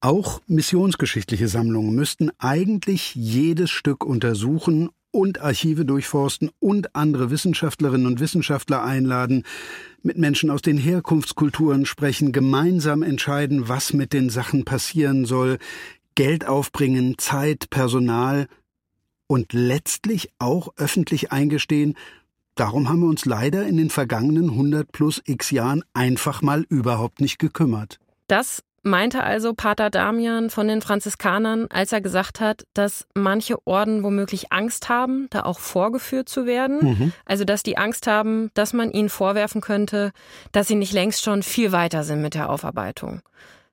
Auch 0.00 0.42
missionsgeschichtliche 0.46 1.48
Sammlungen 1.48 1.94
müssten 1.94 2.30
eigentlich 2.38 3.14
jedes 3.14 3.70
Stück 3.70 4.04
untersuchen 4.04 4.90
und 5.10 5.40
Archive 5.40 5.86
durchforsten 5.86 6.50
und 6.60 6.94
andere 6.94 7.30
Wissenschaftlerinnen 7.30 8.06
und 8.06 8.20
Wissenschaftler 8.20 8.84
einladen, 8.84 9.44
mit 10.02 10.18
Menschen 10.18 10.50
aus 10.50 10.60
den 10.60 10.76
Herkunftskulturen 10.76 11.86
sprechen, 11.86 12.32
gemeinsam 12.32 13.02
entscheiden, 13.02 13.68
was 13.68 13.94
mit 13.94 14.12
den 14.12 14.28
Sachen 14.28 14.66
passieren 14.66 15.24
soll, 15.24 15.58
Geld 16.16 16.46
aufbringen, 16.46 17.16
Zeit, 17.18 17.70
Personal 17.70 18.48
und 19.28 19.52
letztlich 19.52 20.30
auch 20.40 20.70
öffentlich 20.76 21.30
eingestehen, 21.30 21.96
darum 22.56 22.88
haben 22.88 23.00
wir 23.00 23.08
uns 23.08 23.24
leider 23.24 23.66
in 23.66 23.76
den 23.76 23.90
vergangenen 23.90 24.50
100 24.50 24.90
plus 24.90 25.22
x 25.24 25.52
Jahren 25.52 25.84
einfach 25.94 26.42
mal 26.42 26.64
überhaupt 26.68 27.20
nicht 27.20 27.38
gekümmert. 27.38 28.00
Das 28.26 28.62
meinte 28.86 29.22
also 29.22 29.52
Pater 29.52 29.90
Damian 29.90 30.48
von 30.48 30.68
den 30.68 30.80
Franziskanern, 30.80 31.66
als 31.70 31.92
er 31.92 32.00
gesagt 32.00 32.40
hat, 32.40 32.64
dass 32.72 33.06
manche 33.14 33.56
Orden 33.66 34.02
womöglich 34.02 34.52
Angst 34.52 34.88
haben, 34.88 35.26
da 35.30 35.42
auch 35.42 35.58
vorgeführt 35.58 36.28
zu 36.28 36.46
werden. 36.46 36.78
Mhm. 36.82 37.12
Also 37.24 37.44
dass 37.44 37.62
die 37.62 37.76
Angst 37.76 38.06
haben, 38.06 38.50
dass 38.54 38.72
man 38.72 38.90
ihnen 38.90 39.08
vorwerfen 39.08 39.60
könnte, 39.60 40.12
dass 40.52 40.68
sie 40.68 40.76
nicht 40.76 40.92
längst 40.92 41.22
schon 41.22 41.42
viel 41.42 41.72
weiter 41.72 42.04
sind 42.04 42.22
mit 42.22 42.34
der 42.34 42.48
Aufarbeitung. 42.48 43.20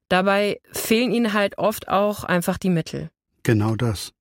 Dabei 0.10 0.60
fehlen 0.72 1.12
ihnen 1.12 1.34
halt 1.34 1.58
oft 1.58 1.88
auch 1.88 2.24
einfach 2.24 2.58
die 2.58 2.70
Mittel. 2.70 3.10
Genau 3.44 3.76
das. 3.76 4.14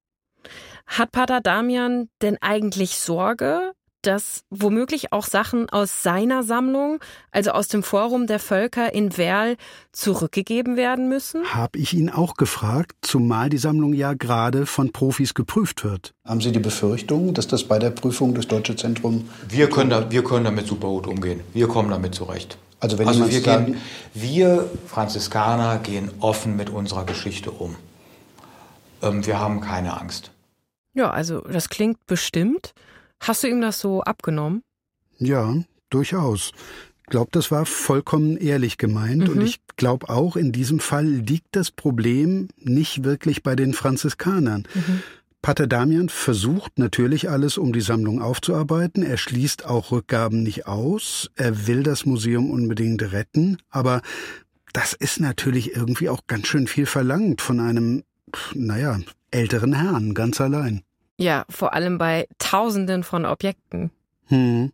Hat 0.86 1.12
Pater 1.12 1.40
Damian 1.40 2.08
denn 2.20 2.38
eigentlich 2.40 2.96
Sorge, 2.96 3.72
dass 4.02 4.42
womöglich 4.50 5.12
auch 5.12 5.24
Sachen 5.24 5.68
aus 5.70 6.02
seiner 6.02 6.42
Sammlung, 6.42 6.98
also 7.30 7.52
aus 7.52 7.68
dem 7.68 7.82
Forum 7.84 8.26
der 8.26 8.40
Völker 8.40 8.92
in 8.92 9.16
Werl, 9.16 9.56
zurückgegeben 9.92 10.76
werden 10.76 11.08
müssen? 11.08 11.44
Hab 11.54 11.76
ich 11.76 11.94
ihn 11.94 12.10
auch 12.10 12.34
gefragt, 12.34 12.96
zumal 13.02 13.48
die 13.48 13.58
Sammlung 13.58 13.94
ja 13.94 14.14
gerade 14.14 14.66
von 14.66 14.90
Profis 14.90 15.34
geprüft 15.34 15.84
wird. 15.84 16.14
Haben 16.24 16.40
Sie 16.40 16.50
die 16.50 16.58
Befürchtung, 16.58 17.32
dass 17.32 17.46
das 17.46 17.64
bei 17.64 17.78
der 17.78 17.90
Prüfung 17.90 18.34
des 18.34 18.48
Deutsche 18.48 18.74
Zentrum... 18.74 19.28
Wir 19.48 19.70
können, 19.70 19.90
da, 19.90 20.10
wir 20.10 20.24
können 20.24 20.44
damit 20.44 20.66
super 20.66 20.88
gut 20.88 21.06
umgehen. 21.06 21.40
Wir 21.52 21.68
kommen 21.68 21.90
damit 21.90 22.14
zurecht. 22.14 22.58
Also, 22.82 22.98
wenn 22.98 23.06
also 23.06 23.30
wir, 23.30 23.40
gehen, 23.40 23.76
wir 24.12 24.68
Franziskaner 24.88 25.78
gehen 25.78 26.10
offen 26.18 26.56
mit 26.56 26.68
unserer 26.68 27.06
Geschichte 27.06 27.52
um. 27.52 27.76
Ähm, 29.00 29.24
wir 29.24 29.38
haben 29.38 29.60
keine 29.60 30.00
Angst. 30.00 30.32
Ja, 30.92 31.12
also 31.12 31.42
das 31.42 31.68
klingt 31.68 32.04
bestimmt. 32.08 32.74
Hast 33.20 33.44
du 33.44 33.46
ihm 33.46 33.60
das 33.60 33.78
so 33.78 34.02
abgenommen? 34.02 34.64
Ja, 35.18 35.54
durchaus. 35.90 36.50
Ich 37.04 37.10
glaube, 37.10 37.30
das 37.30 37.52
war 37.52 37.66
vollkommen 37.66 38.36
ehrlich 38.36 38.78
gemeint. 38.78 39.28
Mhm. 39.28 39.34
Und 39.36 39.42
ich 39.42 39.60
glaube 39.76 40.08
auch, 40.08 40.34
in 40.34 40.50
diesem 40.50 40.80
Fall 40.80 41.06
liegt 41.06 41.54
das 41.54 41.70
Problem 41.70 42.48
nicht 42.56 43.04
wirklich 43.04 43.44
bei 43.44 43.54
den 43.54 43.74
Franziskanern. 43.74 44.66
Mhm. 44.74 45.02
Pater 45.42 45.66
Damian 45.66 46.08
versucht 46.08 46.78
natürlich 46.78 47.28
alles, 47.28 47.58
um 47.58 47.72
die 47.72 47.80
Sammlung 47.80 48.22
aufzuarbeiten. 48.22 49.02
Er 49.02 49.16
schließt 49.16 49.66
auch 49.66 49.90
Rückgaben 49.90 50.44
nicht 50.44 50.66
aus. 50.66 51.30
Er 51.34 51.66
will 51.66 51.82
das 51.82 52.06
Museum 52.06 52.48
unbedingt 52.50 53.02
retten. 53.12 53.58
Aber 53.68 54.02
das 54.72 54.92
ist 54.92 55.18
natürlich 55.18 55.74
irgendwie 55.74 56.08
auch 56.08 56.20
ganz 56.28 56.46
schön 56.46 56.68
viel 56.68 56.86
verlangt 56.86 57.40
von 57.40 57.58
einem, 57.58 58.04
naja, 58.54 59.00
älteren 59.32 59.72
Herrn, 59.74 60.14
ganz 60.14 60.40
allein. 60.40 60.82
Ja, 61.18 61.44
vor 61.48 61.74
allem 61.74 61.98
bei 61.98 62.28
Tausenden 62.38 63.02
von 63.02 63.26
Objekten. 63.26 63.90
Hm. 64.26 64.70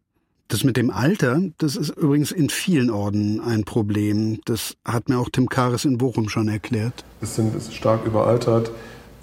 Das 0.49 0.65
mit 0.65 0.79
dem 0.79 0.91
Alter, 0.91 1.43
das 1.59 1.77
ist 1.77 1.91
übrigens 1.91 2.33
in 2.33 2.49
vielen 2.49 2.89
Orden 2.89 3.41
ein 3.41 3.65
Problem. 3.65 4.41
Das 4.47 4.77
hat 4.83 5.11
mir 5.11 5.19
auch 5.19 5.29
Tim 5.31 5.49
Kares 5.49 5.85
in 5.85 5.99
Bochum 5.99 6.31
schon 6.31 6.49
erklärt. 6.49 7.05
Es 7.21 7.37
sind 7.37 7.55
stark 7.71 8.07
überaltert, 8.07 8.71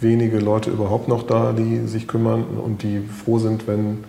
wenige 0.05 0.39
Leute 0.39 0.69
überhaupt 0.69 1.09
noch 1.09 1.23
da, 1.23 1.51
die 1.51 1.87
sich 1.87 2.07
kümmern 2.07 2.43
und 2.43 2.83
die 2.83 3.01
froh 3.01 3.39
sind, 3.39 3.67
wenn 3.67 4.05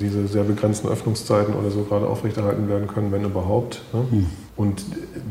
diese 0.00 0.26
sehr 0.28 0.44
begrenzten 0.44 0.88
Öffnungszeiten 0.88 1.54
oder 1.54 1.70
so 1.70 1.82
gerade 1.82 2.06
aufrechterhalten 2.06 2.68
werden 2.68 2.86
können, 2.86 3.10
wenn 3.10 3.24
überhaupt. 3.24 3.80
Ne? 3.92 4.06
Hm. 4.10 4.26
Und 4.56 4.84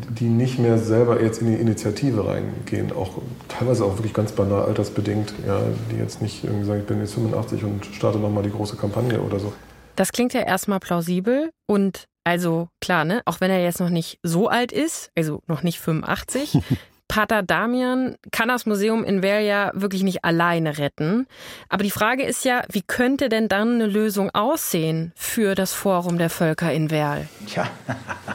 die 0.09 0.25
nicht 0.25 0.59
mehr 0.59 0.77
selber 0.77 1.21
jetzt 1.21 1.41
in 1.41 1.47
die 1.47 1.55
Initiative 1.55 2.25
reingehen, 2.25 2.91
auch 2.91 3.11
teilweise 3.47 3.85
auch 3.85 3.97
wirklich 3.97 4.13
ganz 4.13 4.31
banal 4.31 4.63
altersbedingt, 4.63 5.33
ja, 5.45 5.59
die 5.91 5.97
jetzt 5.97 6.21
nicht 6.21 6.43
irgendwie 6.43 6.65
sagen, 6.65 6.79
ich 6.79 6.85
bin 6.85 6.99
jetzt 6.99 7.13
85 7.13 7.63
und 7.63 7.85
starte 7.85 8.19
nochmal 8.19 8.43
die 8.43 8.51
große 8.51 8.77
Kampagne 8.77 9.19
oder 9.21 9.39
so. 9.39 9.53
Das 9.95 10.11
klingt 10.11 10.33
ja 10.33 10.41
erstmal 10.41 10.79
plausibel 10.79 11.49
und 11.65 12.05
also 12.23 12.67
klar, 12.81 13.05
ne, 13.05 13.21
auch 13.25 13.39
wenn 13.39 13.51
er 13.51 13.63
jetzt 13.63 13.79
noch 13.79 13.89
nicht 13.89 14.19
so 14.21 14.47
alt 14.49 14.71
ist, 14.71 15.11
also 15.17 15.41
noch 15.47 15.63
nicht 15.63 15.79
85, 15.79 16.59
Pater 17.17 17.41
Damian 17.41 18.15
kann 18.29 18.47
das 18.47 18.67
Museum 18.67 19.03
in 19.03 19.23
Werl 19.23 19.43
ja 19.43 19.71
wirklich 19.73 20.03
nicht 20.03 20.23
alleine 20.23 20.77
retten. 20.77 21.25
Aber 21.67 21.81
die 21.81 21.89
Frage 21.89 22.21
ist 22.21 22.45
ja, 22.45 22.61
wie 22.71 22.83
könnte 22.83 23.27
denn 23.27 23.47
dann 23.47 23.73
eine 23.73 23.87
Lösung 23.87 24.29
aussehen 24.35 25.13
für 25.15 25.55
das 25.55 25.73
Forum 25.73 26.19
der 26.19 26.29
Völker 26.29 26.71
in 26.71 26.91
Werl? 26.91 27.27
Tja, 27.47 27.67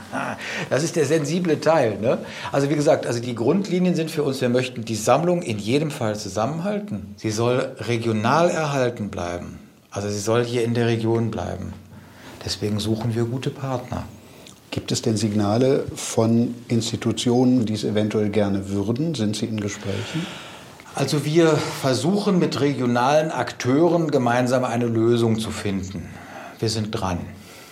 das 0.69 0.83
ist 0.83 0.97
der 0.97 1.05
sensible 1.05 1.61
Teil. 1.61 1.97
Ne? 2.01 2.19
Also 2.51 2.71
wie 2.71 2.75
gesagt, 2.75 3.07
also 3.07 3.21
die 3.21 3.37
Grundlinien 3.37 3.95
sind 3.95 4.11
für 4.11 4.25
uns, 4.25 4.41
wir 4.41 4.49
möchten 4.49 4.85
die 4.85 4.97
Sammlung 4.97 5.43
in 5.43 5.61
jedem 5.61 5.93
Fall 5.93 6.17
zusammenhalten. 6.17 7.15
Sie 7.19 7.31
soll 7.31 7.77
regional 7.79 8.51
erhalten 8.51 9.11
bleiben. 9.11 9.61
Also 9.93 10.09
sie 10.09 10.19
soll 10.19 10.45
hier 10.45 10.65
in 10.65 10.75
der 10.75 10.89
Region 10.89 11.31
bleiben. 11.31 11.73
Deswegen 12.45 12.81
suchen 12.81 13.15
wir 13.15 13.27
gute 13.27 13.51
Partner. 13.51 14.03
Gibt 14.73 14.91
es 14.91 15.03
denn 15.03 15.19
Signale 15.19 15.85
von 15.95 16.55
Institutionen, 16.69 17.67
die 17.67 17.75
es 17.75 17.85
eventuell 17.85 18.31
gerne 18.31 18.71
würden? 18.71 19.15
Sind 19.15 19.37
Sie 19.37 19.45
in 19.45 19.61
Gesprächen? 19.61 20.27
Also 20.95 21.27
wir 21.27 21.59
versuchen 21.83 22.39
mit 22.39 22.59
regionalen 22.59 23.31
Akteuren 23.31 24.11
gemeinsam 24.11 24.65
eine 24.65 24.87
Lösung 24.87 25.39
zu 25.39 25.51
finden. 25.51 26.09
Wir 26.59 26.71
sind 26.71 26.91
dran. 26.91 27.19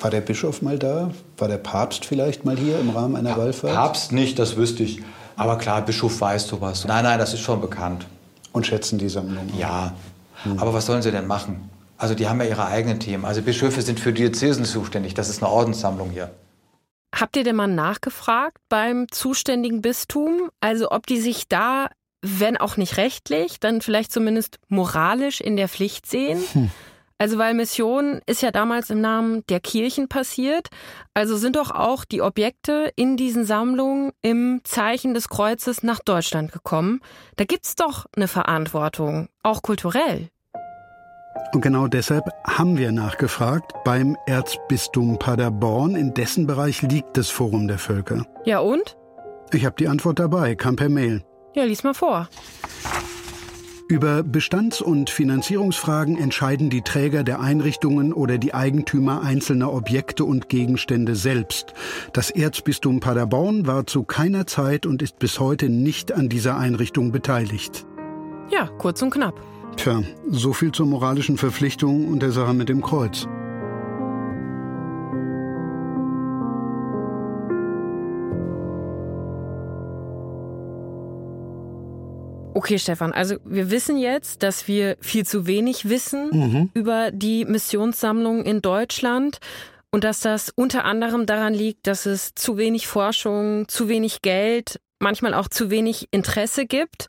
War 0.02 0.10
der 0.10 0.20
Bischof 0.20 0.60
mal 0.60 0.78
da? 0.78 1.10
War 1.38 1.48
der 1.48 1.56
Papst 1.56 2.04
vielleicht 2.04 2.44
mal 2.44 2.58
hier 2.58 2.78
im 2.78 2.90
Rahmen 2.90 3.16
einer 3.16 3.34
Wallfahrt? 3.34 3.72
Papst 3.72 4.12
nicht, 4.12 4.38
das 4.38 4.58
wüsste 4.58 4.82
ich. 4.82 5.00
Aber 5.36 5.56
klar, 5.56 5.80
Bischof 5.80 6.20
weiß 6.20 6.48
sowas. 6.48 6.84
Nein, 6.84 7.04
nein, 7.04 7.18
das 7.18 7.32
ist 7.32 7.40
schon 7.40 7.62
bekannt. 7.62 8.06
Und 8.52 8.66
schätzen 8.66 8.98
die 8.98 9.08
Sammlung? 9.08 9.48
Ja. 9.58 9.94
Hm. 10.42 10.58
Aber 10.58 10.74
was 10.74 10.84
sollen 10.84 11.00
sie 11.00 11.12
denn 11.12 11.26
machen? 11.26 11.70
Also 11.96 12.14
die 12.14 12.28
haben 12.28 12.42
ja 12.42 12.46
ihre 12.46 12.66
eigenen 12.66 13.00
Themen. 13.00 13.24
Also 13.24 13.40
Bischöfe 13.40 13.80
sind 13.80 14.00
für 14.00 14.12
Diözesen 14.12 14.66
zuständig. 14.66 15.14
Das 15.14 15.30
ist 15.30 15.42
eine 15.42 15.50
Ordenssammlung 15.50 16.10
hier. 16.10 16.30
Habt 17.14 17.36
ihr 17.36 17.44
denn 17.44 17.56
mal 17.56 17.66
nachgefragt 17.66 18.58
beim 18.68 19.06
zuständigen 19.10 19.82
Bistum? 19.82 20.50
Also 20.60 20.90
ob 20.90 21.06
die 21.06 21.20
sich 21.20 21.48
da, 21.48 21.90
wenn 22.22 22.56
auch 22.56 22.76
nicht 22.76 22.96
rechtlich, 22.96 23.60
dann 23.60 23.80
vielleicht 23.80 24.12
zumindest 24.12 24.58
moralisch 24.68 25.40
in 25.40 25.56
der 25.56 25.68
Pflicht 25.68 26.06
sehen? 26.06 26.42
Hm. 26.52 26.70
Also 27.20 27.36
weil 27.36 27.52
Mission 27.52 28.22
ist 28.24 28.40
ja 28.40 28.50
damals 28.50 28.88
im 28.88 29.02
Namen 29.02 29.44
der 29.50 29.60
Kirchen 29.60 30.08
passiert. 30.08 30.68
Also 31.12 31.36
sind 31.36 31.56
doch 31.56 31.70
auch 31.70 32.06
die 32.06 32.22
Objekte 32.22 32.90
in 32.96 33.18
diesen 33.18 33.44
Sammlungen 33.44 34.12
im 34.22 34.62
Zeichen 34.64 35.12
des 35.12 35.28
Kreuzes 35.28 35.82
nach 35.82 36.00
Deutschland 36.00 36.50
gekommen. 36.50 37.02
Da 37.36 37.44
gibt's 37.44 37.74
doch 37.74 38.06
eine 38.16 38.26
Verantwortung, 38.26 39.28
auch 39.42 39.60
kulturell. 39.60 40.30
Und 41.52 41.62
genau 41.62 41.88
deshalb 41.88 42.24
haben 42.44 42.78
wir 42.78 42.92
nachgefragt 42.92 43.72
beim 43.84 44.16
Erzbistum 44.26 45.18
Paderborn, 45.18 45.96
in 45.96 46.14
dessen 46.14 46.46
Bereich 46.46 46.82
liegt 46.82 47.16
das 47.16 47.28
Forum 47.28 47.66
der 47.66 47.78
Völker. 47.78 48.24
Ja 48.44 48.60
und? 48.60 48.96
Ich 49.52 49.64
habe 49.64 49.74
die 49.76 49.88
Antwort 49.88 50.20
dabei, 50.20 50.54
kam 50.54 50.76
per 50.76 50.88
Mail. 50.88 51.24
Ja, 51.54 51.64
lies 51.64 51.82
mal 51.82 51.94
vor. 51.94 52.28
Über 53.88 54.22
Bestands- 54.22 54.80
und 54.80 55.10
Finanzierungsfragen 55.10 56.16
entscheiden 56.16 56.70
die 56.70 56.82
Träger 56.82 57.24
der 57.24 57.40
Einrichtungen 57.40 58.12
oder 58.12 58.38
die 58.38 58.54
Eigentümer 58.54 59.22
einzelner 59.22 59.72
Objekte 59.72 60.24
und 60.24 60.48
Gegenstände 60.48 61.16
selbst. 61.16 61.74
Das 62.12 62.30
Erzbistum 62.30 63.00
Paderborn 63.00 63.66
war 63.66 63.88
zu 63.88 64.04
keiner 64.04 64.46
Zeit 64.46 64.86
und 64.86 65.02
ist 65.02 65.18
bis 65.18 65.40
heute 65.40 65.68
nicht 65.68 66.12
an 66.12 66.28
dieser 66.28 66.56
Einrichtung 66.56 67.10
beteiligt. 67.10 67.84
Ja, 68.48 68.68
kurz 68.78 69.02
und 69.02 69.10
knapp. 69.10 69.34
Tja, 69.76 70.02
so 70.30 70.52
viel 70.52 70.72
zur 70.72 70.86
moralischen 70.86 71.38
Verpflichtung 71.38 72.08
und 72.08 72.20
der 72.20 72.32
Sache 72.32 72.54
mit 72.54 72.68
dem 72.68 72.82
Kreuz. 72.82 73.26
Okay, 82.52 82.78
Stefan, 82.78 83.12
also 83.12 83.36
wir 83.44 83.70
wissen 83.70 83.96
jetzt, 83.96 84.42
dass 84.42 84.68
wir 84.68 84.98
viel 85.00 85.24
zu 85.24 85.46
wenig 85.46 85.88
wissen 85.88 86.28
mhm. 86.30 86.70
über 86.74 87.10
die 87.10 87.46
Missionssammlung 87.46 88.44
in 88.44 88.60
Deutschland 88.60 89.38
und 89.90 90.04
dass 90.04 90.20
das 90.20 90.50
unter 90.54 90.84
anderem 90.84 91.24
daran 91.24 91.54
liegt, 91.54 91.86
dass 91.86 92.04
es 92.04 92.34
zu 92.34 92.58
wenig 92.58 92.86
Forschung, 92.86 93.66
zu 93.68 93.88
wenig 93.88 94.20
Geld, 94.20 94.78
manchmal 94.98 95.32
auch 95.32 95.48
zu 95.48 95.70
wenig 95.70 96.08
Interesse 96.10 96.66
gibt 96.66 97.06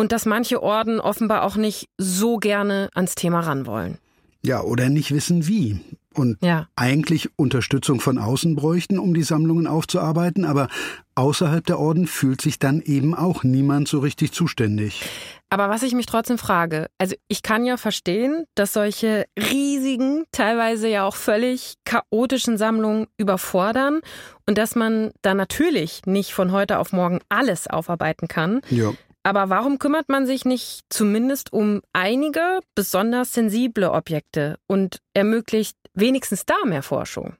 und 0.00 0.12
dass 0.12 0.24
manche 0.24 0.62
Orden 0.62 0.98
offenbar 0.98 1.42
auch 1.42 1.56
nicht 1.56 1.90
so 1.98 2.38
gerne 2.38 2.88
ans 2.94 3.14
Thema 3.14 3.40
ran 3.40 3.66
wollen. 3.66 3.98
Ja, 4.42 4.62
oder 4.62 4.88
nicht 4.88 5.12
wissen 5.12 5.46
wie. 5.46 5.78
Und 6.14 6.38
ja. 6.42 6.68
eigentlich 6.74 7.28
Unterstützung 7.36 8.00
von 8.00 8.16
außen 8.16 8.56
bräuchten, 8.56 8.98
um 8.98 9.12
die 9.12 9.22
Sammlungen 9.22 9.66
aufzuarbeiten, 9.66 10.46
aber 10.46 10.68
außerhalb 11.14 11.64
der 11.64 11.78
Orden 11.78 12.06
fühlt 12.06 12.40
sich 12.40 12.58
dann 12.58 12.80
eben 12.80 13.14
auch 13.14 13.44
niemand 13.44 13.88
so 13.88 13.98
richtig 13.98 14.32
zuständig. 14.32 15.02
Aber 15.50 15.68
was 15.68 15.82
ich 15.82 15.92
mich 15.92 16.06
trotzdem 16.06 16.38
frage, 16.38 16.86
also 16.96 17.14
ich 17.28 17.42
kann 17.42 17.66
ja 17.66 17.76
verstehen, 17.76 18.46
dass 18.54 18.72
solche 18.72 19.26
riesigen, 19.38 20.24
teilweise 20.32 20.88
ja 20.88 21.04
auch 21.04 21.16
völlig 21.16 21.74
chaotischen 21.84 22.56
Sammlungen 22.56 23.06
überfordern 23.18 24.00
und 24.46 24.56
dass 24.56 24.74
man 24.74 25.10
da 25.20 25.34
natürlich 25.34 26.02
nicht 26.06 26.32
von 26.32 26.52
heute 26.52 26.78
auf 26.78 26.92
morgen 26.92 27.20
alles 27.28 27.66
aufarbeiten 27.66 28.26
kann. 28.26 28.62
Ja. 28.70 28.92
Aber 29.22 29.50
warum 29.50 29.78
kümmert 29.78 30.08
man 30.08 30.26
sich 30.26 30.44
nicht 30.44 30.82
zumindest 30.88 31.52
um 31.52 31.82
einige 31.92 32.60
besonders 32.74 33.34
sensible 33.34 33.90
Objekte 33.90 34.56
und 34.66 35.00
ermöglicht 35.12 35.76
wenigstens 35.92 36.46
da 36.46 36.54
mehr 36.64 36.82
Forschung? 36.82 37.34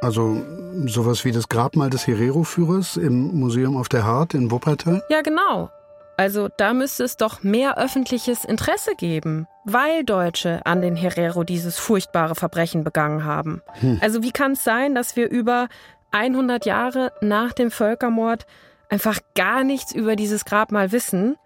Also 0.00 0.42
sowas 0.86 1.24
wie 1.24 1.32
das 1.32 1.48
Grabmal 1.48 1.90
des 1.90 2.06
Herero-Führers 2.06 2.96
im 2.96 3.38
Museum 3.38 3.76
auf 3.76 3.88
der 3.88 4.04
Hart 4.04 4.34
in 4.34 4.50
Wuppertal? 4.50 5.02
Ja, 5.10 5.20
genau. 5.20 5.70
Also 6.16 6.48
da 6.56 6.72
müsste 6.72 7.04
es 7.04 7.16
doch 7.16 7.42
mehr 7.42 7.78
öffentliches 7.78 8.44
Interesse 8.44 8.94
geben, 8.96 9.46
weil 9.64 10.04
Deutsche 10.04 10.64
an 10.64 10.80
den 10.80 10.96
Herero 10.96 11.44
dieses 11.44 11.78
furchtbare 11.78 12.34
Verbrechen 12.34 12.84
begangen 12.84 13.24
haben. 13.24 13.62
Hm. 13.80 13.98
Also 14.00 14.22
wie 14.22 14.32
kann 14.32 14.52
es 14.52 14.64
sein, 14.64 14.94
dass 14.94 15.14
wir 15.14 15.28
über 15.30 15.68
100 16.10 16.66
Jahre 16.66 17.12
nach 17.20 17.52
dem 17.52 17.70
Völkermord 17.70 18.46
einfach 18.92 19.20
gar 19.34 19.64
nichts 19.64 19.92
über 19.92 20.16
dieses 20.16 20.44
Grabmal 20.44 20.92
wissen, 20.92 21.36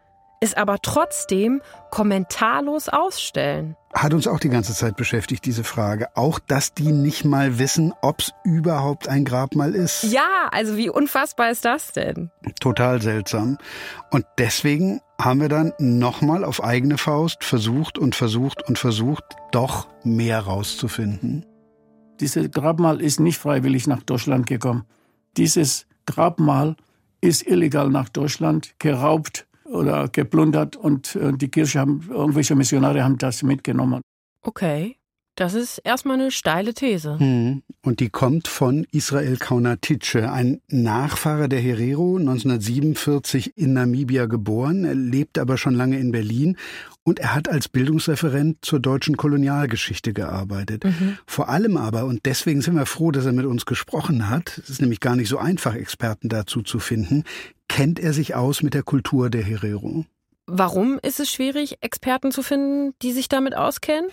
es 0.41 0.55
aber 0.55 0.81
trotzdem 0.83 1.63
kommentarlos 1.93 2.89
ausstellen. 2.89 3.77
Hat 3.95 4.13
uns 4.13 4.27
auch 4.27 4.41
die 4.41 4.49
ganze 4.49 4.75
Zeit 4.75 4.97
beschäftigt, 4.97 5.47
diese 5.47 5.63
Frage. 5.63 6.09
Auch, 6.17 6.41
dass 6.41 6.75
die 6.75 6.91
nicht 6.91 7.25
mal 7.25 7.61
wissen, 7.61 7.95
ob 8.03 8.19
es 8.19 8.33
überhaupt 8.43 9.07
ein 9.09 9.25
Grabmal 9.25 9.77
ist. 9.77 10.03
Ja, 10.03 10.49
also 10.51 10.77
wie 10.77 10.91
unfassbar 10.91 11.53
ist 11.53 11.65
das 11.65 11.93
denn? 11.93 12.33
Total 12.61 13.01
seltsam. 13.01 13.59
Und 14.11 14.27
deswegen 14.39 15.01
haben 15.23 15.41
wir 15.41 15.49
dann 15.49 15.73
nochmal 15.79 16.45
auf 16.45 16.63
eigene 16.63 16.99
Faust 16.99 17.45
versucht 17.45 17.97
und 17.97 18.17
versucht 18.17 18.69
und 18.69 18.77
versucht, 18.77 19.25
doch 19.53 19.87
mehr 20.03 20.41
rauszufinden. 20.41 21.47
Dieses 22.19 22.51
Grabmal 22.51 23.01
ist 23.01 23.21
nicht 23.21 23.39
freiwillig 23.39 23.87
nach 23.87 24.03
Deutschland 24.03 24.49
gekommen. 24.49 24.85
Dieses 25.37 25.87
Grabmal 26.07 26.77
ist 27.29 27.47
illegal 27.47 27.91
nach 27.91 28.09
Deutschland 28.09 28.75
geraubt 28.79 29.47
oder 29.65 30.09
geplundert 30.09 30.77
und 30.77 31.17
äh, 31.17 31.33
die 31.33 31.49
Kirche 31.49 31.81
haben, 31.81 32.09
irgendwelche 32.09 32.55
Missionare 32.55 33.03
haben 33.03 33.19
das 33.19 33.43
mitgenommen. 33.43 34.01
Okay. 34.43 34.97
Das 35.39 35.53
ist 35.53 35.79
erstmal 35.85 36.19
eine 36.19 36.31
steile 36.31 36.73
These. 36.73 37.19
Hm. 37.19 37.63
Und 37.83 38.01
die 38.01 38.09
kommt 38.09 38.49
von 38.49 38.87
Israel 38.91 39.37
Kaunatitsche, 39.37 40.33
ein 40.33 40.63
Nachfahre 40.69 41.51
der 41.51 41.61
Herero, 41.61 42.17
1947 42.17 43.53
in 43.55 43.75
Namibia 43.75 44.25
geboren. 44.25 44.87
Er 44.87 44.95
lebt 44.95 45.39
aber 45.39 45.59
schon 45.59 45.75
lange 45.75 45.99
in 45.99 46.11
Berlin 46.11 46.57
und 47.07 47.21
er 47.21 47.37
hat 47.37 47.49
als 47.49 47.69
Bildungsreferent 47.69 48.59
zur 48.63 48.81
deutschen 48.81 49.17
Kolonialgeschichte 49.17 50.13
gearbeitet. 50.13 50.85
Mhm. 50.85 51.19
Vor 51.25 51.49
allem 51.49 51.77
aber, 51.77 52.05
und 52.05 52.27
deswegen 52.27 52.63
sind 52.63 52.75
wir 52.75 52.85
froh, 52.85 53.13
dass 53.13 53.25
er 53.25 53.33
mit 53.33 53.47
uns 53.47 53.65
gesprochen 53.65 54.29
hat, 54.29 54.59
es 54.59 54.71
ist 54.71 54.81
nämlich 54.81 54.99
gar 54.99 55.15
nicht 55.15 55.29
so 55.29 55.39
einfach, 55.39 55.77
Experten 55.77 56.29
dazu 56.29 56.63
zu 56.63 56.81
finden, 56.81 57.23
kennt 57.69 58.01
er 58.01 58.13
sich 58.13 58.35
aus 58.35 58.63
mit 58.63 58.75
der 58.75 58.83
Kultur 58.83 59.31
der 59.31 59.45
Herero. 59.45 60.05
Warum 60.47 60.99
ist 61.01 61.21
es 61.21 61.31
schwierig, 61.31 61.79
Experten 61.81 62.33
zu 62.33 62.43
finden, 62.43 62.93
die 63.03 63.13
sich 63.13 63.29
damit 63.29 63.57
auskennen? 63.57 64.11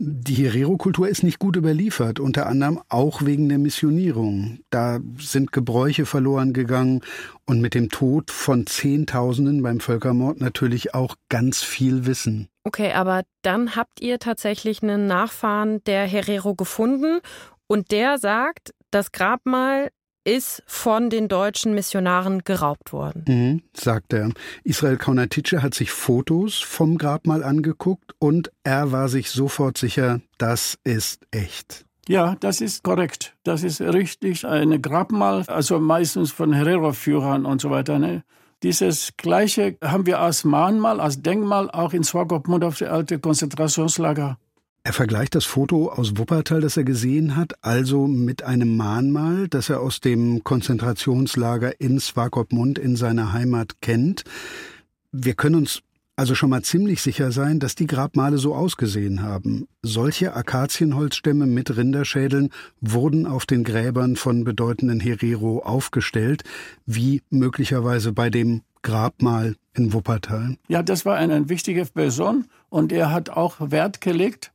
Die 0.00 0.34
Herero-Kultur 0.34 1.08
ist 1.08 1.24
nicht 1.24 1.40
gut 1.40 1.56
überliefert, 1.56 2.20
unter 2.20 2.46
anderem 2.46 2.80
auch 2.88 3.22
wegen 3.24 3.48
der 3.48 3.58
Missionierung. 3.58 4.60
Da 4.70 5.00
sind 5.18 5.50
Gebräuche 5.50 6.06
verloren 6.06 6.52
gegangen 6.52 7.00
und 7.46 7.60
mit 7.60 7.74
dem 7.74 7.88
Tod 7.88 8.30
von 8.30 8.66
Zehntausenden 8.66 9.60
beim 9.60 9.80
Völkermord 9.80 10.40
natürlich 10.40 10.94
auch 10.94 11.16
ganz 11.28 11.64
viel 11.64 12.06
Wissen. 12.06 12.48
Okay, 12.62 12.92
aber 12.92 13.22
dann 13.42 13.74
habt 13.74 14.00
ihr 14.00 14.20
tatsächlich 14.20 14.84
einen 14.84 15.08
Nachfahren 15.08 15.82
der 15.82 16.06
Herero 16.06 16.54
gefunden 16.54 17.18
und 17.66 17.90
der 17.90 18.18
sagt, 18.18 18.72
das 18.92 19.10
Grabmal 19.10 19.90
ist 20.28 20.62
von 20.66 21.08
den 21.08 21.28
deutschen 21.28 21.74
Missionaren 21.74 22.44
geraubt 22.44 22.92
worden. 22.92 23.24
Mhm, 23.26 23.62
sagt 23.72 24.12
er. 24.12 24.30
Israel 24.62 24.98
Kaunatitsche 24.98 25.62
hat 25.62 25.72
sich 25.74 25.90
Fotos 25.90 26.58
vom 26.58 26.98
Grabmal 26.98 27.42
angeguckt 27.42 28.12
und 28.18 28.52
er 28.62 28.92
war 28.92 29.08
sich 29.08 29.30
sofort 29.30 29.78
sicher, 29.78 30.20
das 30.36 30.78
ist 30.84 31.26
echt. 31.30 31.86
Ja, 32.08 32.36
das 32.40 32.60
ist 32.60 32.82
korrekt. 32.82 33.36
Das 33.42 33.62
ist 33.62 33.80
richtig. 33.80 34.46
Ein 34.46 34.80
Grabmal, 34.82 35.44
also 35.46 35.78
meistens 35.78 36.30
von 36.30 36.52
Herero-Führern 36.52 37.46
und 37.46 37.60
so 37.60 37.70
weiter. 37.70 37.98
Ne? 37.98 38.22
Dieses 38.62 39.12
Gleiche 39.16 39.76
haben 39.82 40.06
wir 40.06 40.18
als 40.18 40.44
Mahnmal, 40.44 41.00
als 41.00 41.22
Denkmal 41.22 41.70
auch 41.70 41.92
in 41.92 42.04
Swakopmund 42.04 42.64
auf 42.64 42.78
der 42.78 42.92
alte 42.92 43.18
Konzentrationslager 43.18 44.38
er 44.88 44.94
vergleicht 44.94 45.34
das 45.34 45.44
Foto 45.44 45.90
aus 45.90 46.16
Wuppertal, 46.16 46.62
das 46.62 46.78
er 46.78 46.84
gesehen 46.84 47.36
hat, 47.36 47.62
also 47.62 48.06
mit 48.06 48.42
einem 48.42 48.74
Mahnmal, 48.78 49.46
das 49.46 49.68
er 49.68 49.80
aus 49.80 50.00
dem 50.00 50.42
Konzentrationslager 50.44 51.78
in 51.78 52.00
Swakopmund 52.00 52.78
in 52.78 52.96
seiner 52.96 53.34
Heimat 53.34 53.82
kennt. 53.82 54.24
Wir 55.12 55.34
können 55.34 55.56
uns 55.56 55.82
also 56.16 56.34
schon 56.34 56.48
mal 56.48 56.62
ziemlich 56.62 57.02
sicher 57.02 57.32
sein, 57.32 57.60
dass 57.60 57.74
die 57.74 57.86
Grabmale 57.86 58.38
so 58.38 58.54
ausgesehen 58.54 59.22
haben. 59.22 59.68
Solche 59.82 60.34
Akazienholzstämme 60.34 61.44
mit 61.44 61.76
Rinderschädeln 61.76 62.48
wurden 62.80 63.26
auf 63.26 63.44
den 63.44 63.64
Gräbern 63.64 64.16
von 64.16 64.42
bedeutenden 64.42 65.00
Herero 65.00 65.58
aufgestellt, 65.58 66.44
wie 66.86 67.20
möglicherweise 67.28 68.14
bei 68.14 68.30
dem 68.30 68.62
Grabmal 68.80 69.54
in 69.74 69.92
Wuppertal. 69.92 70.56
Ja, 70.68 70.82
das 70.82 71.04
war 71.04 71.16
eine 71.16 71.50
wichtige 71.50 71.84
Person 71.84 72.46
und 72.70 72.90
er 72.90 73.12
hat 73.12 73.28
auch 73.28 73.56
Wert 73.70 74.00
gelegt 74.00 74.50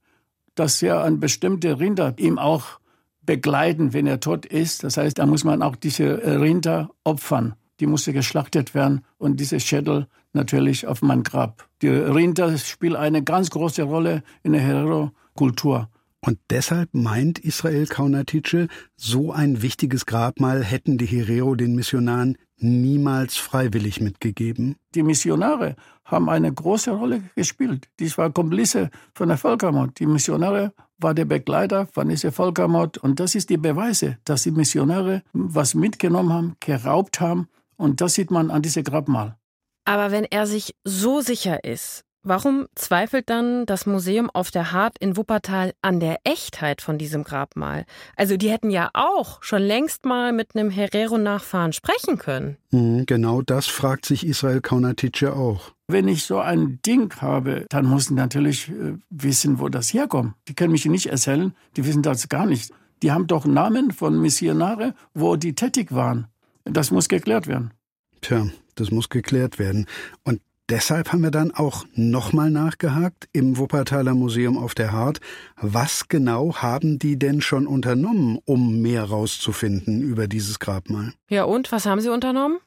dass 0.56 0.82
er 0.82 1.04
an 1.04 1.20
bestimmte 1.20 1.80
Rinder 1.80 2.14
ihm 2.18 2.38
auch 2.38 2.80
begleiten, 3.22 3.94
wenn 3.94 4.08
er 4.08 4.20
tot 4.20 4.46
ist. 4.46 4.84
Das 4.84 4.98
heißt, 4.98 5.18
da 5.18 5.26
muss 5.26 5.44
man 5.44 5.62
auch 5.62 5.76
diese 5.76 6.22
Rinder 6.40 6.90
opfern. 7.04 7.56
Die 7.80 7.88
musste 7.88 8.14
geschlachtet 8.14 8.76
werden 8.76 9.02
und 9.18 9.40
diese 9.40 9.60
Schädel 9.60 10.08
natürlich 10.34 10.88
auf 10.88 11.02
mein 11.02 11.24
Grab. 11.24 11.68
Die 11.82 11.90
Rinder 11.90 12.58
spielen 12.58 12.96
eine 12.96 13.24
ganz 13.24 13.50
große 13.50 13.84
Rolle 13.84 14.24
in 14.44 14.54
der 14.54 14.62
Herero-Kultur. 14.62 15.90
Und 16.26 16.40
deshalb 16.50 16.94
meint 16.94 17.40
Israel 17.40 17.86
Kaunatitsche, 17.86 18.70
so 18.96 19.34
ein 19.34 19.62
wichtiges 19.62 20.06
Grabmal 20.06 20.64
hätten 20.64 20.98
die 20.98 21.06
Herero 21.06 21.56
den 21.56 21.76
Missionaren 21.76 22.38
niemals 22.58 23.38
freiwillig 23.38 24.00
mitgegeben. 24.02 24.76
Die 24.96 25.04
Missionare 25.04 25.76
haben 26.06 26.30
eine 26.30 26.52
große 26.52 26.92
Rolle 26.92 27.24
gespielt. 27.36 27.90
Dies 28.00 28.18
war 28.18 28.32
Komplize 28.32 28.90
von 29.14 29.30
der 29.30 29.38
Völkermord. 29.38 30.00
Die 30.00 30.06
Missionare 30.06 30.74
waren 30.98 31.16
der 31.16 31.26
Begleiter 31.26 31.88
von 31.88 32.10
dieser 32.10 32.32
Völkermord. 32.32 32.98
Und 32.98 33.20
das 33.20 33.36
ist 33.36 33.50
die 33.50 33.58
Beweise, 33.58 34.18
dass 34.26 34.44
die 34.44 34.52
Missionare 34.52 35.24
was 35.34 35.76
mitgenommen 35.76 36.34
haben, 36.34 36.56
geraubt 36.60 37.20
haben. 37.20 37.48
Und 37.78 38.02
das 38.02 38.14
sieht 38.14 38.32
man 38.32 38.52
an 38.52 38.62
diesem 38.62 38.84
Grabmal. 38.84 39.38
Aber 39.86 40.12
wenn 40.12 40.26
er 40.26 40.48
sich 40.48 40.76
so 40.84 41.22
sicher 41.22 41.64
ist, 41.64 42.06
Warum 42.26 42.68
zweifelt 42.76 43.30
dann 43.30 43.66
das 43.66 43.86
Museum 43.86 44.30
auf 44.30 44.50
der 44.50 44.72
Hart 44.72 44.98
in 44.98 45.18
Wuppertal 45.18 45.74
an 45.82 46.00
der 46.00 46.20
Echtheit 46.24 46.82
von 46.82 46.98
diesem 46.98 47.26
Grabmal? 47.26 47.86
Also 48.16 48.38
die 48.38 48.50
hätten 48.50 48.72
ja 48.72 48.90
auch 48.94 49.44
schon 49.44 49.62
längst 49.62 50.06
mal 50.06 50.32
mit 50.32 50.56
einem 50.56 50.70
Herero-Nachfahren 50.70 51.74
sprechen 51.74 52.18
können. 52.18 52.56
Mhm, 52.72 53.06
genau 53.08 53.42
das 53.42 53.68
fragt 53.68 54.06
sich 54.06 54.26
Israel 54.26 54.62
Kaunatitsche 54.62 55.34
auch. 55.34 55.74
Wenn 55.88 56.08
ich 56.08 56.24
so 56.24 56.40
ein 56.40 56.80
Ding 56.86 57.14
habe, 57.20 57.66
dann 57.68 57.86
muss 57.86 58.06
ich 58.06 58.12
natürlich 58.12 58.70
äh, 58.70 58.94
wissen, 59.10 59.60
wo 59.60 59.68
das 59.68 59.94
herkommt. 59.94 60.36
Die 60.48 60.54
können 60.54 60.72
mich 60.72 60.86
nicht 60.86 61.08
erzählen, 61.08 61.54
die 61.76 61.86
wissen 61.86 62.04
das 62.04 62.30
gar 62.30 62.46
nicht. 62.46 62.72
Die 63.02 63.12
haben 63.12 63.28
doch 63.28 63.44
Namen 63.46 63.92
von 63.92 64.22
Missionare, 64.22 64.96
wo 65.14 65.36
die 65.36 65.56
tätig 65.56 65.94
waren. 65.94 66.28
Das 66.64 66.90
muss 66.90 67.10
geklärt 67.10 67.48
werden. 67.48 67.74
Tja, 68.22 68.48
das 68.76 68.92
muss 68.92 69.10
geklärt 69.10 69.60
werden. 69.60 69.88
Und 70.24 70.40
Deshalb 70.70 71.12
haben 71.12 71.24
wir 71.24 71.32
dann 71.32 71.52
auch 71.52 71.84
nochmal 71.94 72.50
nachgehakt 72.50 73.28
im 73.34 73.58
Wuppertaler 73.58 74.14
Museum 74.14 74.58
auf 74.58 74.74
der 74.74 74.94
Hart. 74.94 75.20
Was 75.58 76.08
genau 76.08 76.56
haben 76.56 77.00
die 77.00 77.20
denn 77.20 77.42
schon 77.42 77.68
unternommen, 77.68 78.40
um 78.46 78.82
mehr 78.82 79.04
rauszufinden 79.04 80.02
über 80.02 80.28
dieses 80.28 80.60
Grabmal? 80.60 81.12
Ja, 81.30 81.44
und 81.44 81.74
was 81.74 81.86
haben 81.86 82.00
sie 82.00 82.10
unternommen? 82.10 82.60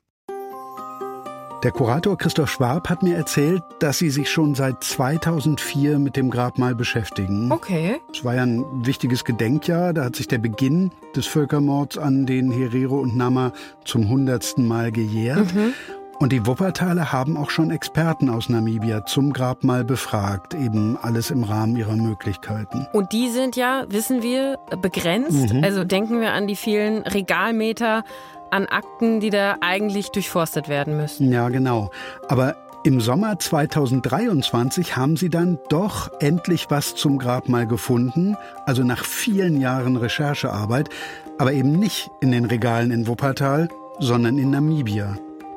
Der 1.63 1.71
Kurator 1.71 2.19
Christoph 2.19 2.51
Schwab 2.51 2.91
hat 2.91 3.03
mir 3.03 3.17
erzählt, 3.17 3.63
dass 3.81 3.97
sie 3.97 4.11
sich 4.11 4.31
schon 4.31 4.55
seit 4.55 4.85
2004 4.85 5.99
mit 5.99 6.15
dem 6.15 6.31
Grabmal 6.31 6.75
beschäftigen. 6.75 7.51
Okay. 7.51 7.97
Es 8.13 8.23
war 8.25 8.35
ja 8.35 8.43
ein 8.43 8.63
wichtiges 8.87 9.25
Gedenkjahr. 9.25 9.95
Da 9.95 10.05
hat 10.05 10.17
sich 10.17 10.29
der 10.29 10.39
Beginn 10.39 10.93
des 11.17 11.27
Völkermords 11.27 11.97
an 11.97 12.27
den 12.27 12.51
Herero 12.51 13.01
und 13.01 13.17
Nama 13.17 13.53
zum 13.87 14.11
hundertsten 14.11 14.69
Mal 14.69 14.93
gejährt. 14.93 15.55
Mhm. 15.55 15.73
Und 16.19 16.33
die 16.33 16.47
Wuppertaler 16.47 17.13
haben 17.13 17.37
auch 17.37 17.51
schon 17.51 17.71
Experten 17.71 18.31
aus 18.31 18.49
Namibia 18.49 19.05
zum 19.05 19.35
Grabmal 19.35 19.85
befragt, 19.85 20.55
eben 20.55 20.97
alles 20.97 21.31
im 21.31 21.45
Rahmen 21.45 21.77
ihrer 21.77 21.97
Möglichkeiten. 21.97 22.87
Und 22.95 23.13
die 23.13 23.29
sind 23.29 23.55
ja, 23.55 23.85
wissen 23.89 24.23
wir, 24.23 24.59
begrenzt. 24.81 25.53
Mhm. 25.53 25.63
Also 25.63 25.85
denken 25.85 26.21
wir 26.21 26.33
an 26.33 26.47
die 26.47 26.57
vielen 26.57 27.03
Regalmeter 27.03 28.03
an 28.51 28.67
Akten, 28.67 29.21
die 29.21 29.29
da 29.29 29.57
eigentlich 29.61 30.11
durchforstet 30.11 30.69
werden 30.69 30.97
müssen. 30.97 31.31
Ja, 31.31 31.51
genau. 31.51 31.91
Aber 32.29 32.57
im 32.85 33.01
Sommer 33.01 33.39
2023 33.39 34.97
haben 34.97 35.17
sie 35.17 35.29
dann 35.29 35.59
doch 35.69 36.11
endlich 36.21 36.67
was 36.71 36.95
zum 36.95 37.19
Grabmal 37.19 37.67
gefunden, 37.67 38.37
also 38.65 38.85
nach 38.85 39.05
vielen 39.05 39.61
Jahren 39.61 39.97
Recherchearbeit, 39.97 40.89
aber 41.37 41.53
eben 41.53 41.73
nicht 41.73 42.09
in 42.21 42.31
den 42.31 42.47
Regalen 42.47 42.91
in 42.91 43.07
Wuppertal, 43.07 43.69
sondern 43.99 44.39
in 44.39 44.51
Namibia. 44.51 45.17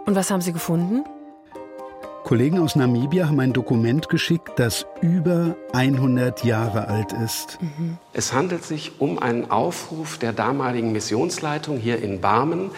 Und 0.10 0.16
was 0.16 0.32
haben 0.32 0.42
Sie 0.42 0.54
gefunden? 0.54 1.04
Kollegen 2.24 2.58
aus 2.58 2.76
Namibia 2.76 3.28
haben 3.28 3.40
ein 3.42 3.54
Dokument 3.54 4.10
geschickt, 4.10 4.50
das 4.56 4.88
über 5.04 5.56
100 5.74 6.44
Jahre 6.44 6.88
alt 6.88 7.14
ist. 7.14 7.60
Mhm. 7.62 8.00
Es 8.12 8.34
handelt 8.34 8.64
sich 8.64 8.94
um 9.00 9.20
einen 9.20 9.52
Aufruf 9.52 10.18
der 10.18 10.34
damaligen 10.34 10.94
Missionsleitung 10.94 11.78
hier 11.78 12.02
in 12.02 12.22
Barmen 12.22 12.72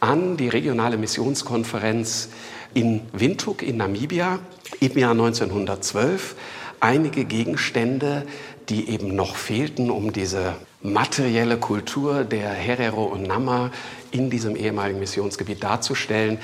an 0.00 0.36
die 0.36 0.48
regionale 0.48 0.96
Missionskonferenz 0.96 2.30
in 2.74 3.02
Windhoek 3.12 3.62
in 3.62 3.76
Namibia 3.76 4.40
im 4.80 4.98
Jahr 4.98 5.12
1912 5.12 6.34
einige 6.80 7.24
Gegenstände, 7.24 8.26
die 8.68 8.88
eben 8.88 9.14
noch 9.14 9.36
fehlten, 9.36 9.92
um 9.92 10.12
diese 10.12 10.54
materielle 10.84 11.56
Kultur 11.56 12.24
der 12.24 12.50
Herero 12.50 13.04
und 13.04 13.22
Nama 13.22 13.70
in 14.10 14.30
diesem 14.30 14.54
ehemaligen 14.54 15.00
Missionsgebiet 15.00 15.64
darzustellen, 15.64 16.38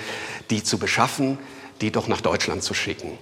die 0.48 0.64
zu 0.64 0.78
beschaffen, 0.78 1.38
die 1.80 1.92
doch 1.92 2.08
nach 2.08 2.22
Deutschland 2.22 2.62
zu 2.62 2.74
schicken. 2.74 3.18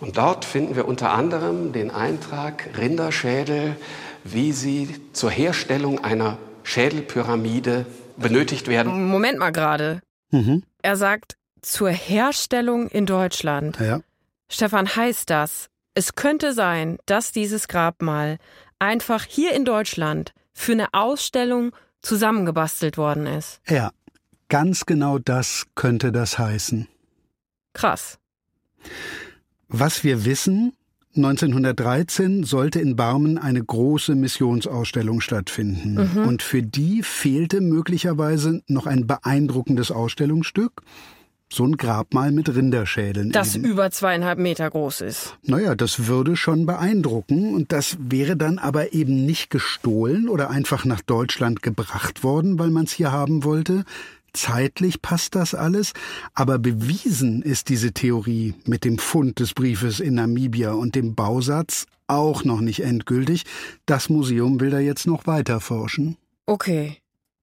Und 0.00 0.18
dort 0.18 0.44
finden 0.44 0.76
wir 0.76 0.86
unter 0.86 1.12
anderem 1.12 1.72
den 1.72 1.90
Eintrag 1.90 2.68
Rinderschädel, 2.76 3.76
wie 4.22 4.52
sie 4.52 5.00
zur 5.12 5.30
Herstellung 5.30 6.04
einer 6.04 6.36
Schädelpyramide 6.62 7.86
benötigt 8.16 8.68
werden. 8.68 9.08
Moment 9.08 9.38
mal 9.38 9.50
gerade. 9.50 10.00
Mhm. 10.30 10.62
Er 10.82 10.96
sagt 10.96 11.36
zur 11.62 11.88
Herstellung 11.88 12.88
in 12.88 13.06
Deutschland. 13.06 13.78
Ja. 13.80 14.00
Stefan, 14.50 14.94
heißt 14.94 15.30
das, 15.30 15.68
es 15.94 16.16
könnte 16.16 16.52
sein, 16.52 16.98
dass 17.06 17.32
dieses 17.32 17.68
Grabmal 17.68 18.38
einfach 18.84 19.24
hier 19.24 19.52
in 19.52 19.64
Deutschland 19.64 20.34
für 20.52 20.72
eine 20.72 20.92
Ausstellung 20.92 21.72
zusammengebastelt 22.02 22.98
worden 22.98 23.26
ist. 23.26 23.60
Ja, 23.68 23.90
ganz 24.48 24.84
genau 24.86 25.18
das 25.18 25.64
könnte 25.74 26.12
das 26.12 26.38
heißen. 26.38 26.86
Krass. 27.72 28.18
Was 29.68 30.04
wir 30.04 30.24
wissen, 30.24 30.74
1913 31.16 32.44
sollte 32.44 32.80
in 32.80 32.94
Barmen 32.94 33.38
eine 33.38 33.64
große 33.64 34.14
Missionsausstellung 34.14 35.20
stattfinden. 35.20 35.94
Mhm. 35.94 36.26
Und 36.28 36.42
für 36.42 36.62
die 36.62 37.02
fehlte 37.02 37.60
möglicherweise 37.60 38.62
noch 38.68 38.86
ein 38.86 39.06
beeindruckendes 39.06 39.90
Ausstellungsstück 39.90 40.82
so 41.52 41.64
ein 41.64 41.76
Grabmal 41.76 42.32
mit 42.32 42.54
Rinderschädeln. 42.54 43.30
Das 43.30 43.54
eben. 43.54 43.64
über 43.64 43.90
zweieinhalb 43.90 44.38
Meter 44.38 44.68
groß 44.70 45.02
ist. 45.02 45.36
Naja, 45.42 45.74
das 45.74 46.06
würde 46.06 46.36
schon 46.36 46.66
beeindrucken. 46.66 47.54
Und 47.54 47.72
das 47.72 47.96
wäre 48.00 48.36
dann 48.36 48.58
aber 48.58 48.92
eben 48.92 49.24
nicht 49.24 49.50
gestohlen 49.50 50.28
oder 50.28 50.50
einfach 50.50 50.84
nach 50.84 51.00
Deutschland 51.00 51.62
gebracht 51.62 52.24
worden, 52.24 52.58
weil 52.58 52.70
man 52.70 52.84
es 52.84 52.92
hier 52.92 53.12
haben 53.12 53.44
wollte. 53.44 53.84
Zeitlich 54.32 55.00
passt 55.00 55.36
das 55.36 55.54
alles, 55.54 55.92
aber 56.34 56.58
bewiesen 56.58 57.40
ist 57.42 57.68
diese 57.68 57.92
Theorie 57.92 58.54
mit 58.66 58.84
dem 58.84 58.98
Fund 58.98 59.38
des 59.38 59.54
Briefes 59.54 60.00
in 60.00 60.14
Namibia 60.14 60.72
und 60.72 60.96
dem 60.96 61.14
Bausatz 61.14 61.86
auch 62.08 62.42
noch 62.44 62.60
nicht 62.60 62.80
endgültig. 62.80 63.44
Das 63.86 64.08
Museum 64.08 64.58
will 64.58 64.70
da 64.70 64.80
jetzt 64.80 65.06
noch 65.06 65.28
weiter 65.28 65.60
forschen. 65.60 66.16
Okay. 66.46 66.98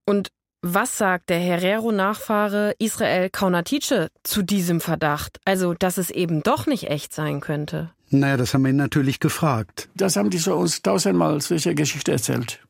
Und 0.06 0.32
was 0.62 0.98
sagt 0.98 1.30
der 1.30 1.40
Herero-Nachfahre 1.40 2.76
Israel 2.78 3.30
Kaunatice 3.32 4.10
zu 4.24 4.44
diesem 4.44 4.80
Verdacht? 4.80 5.40
Also, 5.44 5.74
dass 5.74 5.98
es 5.98 6.12
eben 6.12 6.44
doch 6.44 6.68
nicht 6.68 6.88
echt 6.88 7.14
sein 7.14 7.40
könnte? 7.40 7.90
Naja, 8.12 8.38
das 8.38 8.54
haben 8.54 8.64
wir 8.64 8.70
ihn 8.70 8.76
natürlich 8.76 9.20
gefragt. 9.20 9.90
Das 9.96 10.16
haben 10.16 10.30
die 10.30 10.38
so 10.38 10.56
uns 10.56 10.82
tausendmal 10.82 11.42
solche 11.42 11.74
Geschichte 11.74 12.12
erzählt. 12.12 12.62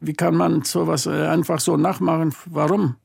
Wie 0.00 0.14
kann 0.14 0.34
man 0.34 0.62
sowas 0.62 1.06
äh, 1.06 1.26
einfach 1.26 1.60
so 1.60 1.76
nachmachen? 1.76 2.34
Warum? 2.46 2.96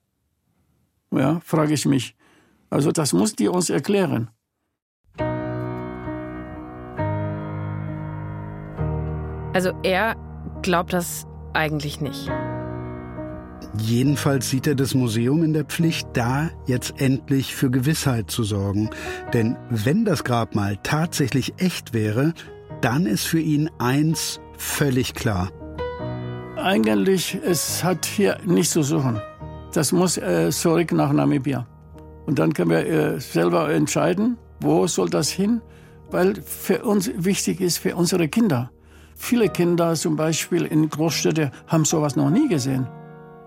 Ja, 1.11 1.41
frage 1.43 1.73
ich 1.73 1.85
mich. 1.85 2.15
Also, 2.69 2.91
das 2.91 3.11
muss 3.11 3.35
die 3.35 3.49
uns 3.49 3.69
erklären. 3.69 4.29
Also, 9.53 9.73
er 9.83 10.15
glaubt 10.61 10.93
das 10.93 11.25
eigentlich 11.53 11.99
nicht. 11.99 12.29
Jedenfalls 13.81 14.49
sieht 14.49 14.67
er 14.67 14.75
das 14.75 14.93
Museum 14.93 15.43
in 15.43 15.53
der 15.53 15.63
Pflicht, 15.63 16.09
da 16.13 16.49
jetzt 16.65 16.95
endlich 16.99 17.55
für 17.55 17.71
Gewissheit 17.71 18.29
zu 18.29 18.43
sorgen. 18.43 18.89
Denn 19.33 19.55
wenn 19.69 20.05
das 20.05 20.23
Grabmal 20.23 20.77
tatsächlich 20.83 21.53
echt 21.57 21.93
wäre, 21.93 22.33
dann 22.81 23.05
ist 23.05 23.25
für 23.25 23.39
ihn 23.39 23.69
eins 23.79 24.39
völlig 24.57 25.13
klar. 25.13 25.51
Eigentlich, 26.57 27.37
es 27.43 27.83
hat 27.83 28.05
hier 28.05 28.37
nichts 28.45 28.73
zu 28.73 28.83
suchen. 28.83 29.21
Das 29.73 29.91
muss 29.91 30.17
äh, 30.17 30.49
zurück 30.51 30.91
nach 30.91 31.13
Namibia. 31.13 31.65
Und 32.25 32.39
dann 32.39 32.53
können 32.53 32.71
wir 32.71 32.85
äh, 32.85 33.19
selber 33.19 33.71
entscheiden, 33.71 34.37
wo 34.59 34.87
soll 34.87 35.09
das 35.09 35.29
hin, 35.29 35.61
weil 36.11 36.35
für 36.41 36.83
uns 36.83 37.09
wichtig 37.15 37.61
ist, 37.61 37.77
für 37.77 37.95
unsere 37.95 38.27
Kinder. 38.27 38.71
Viele 39.15 39.49
Kinder 39.49 39.95
zum 39.95 40.15
Beispiel 40.15 40.65
in 40.65 40.89
Großstädten 40.89 41.51
haben 41.67 41.85
sowas 41.85 42.15
noch 42.15 42.29
nie 42.29 42.47
gesehen. 42.47 42.87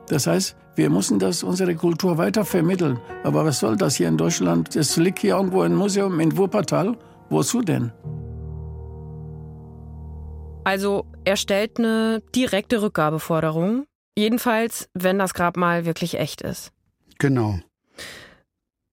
Das 0.09 0.26
heißt, 0.26 0.57
wir 0.74 0.90
müssen 0.90 1.18
das 1.18 1.42
unsere 1.42 1.74
Kultur 1.74 2.18
weiter 2.18 2.44
vermitteln. 2.44 2.98
Aber 3.24 3.44
was 3.44 3.61
soll 3.61 3.76
das 3.76 3.96
hier 3.96 4.09
in 4.09 4.16
Deutschland? 4.16 4.74
Es 4.74 4.96
liegt 4.96 5.18
hier 5.18 5.36
irgendwo 5.36 5.62
ein 5.62 5.74
Museum 5.74 6.18
in 6.20 6.36
Wuppertal. 6.36 6.96
Wozu 7.28 7.62
denn? 7.62 7.92
Also 10.64 11.07
er 11.24 11.36
stellt 11.36 11.78
eine 11.78 12.22
direkte 12.34 12.82
Rückgabeforderung. 12.82 13.84
Jedenfalls, 14.16 14.88
wenn 14.94 15.18
das 15.18 15.34
Grabmal 15.34 15.84
wirklich 15.84 16.18
echt 16.18 16.42
ist. 16.42 16.72
Genau. 17.18 17.59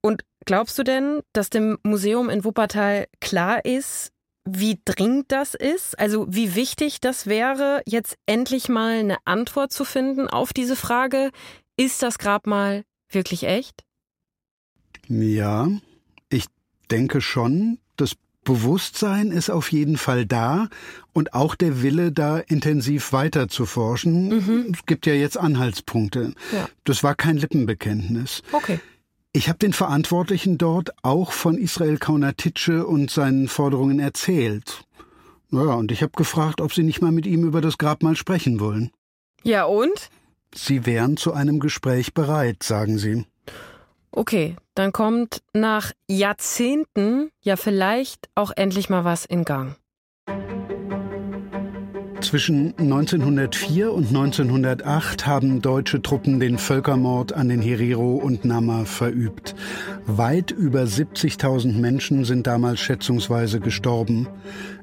Und 0.02 0.24
glaubst 0.46 0.78
du 0.80 0.84
denn, 0.84 1.22
dass 1.34 1.50
dem 1.50 1.78
Museum 1.84 2.30
in 2.30 2.44
Wuppertal 2.44 3.08
klar 3.20 3.66
ist, 3.66 4.12
wie 4.54 4.80
dringend 4.86 5.32
das 5.32 5.54
ist, 5.56 5.98
also 6.00 6.26
wie 6.30 6.56
wichtig 6.56 7.02
das 7.02 7.28
wäre, 7.28 7.82
jetzt 7.86 8.18
endlich 8.26 8.70
mal 8.70 9.00
eine 9.00 9.18
Antwort 9.26 9.72
zu 9.72 9.86
finden 9.86 10.28
auf 10.28 10.54
diese 10.54 10.76
Frage, 10.76 11.32
ist 11.78 12.02
das 12.04 12.18
Grabmal 12.18 12.84
wirklich 13.10 13.44
echt? 13.44 13.84
Ja, 15.08 15.70
ich 16.30 16.46
denke 16.92 17.22
schon. 17.22 17.80
Das 17.96 18.14
Bewusstsein 18.44 19.32
ist 19.32 19.50
auf 19.50 19.72
jeden 19.72 19.98
Fall 19.98 20.26
da 20.26 20.70
und 21.14 21.34
auch 21.34 21.56
der 21.56 21.82
Wille, 21.82 22.12
da 22.12 22.40
intensiv 22.40 23.12
weiter 23.14 23.48
zu 23.48 23.66
forschen. 23.66 24.30
Mhm. 24.30 24.72
Es 24.74 24.86
gibt 24.86 25.06
ja 25.06 25.14
jetzt 25.14 25.38
Anhaltspunkte. 25.38 26.34
Ja. 26.52 26.70
Das 26.84 27.04
war 27.04 27.16
kein 27.16 27.38
Lippenbekenntnis. 27.38 28.42
Okay. 28.52 28.80
Ich 29.32 29.48
habe 29.48 29.60
den 29.60 29.74
Verantwortlichen 29.74 30.58
dort 30.58 30.92
auch 31.04 31.32
von 31.32 31.58
Israel 31.58 31.98
Kaunatitsche 32.00 32.88
und 32.88 33.12
seinen 33.12 33.48
Forderungen 33.48 34.00
erzählt. 34.00 34.84
Naja, 35.52 35.74
und 35.74 35.92
ich 35.92 36.02
habe 36.02 36.14
gefragt, 36.16 36.62
ob 36.62 36.74
Sie 36.74 36.82
nicht 36.82 37.02
mal 37.02 37.12
mit 37.12 37.28
ihm 37.28 37.44
über 37.44 37.62
das 37.62 37.78
Grabmal 37.78 38.16
sprechen 38.16 38.60
wollen. 38.60 38.92
Ja, 39.44 39.66
und? 39.66 40.10
Sie 40.54 40.88
wären 40.88 41.16
zu 41.16 41.32
einem 41.34 41.60
Gespräch 41.60 42.16
bereit, 42.16 42.64
sagen 42.64 42.98
Sie. 42.98 43.26
Okay, 44.12 44.56
dann 44.74 44.92
kommt 44.92 45.44
nach 45.54 45.92
Jahrzehnten 46.08 47.30
ja 47.42 47.56
vielleicht 47.56 48.30
auch 48.34 48.52
endlich 48.56 48.90
mal 48.90 49.06
was 49.06 49.26
in 49.26 49.46
Gang. 49.46 49.76
Zwischen 52.22 52.74
1904 52.78 53.94
und 53.94 54.10
1908 54.10 55.26
haben 55.26 55.62
deutsche 55.62 56.02
Truppen 56.02 56.40
den 56.40 56.58
Völkermord 56.58 57.34
an 57.34 57.48
den 57.48 57.62
Herero 57.62 58.16
und 58.16 58.44
Nama 58.44 58.84
verübt. 58.86 59.56
Weit 60.06 60.52
über 60.52 60.82
70.000 60.82 61.78
Menschen 61.80 62.26
sind 62.26 62.46
damals 62.46 62.82
schätzungsweise 62.82 63.60
gestorben. 63.60 64.28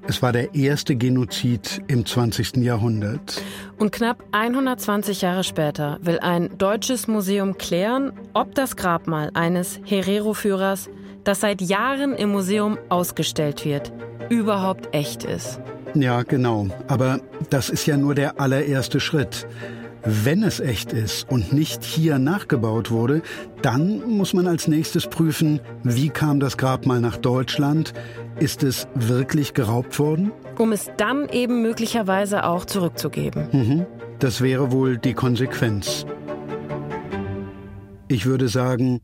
Es 0.08 0.22
war 0.22 0.32
der 0.32 0.54
erste 0.54 0.96
Genozid 0.96 1.82
im 1.88 2.06
20. 2.06 2.56
Jahrhundert. 2.56 3.42
Und 3.78 3.92
knapp 3.92 4.24
120 4.32 5.20
Jahre 5.20 5.44
später 5.44 5.98
will 6.00 6.18
ein 6.18 6.56
deutsches 6.56 7.06
Museum 7.06 7.58
klären, 7.58 8.12
ob 8.32 8.54
das 8.54 8.76
Grabmal 8.76 9.30
eines 9.34 9.78
Herero-Führers, 9.84 10.88
das 11.22 11.40
seit 11.40 11.60
Jahren 11.60 12.14
im 12.14 12.30
Museum 12.30 12.78
ausgestellt 12.88 13.64
wird, 13.64 13.92
überhaupt 14.30 14.94
echt 14.94 15.24
ist. 15.24 15.60
Ja, 16.00 16.22
genau. 16.22 16.68
Aber 16.88 17.20
das 17.50 17.70
ist 17.70 17.86
ja 17.86 17.96
nur 17.96 18.14
der 18.14 18.38
allererste 18.40 19.00
Schritt. 19.00 19.46
Wenn 20.04 20.44
es 20.44 20.60
echt 20.60 20.92
ist 20.92 21.28
und 21.30 21.52
nicht 21.52 21.82
hier 21.82 22.18
nachgebaut 22.20 22.92
wurde, 22.92 23.22
dann 23.62 24.08
muss 24.08 24.34
man 24.34 24.46
als 24.46 24.68
nächstes 24.68 25.08
prüfen, 25.08 25.60
wie 25.82 26.10
kam 26.10 26.38
das 26.38 26.56
Grabmal 26.56 27.00
nach 27.00 27.16
Deutschland? 27.16 27.92
Ist 28.38 28.62
es 28.62 28.86
wirklich 28.94 29.52
geraubt 29.52 29.98
worden? 29.98 30.30
Um 30.58 30.70
es 30.70 30.90
dann 30.96 31.28
eben 31.30 31.60
möglicherweise 31.62 32.44
auch 32.44 32.66
zurückzugeben. 32.66 33.48
Mhm. 33.50 33.86
Das 34.20 34.42
wäre 34.42 34.70
wohl 34.70 34.96
die 34.96 35.14
Konsequenz. 35.14 36.06
Ich 38.06 38.26
würde 38.26 38.48
sagen, 38.48 39.00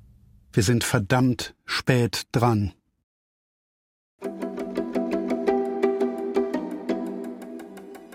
wir 0.53 0.63
sind 0.63 0.85
verdammt 0.85 1.55
spät 1.65 2.23
dran. 2.31 2.73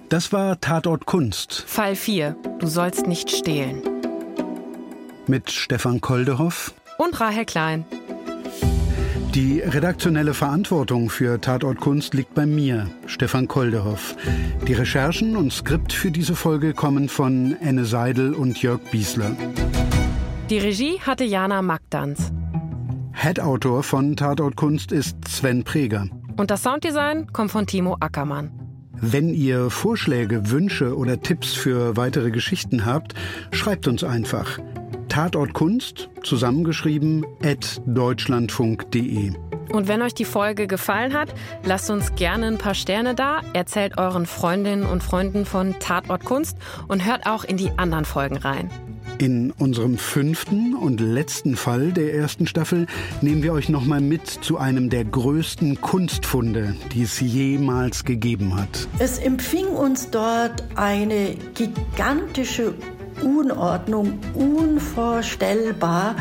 Das 0.10 0.32
war 0.32 0.62
Tatort 0.62 1.06
Kunst. 1.06 1.66
Fall 1.68 1.94
4. 1.94 2.38
Du 2.60 2.68
sollst 2.68 3.08
nicht 3.08 3.30
stehlen. 3.30 3.82
Mit 5.28 5.52
Stefan 5.52 6.00
Koldehoff 6.00 6.74
und 6.98 7.20
Rahel 7.20 7.44
Klein. 7.44 7.84
Die 9.36 9.60
redaktionelle 9.60 10.34
Verantwortung 10.34 11.10
für 11.10 11.42
Tatort 11.42 11.82
Kunst 11.82 12.14
liegt 12.14 12.34
bei 12.34 12.46
mir, 12.46 12.90
Stefan 13.06 13.50
Koldehoff. 13.50 14.16
Die 14.66 14.74
Recherchen 14.74 15.36
und 15.36 15.52
Skript 15.52 15.92
für 15.92 16.10
diese 16.10 16.38
Folge 16.38 16.74
kommen 16.74 17.10
von 17.10 17.58
Enne 17.60 17.84
Seidel 17.84 18.34
und 18.34 18.62
Jörg 18.62 18.80
Biesler. 18.90 19.36
Die 20.50 20.60
Regie 20.60 21.02
hatte 21.02 21.26
Jana 21.26 21.62
Magdanz. 21.62 22.32
Head-Autor 23.12 23.84
von 23.84 24.16
Tatort 24.16 24.56
Kunst 24.56 24.94
ist 24.94 25.18
Sven 25.28 25.66
Preger. 25.66 26.08
Und 26.38 26.50
das 26.50 26.64
Sounddesign 26.64 27.34
kommt 27.34 27.52
von 27.52 27.68
Timo 27.68 27.98
Ackermann. 28.00 28.67
Wenn 29.00 29.34
ihr 29.34 29.70
Vorschläge, 29.70 30.50
Wünsche 30.50 30.98
oder 30.98 31.22
Tipps 31.22 31.54
für 31.54 31.96
weitere 31.98 32.32
Geschichten 32.32 32.86
habt, 32.86 33.14
schreibt 33.52 33.88
uns 33.88 34.04
einfach. 34.04 34.60
Tatort 35.08 35.54
Kunst, 35.54 36.10
zusammengeschrieben, 36.24 37.26
at 37.44 37.82
deutschlandfunk.de. 37.86 39.34
Und 39.70 39.88
wenn 39.88 40.02
euch 40.02 40.14
die 40.14 40.26
Folge 40.26 40.68
gefallen 40.68 41.14
hat, 41.14 41.34
lasst 41.64 41.90
uns 41.90 42.16
gerne 42.16 42.48
ein 42.48 42.58
paar 42.58 42.74
Sterne 42.74 43.16
da, 43.16 43.42
erzählt 43.54 43.98
euren 43.98 44.26
Freundinnen 44.26 44.86
und 44.86 45.04
Freunden 45.04 45.46
von 45.46 45.76
Tatort 45.80 46.24
Kunst 46.24 46.58
und 46.88 47.06
hört 47.06 47.28
auch 47.28 47.44
in 47.44 47.58
die 47.58 47.72
anderen 47.78 48.06
Folgen 48.06 48.38
rein. 48.38 48.70
In 49.20 49.52
unserem 49.52 49.98
fünften 49.98 50.76
und 50.76 51.00
letzten 51.00 51.56
Fall 51.56 51.92
der 51.92 52.14
ersten 52.14 52.46
Staffel 52.46 52.86
nehmen 53.22 53.42
wir 53.42 53.52
euch 53.52 53.68
nochmal 53.68 54.00
mit 54.00 54.28
zu 54.28 54.58
einem 54.58 54.92
der 54.92 55.06
größten 55.06 55.82
Kunstfunde, 55.82 56.76
die 56.94 57.02
es 57.02 57.20
jemals 57.20 58.04
gegeben 58.04 58.56
hat. 58.56 58.88
Es 59.00 59.18
empfing 59.18 59.68
uns 59.68 60.12
dort 60.12 60.64
eine 60.76 61.36
gigantische 61.56 62.76
Unordnung, 63.24 64.20
unvorstellbar. 64.36 66.16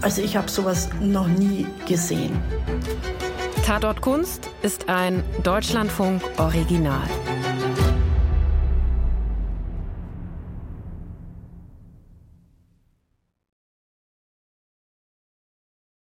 Also 0.00 0.20
ich 0.20 0.36
habe 0.36 0.50
sowas 0.50 0.88
noch 1.00 1.28
nie 1.28 1.66
gesehen. 1.86 2.32
Tatort 3.64 4.00
Kunst 4.00 4.50
ist 4.62 4.88
ein 4.88 5.22
Deutschlandfunk 5.44 6.20
Original. 6.38 7.08